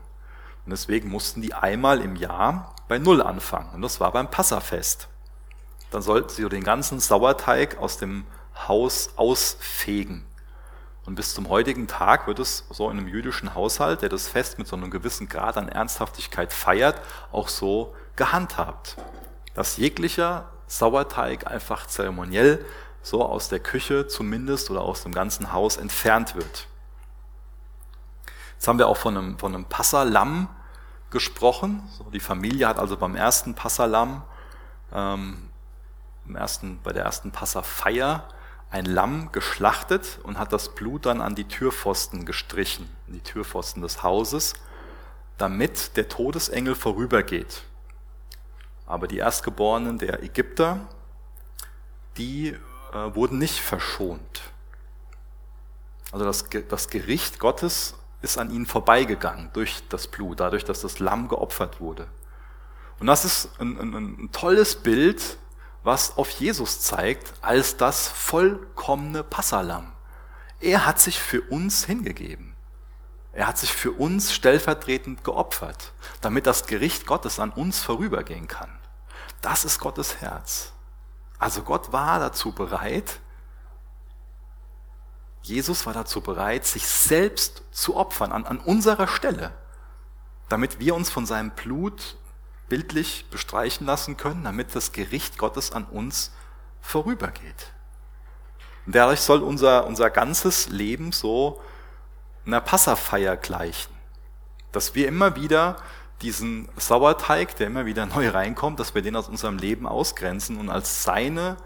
Und 0.65 0.71
deswegen 0.71 1.09
mussten 1.09 1.43
die 1.43 1.53
einmal 1.53 2.01
im 2.01 2.15
Jahr 2.15 2.72
bei 2.87 2.99
Null 2.99 3.21
anfangen. 3.21 3.73
Und 3.73 3.81
das 3.81 3.99
war 3.99 4.11
beim 4.11 4.29
Passafest. 4.29 5.07
Dann 5.91 6.01
sollten 6.01 6.29
sie 6.29 6.47
den 6.49 6.63
ganzen 6.63 6.99
Sauerteig 6.99 7.77
aus 7.77 7.97
dem 7.97 8.25
Haus 8.67 9.11
ausfegen. 9.15 10.25
Und 11.05 11.15
bis 11.15 11.33
zum 11.33 11.49
heutigen 11.49 11.87
Tag 11.87 12.27
wird 12.27 12.39
es 12.39 12.65
so 12.69 12.89
in 12.89 12.97
einem 12.97 13.07
jüdischen 13.07 13.55
Haushalt, 13.55 14.01
der 14.01 14.09
das 14.09 14.27
Fest 14.27 14.57
mit 14.57 14.67
so 14.67 14.75
einem 14.75 14.89
gewissen 14.89 15.27
Grad 15.27 15.57
an 15.57 15.67
Ernsthaftigkeit 15.67 16.53
feiert, 16.53 17.01
auch 17.31 17.49
so 17.49 17.93
gehandhabt. 18.15 18.97
dass 19.53 19.77
jeglicher 19.77 20.49
Sauerteig 20.65 21.45
einfach 21.45 21.85
zeremoniell 21.85 22.65
so 23.03 23.23
aus 23.23 23.49
der 23.49 23.59
Küche 23.59 24.07
zumindest 24.07 24.71
oder 24.71 24.81
aus 24.81 25.03
dem 25.03 25.13
ganzen 25.13 25.53
Haus 25.53 25.77
entfernt 25.77 26.35
wird. 26.35 26.67
Jetzt 28.53 28.67
haben 28.67 28.79
wir 28.79 28.87
auch 28.87 28.97
von 28.97 29.17
einem, 29.17 29.37
von 29.37 29.53
einem 29.53 29.65
Passalam 29.65 30.49
gesprochen. 31.13 31.87
So, 31.97 32.03
die 32.11 32.19
Familie 32.19 32.67
hat 32.67 32.77
also 32.77 32.97
beim 32.97 33.15
ersten 33.15 33.55
Passalam, 33.55 34.23
ähm, 34.91 35.49
im 36.27 36.35
ersten, 36.35 36.79
bei 36.83 36.91
der 36.91 37.05
ersten 37.05 37.31
Passafeier 37.31 38.27
ein 38.69 38.85
Lamm 38.85 39.31
geschlachtet 39.31 40.19
und 40.23 40.37
hat 40.37 40.51
das 40.51 40.75
Blut 40.75 41.05
dann 41.05 41.21
an 41.21 41.35
die 41.35 41.45
Türpfosten 41.45 42.25
gestrichen, 42.25 42.89
die 43.07 43.21
Türpfosten 43.21 43.81
des 43.81 44.03
Hauses, 44.03 44.55
damit 45.37 45.95
der 45.95 46.09
Todesengel 46.09 46.75
vorübergeht. 46.75 47.63
Aber 48.85 49.07
die 49.07 49.17
Erstgeborenen 49.17 49.97
der 49.99 50.23
Ägypter, 50.23 50.81
die 52.17 52.49
äh, 52.93 53.15
wurden 53.15 53.37
nicht 53.37 53.59
verschont. 53.59 54.41
Also 56.11 56.25
das, 56.25 56.45
das 56.69 56.89
Gericht 56.89 57.39
Gottes 57.39 57.95
ist 58.23 58.37
an 58.37 58.49
ihnen 58.49 58.65
vorbeigegangen 58.65 59.51
durch 59.53 59.83
das 59.89 60.07
Blut, 60.07 60.39
dadurch, 60.39 60.65
dass 60.65 60.81
das 60.81 60.99
Lamm 60.99 61.27
geopfert 61.27 61.79
wurde. 61.79 62.07
Und 62.99 63.07
das 63.07 63.25
ist 63.25 63.49
ein, 63.59 63.77
ein, 63.79 63.93
ein 63.93 64.29
tolles 64.31 64.77
Bild, 64.77 65.37
was 65.83 66.17
auf 66.17 66.29
Jesus 66.29 66.79
zeigt, 66.79 67.33
als 67.41 67.75
das 67.75 68.07
vollkommene 68.07 69.23
Passalam. 69.23 69.91
Er 70.61 70.85
hat 70.85 70.99
sich 70.99 71.19
für 71.19 71.41
uns 71.41 71.83
hingegeben. 71.83 72.55
Er 73.33 73.47
hat 73.47 73.57
sich 73.57 73.73
für 73.73 73.91
uns 73.91 74.31
stellvertretend 74.31 75.23
geopfert, 75.23 75.91
damit 76.21 76.47
das 76.47 76.65
Gericht 76.65 77.05
Gottes 77.05 77.39
an 77.39 77.49
uns 77.49 77.79
vorübergehen 77.79 78.47
kann. 78.47 78.69
Das 79.41 79.65
ist 79.65 79.79
Gottes 79.79 80.21
Herz. 80.21 80.71
Also 81.39 81.63
Gott 81.63 81.91
war 81.91 82.19
dazu 82.19 82.53
bereit, 82.53 83.19
Jesus 85.43 85.85
war 85.85 85.93
dazu 85.93 86.21
bereit, 86.21 86.65
sich 86.65 86.87
selbst 86.87 87.63
zu 87.71 87.97
opfern 87.97 88.31
an, 88.31 88.45
an 88.45 88.59
unserer 88.59 89.07
Stelle, 89.07 89.51
damit 90.49 90.79
wir 90.79 90.95
uns 90.95 91.09
von 91.09 91.25
seinem 91.25 91.51
Blut 91.51 92.15
bildlich 92.69 93.25
bestreichen 93.29 93.85
lassen 93.85 94.15
können, 94.15 94.45
damit 94.45 94.73
das 94.73 94.93
Gericht 94.93 95.37
Gottes 95.37 95.73
an 95.73 95.83
uns 95.83 96.31
vorübergeht. 96.81 97.73
Und 98.85 98.95
dadurch 98.95 99.19
soll 99.19 99.43
unser, 99.43 99.85
unser 99.85 100.09
ganzes 100.09 100.69
Leben 100.69 101.11
so 101.11 101.61
einer 102.45 102.61
Passafeier 102.61 103.35
gleichen, 103.35 103.93
dass 104.71 104.95
wir 104.95 105.07
immer 105.07 105.35
wieder 105.35 105.75
diesen 106.21 106.69
Sauerteig, 106.77 107.57
der 107.57 107.67
immer 107.67 107.85
wieder 107.85 108.05
neu 108.05 108.29
reinkommt, 108.29 108.79
dass 108.79 108.95
wir 108.95 109.01
den 109.01 109.17
aus 109.17 109.27
unserem 109.27 109.57
Leben 109.57 109.85
ausgrenzen 109.87 110.57
und 110.57 110.69
als 110.69 111.03
seine 111.03 111.57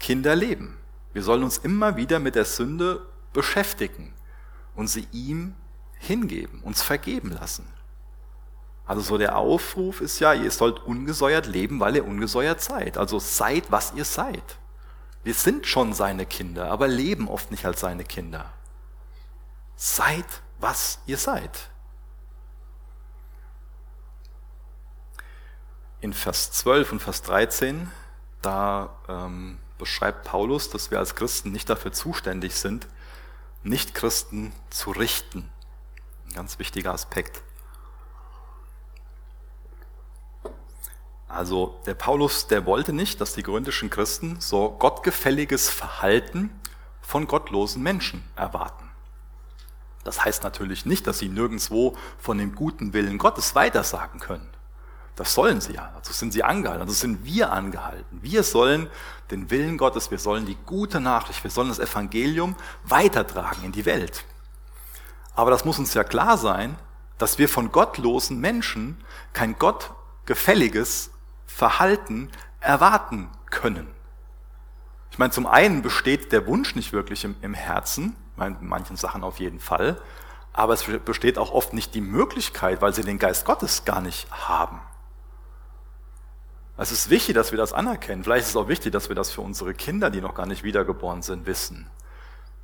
Kinder 0.00 0.34
leben. 0.34 0.78
Wir 1.14 1.22
sollen 1.22 1.44
uns 1.44 1.58
immer 1.58 1.96
wieder 1.96 2.18
mit 2.18 2.34
der 2.34 2.44
Sünde 2.44 3.06
beschäftigen 3.32 4.12
und 4.74 4.88
sie 4.88 5.06
ihm 5.12 5.54
hingeben, 5.98 6.60
uns 6.60 6.82
vergeben 6.82 7.30
lassen. 7.30 7.66
Also 8.84 9.00
so 9.00 9.16
der 9.16 9.36
Aufruf 9.36 10.00
ist 10.00 10.18
ja, 10.18 10.34
ihr 10.34 10.50
sollt 10.50 10.80
ungesäuert 10.80 11.46
leben, 11.46 11.80
weil 11.80 11.96
ihr 11.96 12.04
ungesäuert 12.04 12.60
seid. 12.60 12.98
Also 12.98 13.18
seid, 13.18 13.70
was 13.70 13.94
ihr 13.94 14.04
seid. 14.04 14.58
Wir 15.22 15.34
sind 15.34 15.66
schon 15.66 15.94
seine 15.94 16.26
Kinder, 16.26 16.70
aber 16.70 16.88
leben 16.88 17.28
oft 17.28 17.50
nicht 17.50 17.64
als 17.64 17.80
seine 17.80 18.04
Kinder. 18.04 18.52
Seid, 19.76 20.26
was 20.58 20.98
ihr 21.06 21.16
seid. 21.16 21.70
In 26.00 26.12
Vers 26.12 26.50
12 26.52 26.92
und 26.92 27.00
Vers 27.00 27.22
13, 27.22 27.90
da 28.42 28.90
ähm, 29.08 29.58
beschreibt 29.78 30.24
Paulus, 30.24 30.70
dass 30.70 30.90
wir 30.90 30.98
als 30.98 31.14
Christen 31.14 31.52
nicht 31.52 31.68
dafür 31.68 31.92
zuständig 31.92 32.54
sind, 32.54 32.86
Nichtchristen 33.62 34.52
zu 34.70 34.90
richten. 34.90 35.50
Ein 36.28 36.34
ganz 36.34 36.58
wichtiger 36.58 36.92
Aspekt. 36.92 37.42
Also 41.28 41.80
der 41.86 41.94
Paulus, 41.94 42.46
der 42.46 42.64
wollte 42.64 42.92
nicht, 42.92 43.20
dass 43.20 43.34
die 43.34 43.42
korinthischen 43.42 43.90
Christen 43.90 44.40
so 44.40 44.70
gottgefälliges 44.70 45.68
Verhalten 45.68 46.50
von 47.00 47.26
gottlosen 47.26 47.82
Menschen 47.82 48.22
erwarten. 48.36 48.88
Das 50.04 50.24
heißt 50.24 50.44
natürlich 50.44 50.86
nicht, 50.86 51.06
dass 51.06 51.18
sie 51.18 51.28
nirgendwo 51.28 51.96
von 52.18 52.38
dem 52.38 52.54
guten 52.54 52.92
Willen 52.92 53.18
Gottes 53.18 53.54
weitersagen 53.54 54.20
können. 54.20 54.53
Das 55.16 55.34
sollen 55.34 55.60
sie 55.60 55.74
ja. 55.74 55.92
Dazu 55.94 56.12
sind 56.12 56.32
sie 56.32 56.42
angehalten. 56.42 56.82
Also 56.82 56.94
sind 56.94 57.24
wir 57.24 57.52
angehalten. 57.52 58.18
Wir 58.22 58.42
sollen 58.42 58.88
den 59.30 59.50
Willen 59.50 59.78
Gottes, 59.78 60.10
wir 60.10 60.18
sollen 60.18 60.46
die 60.46 60.56
gute 60.66 61.00
Nachricht, 61.00 61.44
wir 61.44 61.50
sollen 61.50 61.68
das 61.68 61.78
Evangelium 61.78 62.56
weitertragen 62.84 63.64
in 63.64 63.72
die 63.72 63.86
Welt. 63.86 64.24
Aber 65.34 65.50
das 65.50 65.64
muss 65.64 65.78
uns 65.78 65.94
ja 65.94 66.04
klar 66.04 66.36
sein, 66.36 66.76
dass 67.18 67.38
wir 67.38 67.48
von 67.48 67.72
gottlosen 67.72 68.40
Menschen 68.40 69.02
kein 69.32 69.58
gottgefälliges 69.58 71.10
Verhalten 71.46 72.30
erwarten 72.60 73.30
können. 73.50 73.88
Ich 75.10 75.18
meine, 75.18 75.30
zum 75.30 75.46
einen 75.46 75.82
besteht 75.82 76.32
der 76.32 76.46
Wunsch 76.46 76.74
nicht 76.74 76.92
wirklich 76.92 77.24
im, 77.24 77.36
im 77.40 77.54
Herzen, 77.54 78.16
in 78.36 78.56
manchen 78.60 78.96
Sachen 78.96 79.22
auf 79.22 79.38
jeden 79.38 79.60
Fall, 79.60 80.00
aber 80.52 80.72
es 80.72 80.84
besteht 81.04 81.38
auch 81.38 81.52
oft 81.52 81.72
nicht 81.72 81.94
die 81.94 82.00
Möglichkeit, 82.00 82.82
weil 82.82 82.92
sie 82.92 83.02
den 83.02 83.18
Geist 83.18 83.44
Gottes 83.44 83.84
gar 83.84 84.00
nicht 84.00 84.28
haben. 84.30 84.80
Es 86.76 86.90
ist 86.90 87.08
wichtig, 87.08 87.34
dass 87.34 87.52
wir 87.52 87.58
das 87.58 87.72
anerkennen. 87.72 88.24
Vielleicht 88.24 88.44
ist 88.44 88.50
es 88.50 88.56
auch 88.56 88.68
wichtig, 88.68 88.92
dass 88.92 89.08
wir 89.08 89.14
das 89.14 89.30
für 89.30 89.42
unsere 89.42 89.74
Kinder, 89.74 90.10
die 90.10 90.20
noch 90.20 90.34
gar 90.34 90.46
nicht 90.46 90.64
wiedergeboren 90.64 91.22
sind, 91.22 91.46
wissen. 91.46 91.88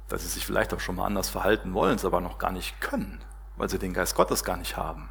Dass 0.09 0.23
sie 0.23 0.29
sich 0.29 0.45
vielleicht 0.45 0.75
auch 0.75 0.81
schon 0.81 0.97
mal 0.97 1.07
anders 1.07 1.29
verhalten 1.29 1.75
wollen, 1.75 1.95
es 1.95 2.05
aber 2.05 2.21
noch 2.21 2.39
gar 2.39 2.51
nicht 2.51 2.81
können, 2.81 3.23
weil 3.57 3.69
sie 3.71 3.79
den 3.79 3.95
Geist 3.95 4.17
Gottes 4.17 4.43
gar 4.43 4.57
nicht 4.57 4.77
haben. 4.77 5.09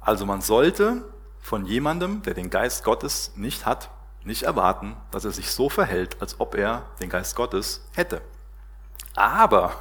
Also 0.00 0.24
man 0.24 0.40
sollte 0.40 1.04
von 1.40 1.66
jemandem, 1.66 2.22
der 2.22 2.34
den 2.34 2.48
Geist 2.48 2.84
Gottes 2.84 3.32
nicht 3.34 3.66
hat, 3.66 3.90
nicht 4.24 4.44
erwarten, 4.44 4.96
dass 5.10 5.24
er 5.24 5.32
sich 5.32 5.50
so 5.50 5.68
verhält, 5.68 6.20
als 6.20 6.38
ob 6.38 6.54
er 6.54 6.84
den 7.00 7.10
Geist 7.10 7.34
Gottes 7.34 7.84
hätte. 7.92 8.20
Aber 9.16 9.74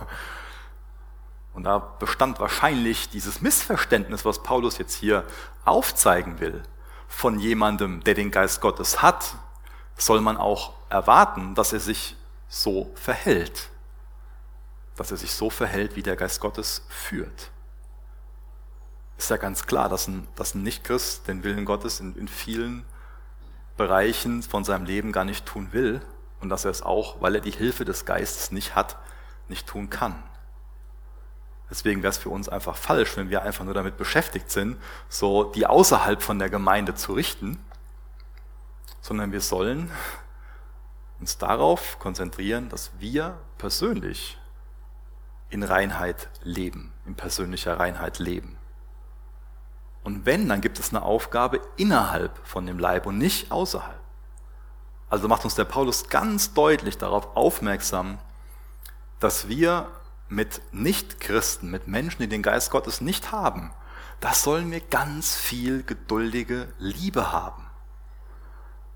und 1.59 1.65
da 1.65 1.77
bestand 1.77 2.39
wahrscheinlich 2.39 3.09
dieses 3.09 3.41
Missverständnis, 3.41 4.23
was 4.23 4.43
Paulus 4.43 4.77
jetzt 4.77 4.95
hier 4.95 5.25
aufzeigen 5.65 6.39
will. 6.39 6.63
Von 7.09 7.37
jemandem, 7.37 8.01
der 8.05 8.13
den 8.13 8.31
Geist 8.31 8.61
Gottes 8.61 9.01
hat, 9.01 9.35
soll 9.97 10.21
man 10.21 10.37
auch 10.37 10.71
erwarten, 10.89 11.55
dass 11.55 11.73
er 11.73 11.81
sich 11.81 12.15
so 12.47 12.93
verhält. 12.95 13.67
Dass 14.95 15.11
er 15.11 15.17
sich 15.17 15.33
so 15.33 15.49
verhält, 15.49 15.97
wie 15.97 16.01
der 16.01 16.15
Geist 16.15 16.39
Gottes 16.39 16.85
führt. 16.87 17.51
Ist 19.17 19.29
ja 19.29 19.35
ganz 19.35 19.65
klar, 19.65 19.89
dass 19.89 20.07
ein, 20.07 20.29
dass 20.37 20.55
ein 20.55 20.63
Nichtchrist 20.63 21.27
den 21.27 21.43
Willen 21.43 21.65
Gottes 21.65 21.99
in, 21.99 22.15
in 22.15 22.29
vielen 22.29 22.85
Bereichen 23.75 24.43
von 24.43 24.63
seinem 24.63 24.85
Leben 24.85 25.11
gar 25.11 25.25
nicht 25.25 25.45
tun 25.45 25.73
will 25.73 25.99
und 26.39 26.47
dass 26.47 26.63
er 26.63 26.71
es 26.71 26.83
auch, 26.83 27.19
weil 27.19 27.35
er 27.35 27.41
die 27.41 27.51
Hilfe 27.51 27.83
des 27.83 28.05
Geistes 28.05 28.51
nicht 28.51 28.75
hat, 28.75 28.95
nicht 29.49 29.67
tun 29.67 29.89
kann. 29.89 30.23
Deswegen 31.69 32.01
wäre 32.01 32.09
es 32.09 32.17
für 32.17 32.29
uns 32.29 32.49
einfach 32.49 32.75
falsch, 32.75 33.15
wenn 33.15 33.29
wir 33.29 33.43
einfach 33.43 33.63
nur 33.63 33.73
damit 33.73 33.97
beschäftigt 33.97 34.49
sind, 34.49 34.77
so 35.07 35.43
die 35.43 35.67
außerhalb 35.67 36.21
von 36.21 36.39
der 36.39 36.49
Gemeinde 36.49 36.95
zu 36.95 37.13
richten, 37.13 37.63
sondern 39.01 39.31
wir 39.31 39.41
sollen 39.41 39.91
uns 41.19 41.37
darauf 41.37 41.99
konzentrieren, 41.99 42.69
dass 42.69 42.91
wir 42.99 43.37
persönlich 43.57 44.37
in 45.49 45.63
Reinheit 45.63 46.29
leben, 46.43 46.93
in 47.05 47.15
persönlicher 47.15 47.79
Reinheit 47.79 48.19
leben. 48.19 48.57
Und 50.03 50.25
wenn, 50.25 50.47
dann 50.47 50.61
gibt 50.61 50.79
es 50.79 50.89
eine 50.89 51.03
Aufgabe 51.03 51.59
innerhalb 51.75 52.39
von 52.47 52.65
dem 52.65 52.79
Leib 52.79 53.05
und 53.05 53.17
nicht 53.17 53.51
außerhalb. 53.51 53.99
Also 55.09 55.27
macht 55.27 55.43
uns 55.43 55.55
der 55.55 55.65
Paulus 55.65 56.09
ganz 56.09 56.53
deutlich 56.53 56.97
darauf 56.97 57.35
aufmerksam, 57.35 58.19
dass 59.19 59.47
wir 59.47 59.87
mit 60.29 60.61
Nichtchristen, 60.71 61.69
mit 61.69 61.87
Menschen, 61.87 62.21
die 62.21 62.29
den 62.29 62.43
Geist 62.43 62.71
Gottes 62.71 63.01
nicht 63.01 63.31
haben, 63.31 63.71
das 64.19 64.43
sollen 64.43 64.71
wir 64.71 64.79
ganz 64.79 65.35
viel 65.35 65.83
geduldige 65.83 66.71
Liebe 66.77 67.31
haben. 67.31 67.65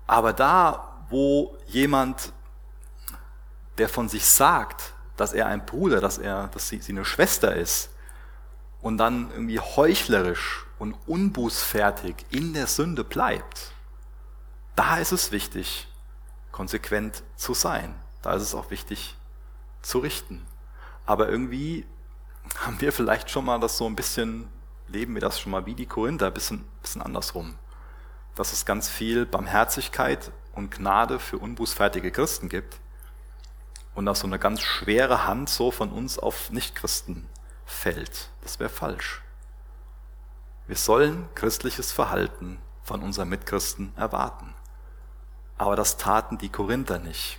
Aber 0.06 0.32
da, 0.32 1.04
wo 1.10 1.56
jemand, 1.66 2.32
der 3.78 3.88
von 3.88 4.08
sich 4.08 4.26
sagt, 4.26 4.92
dass 5.16 5.32
er 5.32 5.46
ein 5.46 5.66
Bruder, 5.66 6.00
dass 6.00 6.18
er, 6.18 6.48
dass 6.48 6.68
sie, 6.68 6.80
sie 6.80 6.92
eine 6.92 7.04
Schwester 7.04 7.54
ist, 7.54 7.90
und 8.84 8.98
dann 8.98 9.30
irgendwie 9.30 9.58
heuchlerisch 9.58 10.66
und 10.78 10.94
unbußfertig 11.06 12.16
in 12.28 12.52
der 12.52 12.66
Sünde 12.66 13.02
bleibt, 13.02 13.72
da 14.76 14.98
ist 14.98 15.10
es 15.10 15.32
wichtig, 15.32 15.88
konsequent 16.52 17.22
zu 17.34 17.54
sein. 17.54 17.94
Da 18.20 18.34
ist 18.34 18.42
es 18.42 18.54
auch 18.54 18.70
wichtig 18.70 19.16
zu 19.80 20.00
richten. 20.00 20.46
Aber 21.06 21.28
irgendwie 21.28 21.86
haben 22.58 22.80
wir 22.80 22.92
vielleicht 22.92 23.30
schon 23.30 23.44
mal 23.44 23.60
das 23.60 23.76
so 23.76 23.86
ein 23.86 23.96
bisschen, 23.96 24.48
leben 24.88 25.14
wir 25.14 25.20
das 25.20 25.40
schon 25.40 25.52
mal 25.52 25.66
wie 25.66 25.74
die 25.74 25.86
Korinther, 25.86 26.26
ein 26.28 26.34
bisschen, 26.34 26.64
bisschen 26.82 27.02
andersrum. 27.02 27.56
dass 28.34 28.52
es 28.52 28.64
ganz 28.64 28.88
viel 28.88 29.26
Barmherzigkeit 29.26 30.32
und 30.54 30.70
Gnade 30.70 31.18
für 31.18 31.38
unbußfertige 31.38 32.10
Christen 32.10 32.48
gibt 32.48 32.80
und 33.94 34.06
dass 34.06 34.20
so 34.20 34.26
eine 34.26 34.38
ganz 34.38 34.60
schwere 34.60 35.26
Hand 35.26 35.48
so 35.48 35.70
von 35.70 35.90
uns 35.90 36.18
auf 36.18 36.50
Nichtchristen 36.50 37.28
fällt. 37.64 38.30
Das 38.42 38.58
wäre 38.58 38.70
falsch. 38.70 39.22
Wir 40.66 40.76
sollen 40.76 41.28
christliches 41.34 41.92
Verhalten 41.92 42.58
von 42.82 43.02
unseren 43.02 43.28
Mitchristen 43.28 43.92
erwarten. 43.96 44.54
Aber 45.56 45.76
das 45.76 45.96
taten 45.96 46.38
die 46.38 46.48
Korinther 46.48 46.98
nicht. 46.98 47.38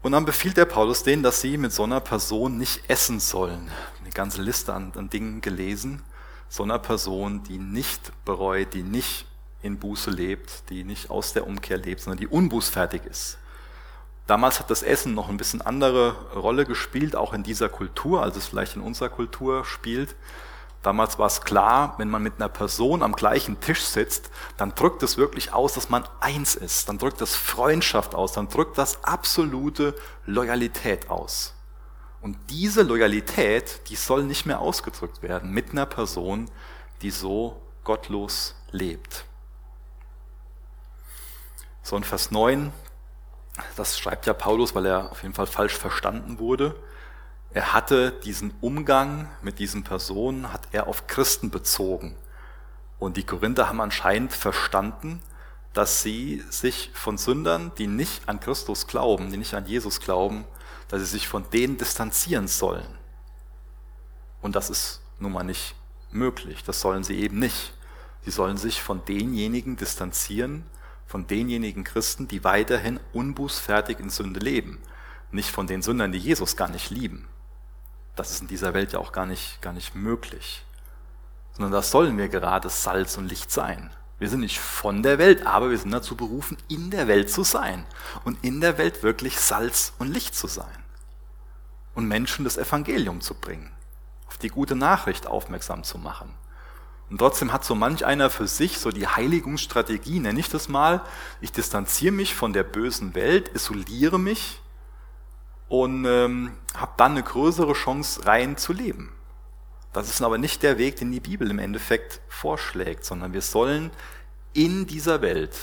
Und 0.00 0.12
dann 0.12 0.24
befiehlt 0.24 0.56
der 0.56 0.64
Paulus 0.64 1.02
denen, 1.02 1.22
dass 1.22 1.40
sie 1.40 1.58
mit 1.58 1.72
so 1.72 1.82
einer 1.84 2.00
Person 2.00 2.56
nicht 2.56 2.88
essen 2.88 3.18
sollen. 3.18 3.70
Eine 4.00 4.10
ganze 4.10 4.42
Liste 4.42 4.72
an, 4.72 4.92
an 4.96 5.10
Dingen 5.10 5.40
gelesen. 5.40 6.02
So 6.48 6.62
einer 6.62 6.78
Person, 6.78 7.42
die 7.42 7.58
nicht 7.58 8.12
bereut, 8.24 8.74
die 8.74 8.82
nicht 8.82 9.26
in 9.60 9.78
Buße 9.78 10.10
lebt, 10.10 10.70
die 10.70 10.84
nicht 10.84 11.10
aus 11.10 11.32
der 11.32 11.46
Umkehr 11.46 11.78
lebt, 11.78 12.00
sondern 12.00 12.18
die 12.18 12.28
unbußfertig 12.28 13.02
ist. 13.04 13.38
Damals 14.28 14.60
hat 14.60 14.70
das 14.70 14.82
Essen 14.82 15.14
noch 15.14 15.28
ein 15.28 15.36
bisschen 15.36 15.62
andere 15.62 16.14
Rolle 16.34 16.64
gespielt, 16.64 17.16
auch 17.16 17.32
in 17.32 17.42
dieser 17.42 17.68
Kultur, 17.68 18.22
als 18.22 18.36
es 18.36 18.46
vielleicht 18.46 18.76
in 18.76 18.82
unserer 18.82 19.08
Kultur 19.08 19.64
spielt. 19.64 20.14
Damals 20.82 21.18
war 21.18 21.26
es 21.26 21.40
klar, 21.40 21.94
wenn 21.98 22.08
man 22.08 22.22
mit 22.22 22.36
einer 22.36 22.48
Person 22.48 23.02
am 23.02 23.12
gleichen 23.12 23.60
Tisch 23.60 23.82
sitzt, 23.82 24.30
dann 24.56 24.74
drückt 24.74 25.02
es 25.02 25.16
wirklich 25.16 25.52
aus, 25.52 25.74
dass 25.74 25.88
man 25.88 26.04
eins 26.20 26.54
ist. 26.54 26.88
Dann 26.88 26.98
drückt 26.98 27.20
das 27.20 27.34
Freundschaft 27.34 28.14
aus, 28.14 28.32
dann 28.32 28.48
drückt 28.48 28.78
das 28.78 29.02
absolute 29.02 29.94
Loyalität 30.24 31.10
aus. 31.10 31.54
Und 32.20 32.36
diese 32.50 32.82
Loyalität, 32.82 33.88
die 33.88 33.96
soll 33.96 34.24
nicht 34.24 34.46
mehr 34.46 34.60
ausgedrückt 34.60 35.22
werden 35.22 35.50
mit 35.50 35.70
einer 35.70 35.86
Person, 35.86 36.50
die 37.02 37.10
so 37.10 37.60
gottlos 37.84 38.54
lebt. 38.70 39.24
So 41.82 41.96
in 41.96 42.04
Vers 42.04 42.30
9, 42.30 42.72
das 43.76 43.98
schreibt 43.98 44.26
ja 44.26 44.32
Paulus, 44.32 44.74
weil 44.74 44.86
er 44.86 45.10
auf 45.10 45.22
jeden 45.22 45.34
Fall 45.34 45.46
falsch 45.46 45.74
verstanden 45.74 46.38
wurde. 46.38 46.76
Er 47.58 47.72
hatte 47.72 48.12
diesen 48.12 48.54
Umgang 48.60 49.28
mit 49.42 49.58
diesen 49.58 49.82
Personen, 49.82 50.52
hat 50.52 50.68
er 50.70 50.86
auf 50.86 51.08
Christen 51.08 51.50
bezogen. 51.50 52.14
Und 53.00 53.16
die 53.16 53.24
Korinther 53.24 53.68
haben 53.68 53.80
anscheinend 53.80 54.32
verstanden, 54.32 55.20
dass 55.72 56.00
sie 56.00 56.44
sich 56.50 56.92
von 56.94 57.18
Sündern, 57.18 57.72
die 57.76 57.88
nicht 57.88 58.28
an 58.28 58.38
Christus 58.38 58.86
glauben, 58.86 59.32
die 59.32 59.38
nicht 59.38 59.54
an 59.54 59.66
Jesus 59.66 59.98
glauben, 59.98 60.44
dass 60.86 61.00
sie 61.00 61.06
sich 61.06 61.26
von 61.26 61.50
denen 61.50 61.78
distanzieren 61.78 62.46
sollen. 62.46 62.86
Und 64.40 64.54
das 64.54 64.70
ist 64.70 65.00
nun 65.18 65.32
mal 65.32 65.42
nicht 65.42 65.74
möglich. 66.12 66.62
Das 66.62 66.80
sollen 66.80 67.02
sie 67.02 67.18
eben 67.18 67.40
nicht. 67.40 67.74
Sie 68.24 68.30
sollen 68.30 68.56
sich 68.56 68.80
von 68.80 69.04
denjenigen 69.04 69.76
distanzieren, 69.76 70.62
von 71.08 71.26
denjenigen 71.26 71.82
Christen, 71.82 72.28
die 72.28 72.44
weiterhin 72.44 73.00
unbußfertig 73.12 73.98
in 73.98 74.10
Sünde 74.10 74.38
leben, 74.38 74.78
nicht 75.32 75.50
von 75.50 75.66
den 75.66 75.82
Sündern, 75.82 76.12
die 76.12 76.18
Jesus 76.18 76.56
gar 76.56 76.68
nicht 76.68 76.90
lieben. 76.90 77.26
Das 78.18 78.32
ist 78.32 78.42
in 78.42 78.48
dieser 78.48 78.74
Welt 78.74 78.92
ja 78.92 78.98
auch 78.98 79.12
gar 79.12 79.26
nicht, 79.26 79.62
gar 79.62 79.72
nicht 79.72 79.94
möglich. 79.94 80.64
Sondern 81.52 81.70
das 81.70 81.92
sollen 81.92 82.18
wir 82.18 82.28
gerade 82.28 82.68
Salz 82.68 83.16
und 83.16 83.28
Licht 83.28 83.52
sein. 83.52 83.92
Wir 84.18 84.28
sind 84.28 84.40
nicht 84.40 84.58
von 84.58 85.04
der 85.04 85.18
Welt, 85.18 85.46
aber 85.46 85.70
wir 85.70 85.78
sind 85.78 85.92
dazu 85.92 86.16
berufen, 86.16 86.56
in 86.66 86.90
der 86.90 87.06
Welt 87.06 87.30
zu 87.30 87.44
sein 87.44 87.86
und 88.24 88.44
in 88.44 88.60
der 88.60 88.76
Welt 88.76 89.04
wirklich 89.04 89.38
Salz 89.38 89.92
und 90.00 90.12
Licht 90.12 90.34
zu 90.34 90.48
sein 90.48 90.66
und 91.94 92.08
Menschen 92.08 92.44
das 92.44 92.56
Evangelium 92.56 93.20
zu 93.20 93.34
bringen, 93.34 93.70
auf 94.26 94.36
die 94.36 94.48
gute 94.48 94.74
Nachricht 94.74 95.28
aufmerksam 95.28 95.84
zu 95.84 95.98
machen. 95.98 96.34
Und 97.10 97.18
trotzdem 97.18 97.52
hat 97.52 97.64
so 97.64 97.76
manch 97.76 98.04
einer 98.04 98.30
für 98.30 98.48
sich 98.48 98.80
so 98.80 98.90
die 98.90 99.06
Heiligungsstrategie, 99.06 100.18
nenne 100.18 100.40
ich 100.40 100.48
das 100.48 100.68
mal, 100.68 101.02
ich 101.40 101.52
distanziere 101.52 102.12
mich 102.12 102.34
von 102.34 102.52
der 102.52 102.64
bösen 102.64 103.14
Welt, 103.14 103.48
isoliere 103.54 104.18
mich 104.18 104.60
und 105.68 106.04
ähm, 106.04 106.52
habe 106.74 106.92
dann 106.96 107.12
eine 107.12 107.22
größere 107.22 107.72
Chance, 107.74 108.26
rein 108.26 108.56
zu 108.56 108.72
leben. 108.72 109.12
Das 109.92 110.08
ist 110.08 110.22
aber 110.22 110.38
nicht 110.38 110.62
der 110.62 110.78
Weg, 110.78 110.96
den 110.96 111.10
die 111.10 111.20
Bibel 111.20 111.50
im 111.50 111.58
Endeffekt 111.58 112.20
vorschlägt, 112.28 113.04
sondern 113.04 113.32
wir 113.32 113.42
sollen 113.42 113.90
in 114.52 114.86
dieser 114.86 115.22
Welt 115.22 115.56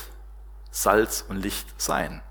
Salz 0.71 1.25
und 1.27 1.37
Licht 1.37 1.67
sein 1.81 2.21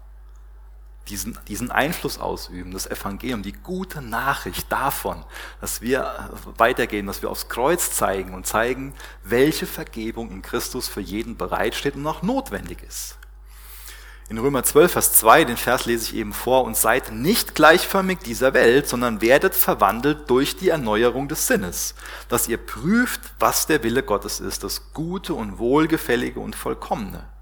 diesen, 1.08 1.38
diesen 1.48 1.70
Einfluss 1.70 2.18
ausüben, 2.18 2.72
das 2.72 2.86
Evangelium, 2.86 3.42
die 3.42 3.52
gute 3.52 4.00
Nachricht 4.00 4.70
davon, 4.70 5.24
dass 5.60 5.80
wir 5.80 6.30
weitergehen, 6.56 7.06
dass 7.06 7.22
wir 7.22 7.30
aufs 7.30 7.48
Kreuz 7.48 7.92
zeigen 7.92 8.34
und 8.34 8.46
zeigen, 8.46 8.94
welche 9.22 9.66
Vergebung 9.66 10.30
in 10.30 10.42
Christus 10.42 10.88
für 10.88 11.00
jeden 11.00 11.36
bereitsteht 11.36 11.96
und 11.96 12.06
auch 12.06 12.22
notwendig 12.22 12.82
ist. 12.82 13.18
In 14.28 14.38
Römer 14.38 14.62
12, 14.62 14.92
Vers 14.92 15.12
2, 15.14 15.44
den 15.44 15.56
Vers 15.56 15.84
lese 15.84 16.04
ich 16.04 16.14
eben 16.14 16.32
vor, 16.32 16.64
und 16.64 16.76
seid 16.76 17.12
nicht 17.12 17.54
gleichförmig 17.54 18.20
dieser 18.20 18.54
Welt, 18.54 18.88
sondern 18.88 19.20
werdet 19.20 19.54
verwandelt 19.54 20.30
durch 20.30 20.56
die 20.56 20.70
Erneuerung 20.70 21.28
des 21.28 21.46
Sinnes, 21.46 21.94
dass 22.28 22.48
ihr 22.48 22.56
prüft, 22.56 23.20
was 23.38 23.66
der 23.66 23.82
Wille 23.82 24.02
Gottes 24.02 24.40
ist, 24.40 24.64
das 24.64 24.92
Gute 24.94 25.34
und 25.34 25.58
Wohlgefällige 25.58 26.40
und 26.40 26.56
Vollkommene 26.56 27.34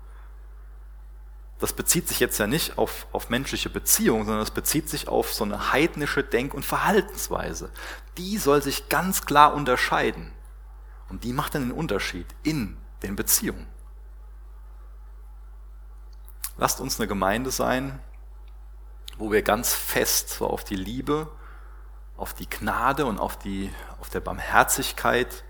das 1.63 1.73
bezieht 1.73 2.09
sich 2.09 2.19
jetzt 2.19 2.39
ja 2.39 2.49
nicht 2.49 2.77
auf, 2.77 3.07
auf 3.13 3.31
menschliche 3.31 3.71
Beziehungen, 3.71 4.27
sondern 4.27 4.43
es 4.43 4.51
bezieht 4.51 4.89
sich 4.89 5.07
auf 5.07 5.33
so 5.33 5.45
eine 5.45 5.71
heidnische 5.73 6.25
Denk- 6.25 6.55
und 6.55 6.65
Verhaltensweise. 6.65 7.71
Die 8.19 8.37
soll 8.37 8.63
sich 8.63 8.89
ganz 8.89 9.27
klar 9.27 9.55
unterscheiden. 9.55 10.33
Und 11.09 11.23
die 11.23 11.33
macht 11.33 11.55
dann 11.55 11.69
den 11.69 11.73
Unterschied 11.73 12.27
in 12.43 12.77
den 13.05 13.15
Beziehungen. 13.15 13.69
Lasst 16.63 16.81
uns 16.81 17.01
eine 17.01 17.09
Gemeinde 17.09 17.51
sein, 17.51 17.99
wo 19.19 19.33
wir 19.33 19.43
ganz 19.43 19.75
fest 19.75 20.29
so 20.29 20.47
auf 20.47 20.63
die 20.63 20.77
Liebe, 20.77 21.29
auf 22.17 22.35
die 22.35 22.49
Gnade 22.49 23.05
und 23.05 23.19
auf, 23.19 23.37
die, 23.37 23.73
auf 24.01 24.11
der 24.11 24.21
Barmherzigkeit 24.21 25.43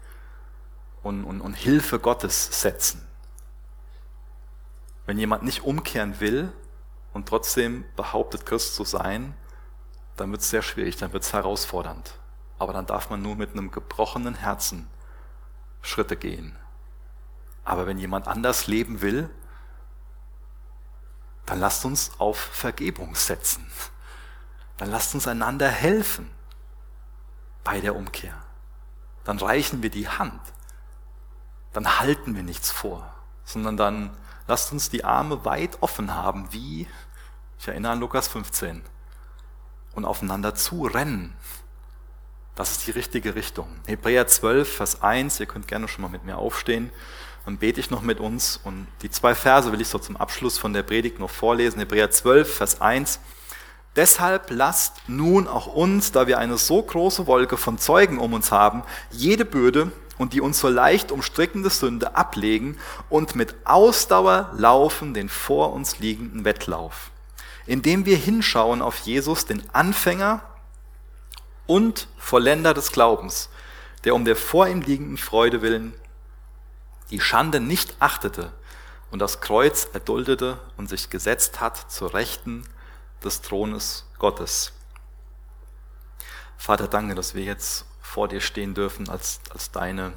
und, 1.03 1.25
und, 1.25 1.43
und 1.43 1.53
Hilfe 1.53 1.99
Gottes 1.99 2.63
setzen. 2.63 3.07
Wenn 5.05 5.19
jemand 5.19 5.43
nicht 5.43 5.65
umkehren 5.65 6.19
will 6.19 6.51
und 7.13 7.29
trotzdem 7.29 7.85
behauptet, 7.95 8.47
Christ 8.47 8.75
zu 8.75 8.85
sein, 8.85 9.35
dann 10.17 10.31
wird 10.31 10.41
es 10.41 10.49
sehr 10.49 10.63
schwierig, 10.63 10.97
dann 10.97 11.13
wird 11.13 11.25
es 11.25 11.35
herausfordernd. 11.35 12.15
Aber 12.59 12.73
dann 12.73 12.87
darf 12.87 13.11
man 13.11 13.21
nur 13.21 13.37
mit 13.37 13.51
einem 13.51 13.71
gebrochenen 13.71 14.37
Herzen 14.37 14.89
Schritte 15.83 16.17
gehen. 16.17 16.57
Aber 17.65 17.87
wenn 17.87 17.99
jemand 17.99 18.29
anders 18.29 18.67
leben 18.67 19.03
will, 19.03 19.29
dann 21.47 21.61
lasst 21.61 21.84
uns 21.84 22.12
auf 22.18 22.38
Vergebung 22.38 23.14
setzen. 23.14 23.66
Dann 24.76 24.90
lasst 24.90 25.14
uns 25.14 25.26
einander 25.26 25.68
helfen 25.68 26.30
bei 27.64 27.80
der 27.80 27.95
Umkehr. 27.97 28.34
Dann 29.24 29.38
reichen 29.38 29.82
wir 29.82 29.90
die 29.90 30.09
Hand. 30.09 30.40
Dann 31.72 32.01
halten 32.01 32.34
wir 32.34 32.43
nichts 32.43 32.70
vor, 32.70 33.14
sondern 33.45 33.76
dann 33.76 34.16
Lasst 34.49 34.72
uns 34.72 34.90
die 34.90 35.05
Arme 35.05 35.45
weit 35.45 35.78
offen 35.80 36.14
haben, 36.14 36.53
wie, 36.53 36.86
ich 37.59 37.68
erinnere 37.68 37.93
an 37.93 38.01
Lukas 38.01 38.28
15, 38.28 38.82
und 39.95 40.05
aufeinander 40.05 40.55
zurennen. 40.55 41.34
Das 42.55 42.72
ist 42.72 42.86
die 42.86 42.90
richtige 42.90 43.34
Richtung. 43.34 43.68
Hebräer 43.86 44.26
12, 44.26 44.76
Vers 44.76 45.03
1, 45.03 45.40
ihr 45.40 45.47
könnt 45.47 45.68
gerne 45.68 45.88
schon 45.88 46.03
mal 46.03 46.09
mit 46.09 46.24
mir 46.24 46.36
aufstehen, 46.36 46.90
dann 47.45 47.59
bete 47.59 47.80
ich 47.80 47.90
noch 47.90 48.03
mit 48.03 48.20
uns. 48.20 48.61
Und 48.62 48.86
die 49.03 49.11
zwei 49.11 49.34
Verse 49.34 49.72
will 49.72 49.80
ich 49.80 49.88
so 49.88 49.99
zum 49.99 50.16
Abschluss 50.16 50.59
von 50.59 50.72
der 50.72 50.82
Predigt 50.82 51.18
noch 51.18 51.30
vorlesen. 51.30 51.78
Hebräer 51.78 52.11
12, 52.11 52.55
Vers 52.55 52.80
1. 52.80 53.20
Deshalb 53.95 54.51
lasst 54.51 54.95
nun 55.07 55.47
auch 55.47 55.66
uns, 55.66 56.12
da 56.12 56.26
wir 56.26 56.38
eine 56.38 56.57
so 56.57 56.82
große 56.82 57.26
Wolke 57.26 57.59
von 57.59 57.76
Zeugen 57.76 58.18
um 58.18 58.32
uns 58.32 58.51
haben, 58.51 58.84
jede 59.11 59.45
Bürde 59.45 59.93
und 60.16 60.32
die 60.32 60.40
uns 60.40 60.61
so 60.61 60.68
leicht 60.68 61.12
umstrickende 61.12 61.68
Sünde 61.68 62.16
ablegen 62.16 62.78
und 63.11 63.34
mit 63.34 63.55
Ausdauer 63.64 64.51
laufen 64.57 65.12
den 65.12 65.28
vor 65.28 65.74
uns 65.74 65.99
liegenden 65.99 66.47
Wettlauf, 66.47 67.11
indem 67.66 68.07
wir 68.07 68.16
hinschauen 68.16 68.80
auf 68.80 68.99
Jesus, 68.99 69.45
den 69.45 69.62
Anfänger 69.74 70.40
und 71.66 72.09
Vollender 72.16 72.72
des 72.72 72.93
Glaubens, 72.93 73.51
der 74.05 74.14
um 74.14 74.24
der 74.24 74.36
vor 74.36 74.68
ihm 74.68 74.80
liegenden 74.80 75.18
Freude 75.18 75.61
willen 75.61 75.93
die 77.13 77.21
Schande 77.21 77.61
nicht 77.61 77.95
achtete 78.01 78.53
und 79.11 79.19
das 79.19 79.43
Kreuz 79.43 79.87
erduldete 79.93 80.59
und 80.79 80.89
sich 80.89 81.11
gesetzt 81.11 81.61
hat 81.61 81.93
zur 81.93 82.15
Rechten 82.15 82.67
des 83.23 83.43
Thrones 83.43 84.07
Gottes. 84.19 84.73
Vater, 86.57 86.89
danke, 86.89 87.15
dass 87.15 87.35
wir 87.35 87.45
jetzt 87.45 87.85
vor 88.01 88.29
dir 88.29 88.41
stehen 88.41 88.75
dürfen 88.75 89.11
als, 89.11 89.41
als 89.51 89.71
deine 89.71 90.15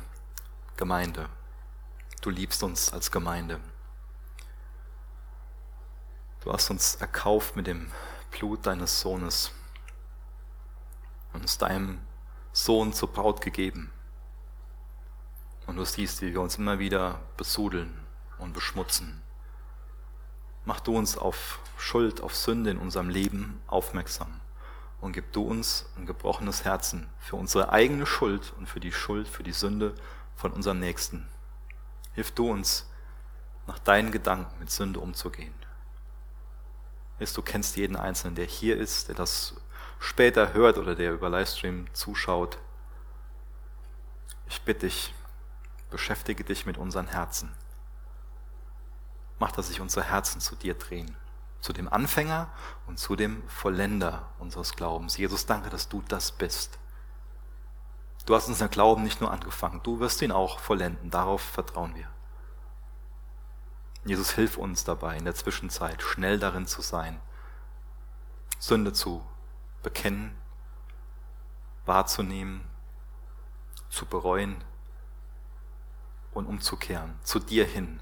Gemeinde. 0.78 1.28
Du 2.22 2.30
liebst 2.30 2.64
uns 2.64 2.94
als 2.94 3.12
Gemeinde. 3.12 3.60
Du 6.46 6.54
hast 6.54 6.70
uns 6.70 6.96
erkauft 6.96 7.58
mit 7.58 7.68
dem 7.68 7.92
Blut 8.32 8.66
deines 8.66 9.02
Sohnes 9.02 9.52
und 11.34 11.42
uns 11.42 11.58
deinem 11.58 12.00
Sohn 12.54 12.94
zur 12.94 13.12
Braut 13.12 13.42
gegeben. 13.42 13.92
Und 15.76 15.80
du 15.80 15.86
siehst, 15.88 16.22
wie 16.22 16.32
wir 16.32 16.40
uns 16.40 16.58
immer 16.58 16.80
wieder 16.80 17.20
besudeln 17.36 17.94
und 18.38 18.54
beschmutzen. 18.54 19.22
Mach 20.64 20.80
du 20.80 20.98
uns 20.98 21.18
auf 21.18 21.60
Schuld, 21.78 22.22
auf 22.22 22.34
Sünde 22.34 22.70
in 22.70 22.78
unserem 22.78 23.10
Leben 23.10 23.60
aufmerksam 23.68 24.40
und 25.02 25.12
gib 25.12 25.34
du 25.34 25.42
uns 25.42 25.86
ein 25.98 26.06
gebrochenes 26.06 26.64
Herzen 26.64 27.10
für 27.20 27.36
unsere 27.36 27.74
eigene 27.74 28.06
Schuld 28.06 28.54
und 28.58 28.70
für 28.70 28.80
die 28.80 28.94
Schuld, 28.94 29.28
für 29.28 29.44
die 29.44 29.52
Sünde 29.52 29.94
von 30.38 30.54
unserem 30.54 30.80
Nächsten. 30.80 31.28
Hilf 32.14 32.32
du 32.32 32.50
uns, 32.50 32.90
nach 33.68 33.80
deinen 33.80 34.14
Gedanken 34.14 34.58
mit 34.60 34.72
Sünde 34.72 35.02
umzugehen. 35.02 35.54
du 37.20 37.42
kennst 37.42 37.76
jeden 37.76 37.98
Einzelnen, 37.98 38.36
der 38.36 38.46
hier 38.46 38.78
ist, 38.78 39.10
der 39.10 39.16
das 39.16 39.56
später 40.00 40.54
hört 40.54 40.78
oder 40.78 40.96
der 40.96 41.12
über 41.12 41.30
Livestream 41.30 41.88
zuschaut. 41.92 42.60
Ich 44.48 44.62
bitte 44.62 44.86
dich, 44.86 45.14
beschäftige 45.90 46.44
dich 46.44 46.66
mit 46.66 46.78
unseren 46.78 47.08
Herzen. 47.08 47.54
Mach, 49.40 49.52
dass 49.52 49.68
sich 49.68 49.82
unsere 49.82 50.06
Herzen 50.06 50.42
zu 50.42 50.56
dir 50.56 50.76
drehen, 50.76 51.16
zu 51.60 51.74
dem 51.74 51.92
Anfänger 51.92 52.50
und 52.88 53.00
zu 53.00 53.16
dem 53.16 53.48
Vollender 53.50 54.30
unseres 54.40 54.76
Glaubens. 54.76 55.18
Jesus, 55.18 55.46
danke, 55.46 55.70
dass 55.70 55.90
du 55.90 56.02
das 56.08 56.32
bist. 56.32 56.80
Du 58.26 58.34
hast 58.34 58.48
unseren 58.48 58.72
Glauben 58.72 59.04
nicht 59.04 59.22
nur 59.22 59.32
angefangen, 59.32 59.82
du 59.84 60.00
wirst 60.00 60.22
ihn 60.22 60.32
auch 60.32 60.60
vollenden. 60.60 61.12
Darauf 61.12 61.42
vertrauen 61.42 61.96
wir. 61.96 62.08
Jesus, 64.06 64.32
hilf 64.32 64.58
uns 64.58 64.84
dabei, 64.84 65.18
in 65.18 65.26
der 65.26 65.36
Zwischenzeit 65.36 66.02
schnell 66.02 66.40
darin 66.40 66.68
zu 66.68 66.82
sein, 66.82 67.20
Sünde 68.60 68.94
zu 68.94 69.26
bekennen, 69.84 70.36
wahrzunehmen, 71.86 72.62
zu 73.90 74.06
bereuen 74.06 74.64
und 76.36 76.46
umzukehren, 76.46 77.18
zu 77.24 77.40
dir 77.40 77.66
hin, 77.66 78.00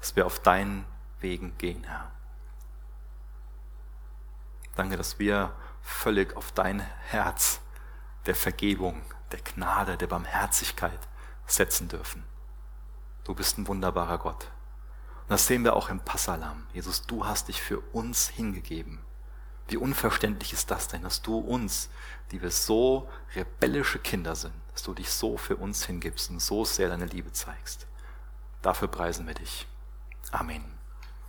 dass 0.00 0.16
wir 0.16 0.24
auf 0.24 0.40
deinen 0.40 0.86
Wegen 1.20 1.58
gehen, 1.58 1.84
Herr. 1.84 2.10
Danke, 4.74 4.96
dass 4.96 5.18
wir 5.18 5.52
völlig 5.82 6.34
auf 6.36 6.52
dein 6.52 6.80
Herz 6.80 7.60
der 8.26 8.34
Vergebung, 8.34 9.02
der 9.32 9.40
Gnade, 9.40 9.96
der 9.96 10.06
Barmherzigkeit 10.06 10.98
setzen 11.46 11.88
dürfen. 11.88 12.24
Du 13.24 13.34
bist 13.34 13.58
ein 13.58 13.66
wunderbarer 13.66 14.18
Gott. 14.18 14.50
Und 15.22 15.30
das 15.30 15.46
sehen 15.46 15.64
wir 15.64 15.76
auch 15.76 15.90
im 15.90 16.00
Passalam. 16.00 16.66
Jesus, 16.72 17.02
du 17.02 17.26
hast 17.26 17.48
dich 17.48 17.60
für 17.60 17.80
uns 17.92 18.28
hingegeben. 18.28 19.00
Wie 19.68 19.76
unverständlich 19.76 20.52
ist 20.52 20.70
das 20.70 20.88
denn, 20.88 21.02
dass 21.02 21.22
du 21.22 21.38
uns, 21.38 21.88
die 22.30 22.40
wir 22.40 22.50
so 22.50 23.08
rebellische 23.34 23.98
Kinder 23.98 24.36
sind, 24.36 24.54
dass 24.72 24.82
du 24.82 24.94
dich 24.94 25.10
so 25.10 25.36
für 25.36 25.56
uns 25.56 25.86
hingibst 25.86 26.30
und 26.30 26.40
so 26.40 26.64
sehr 26.64 26.88
deine 26.88 27.06
Liebe 27.06 27.32
zeigst. 27.32 27.86
Dafür 28.62 28.88
preisen 28.88 29.26
wir 29.26 29.34
dich. 29.34 29.66
Amen. 30.30 30.81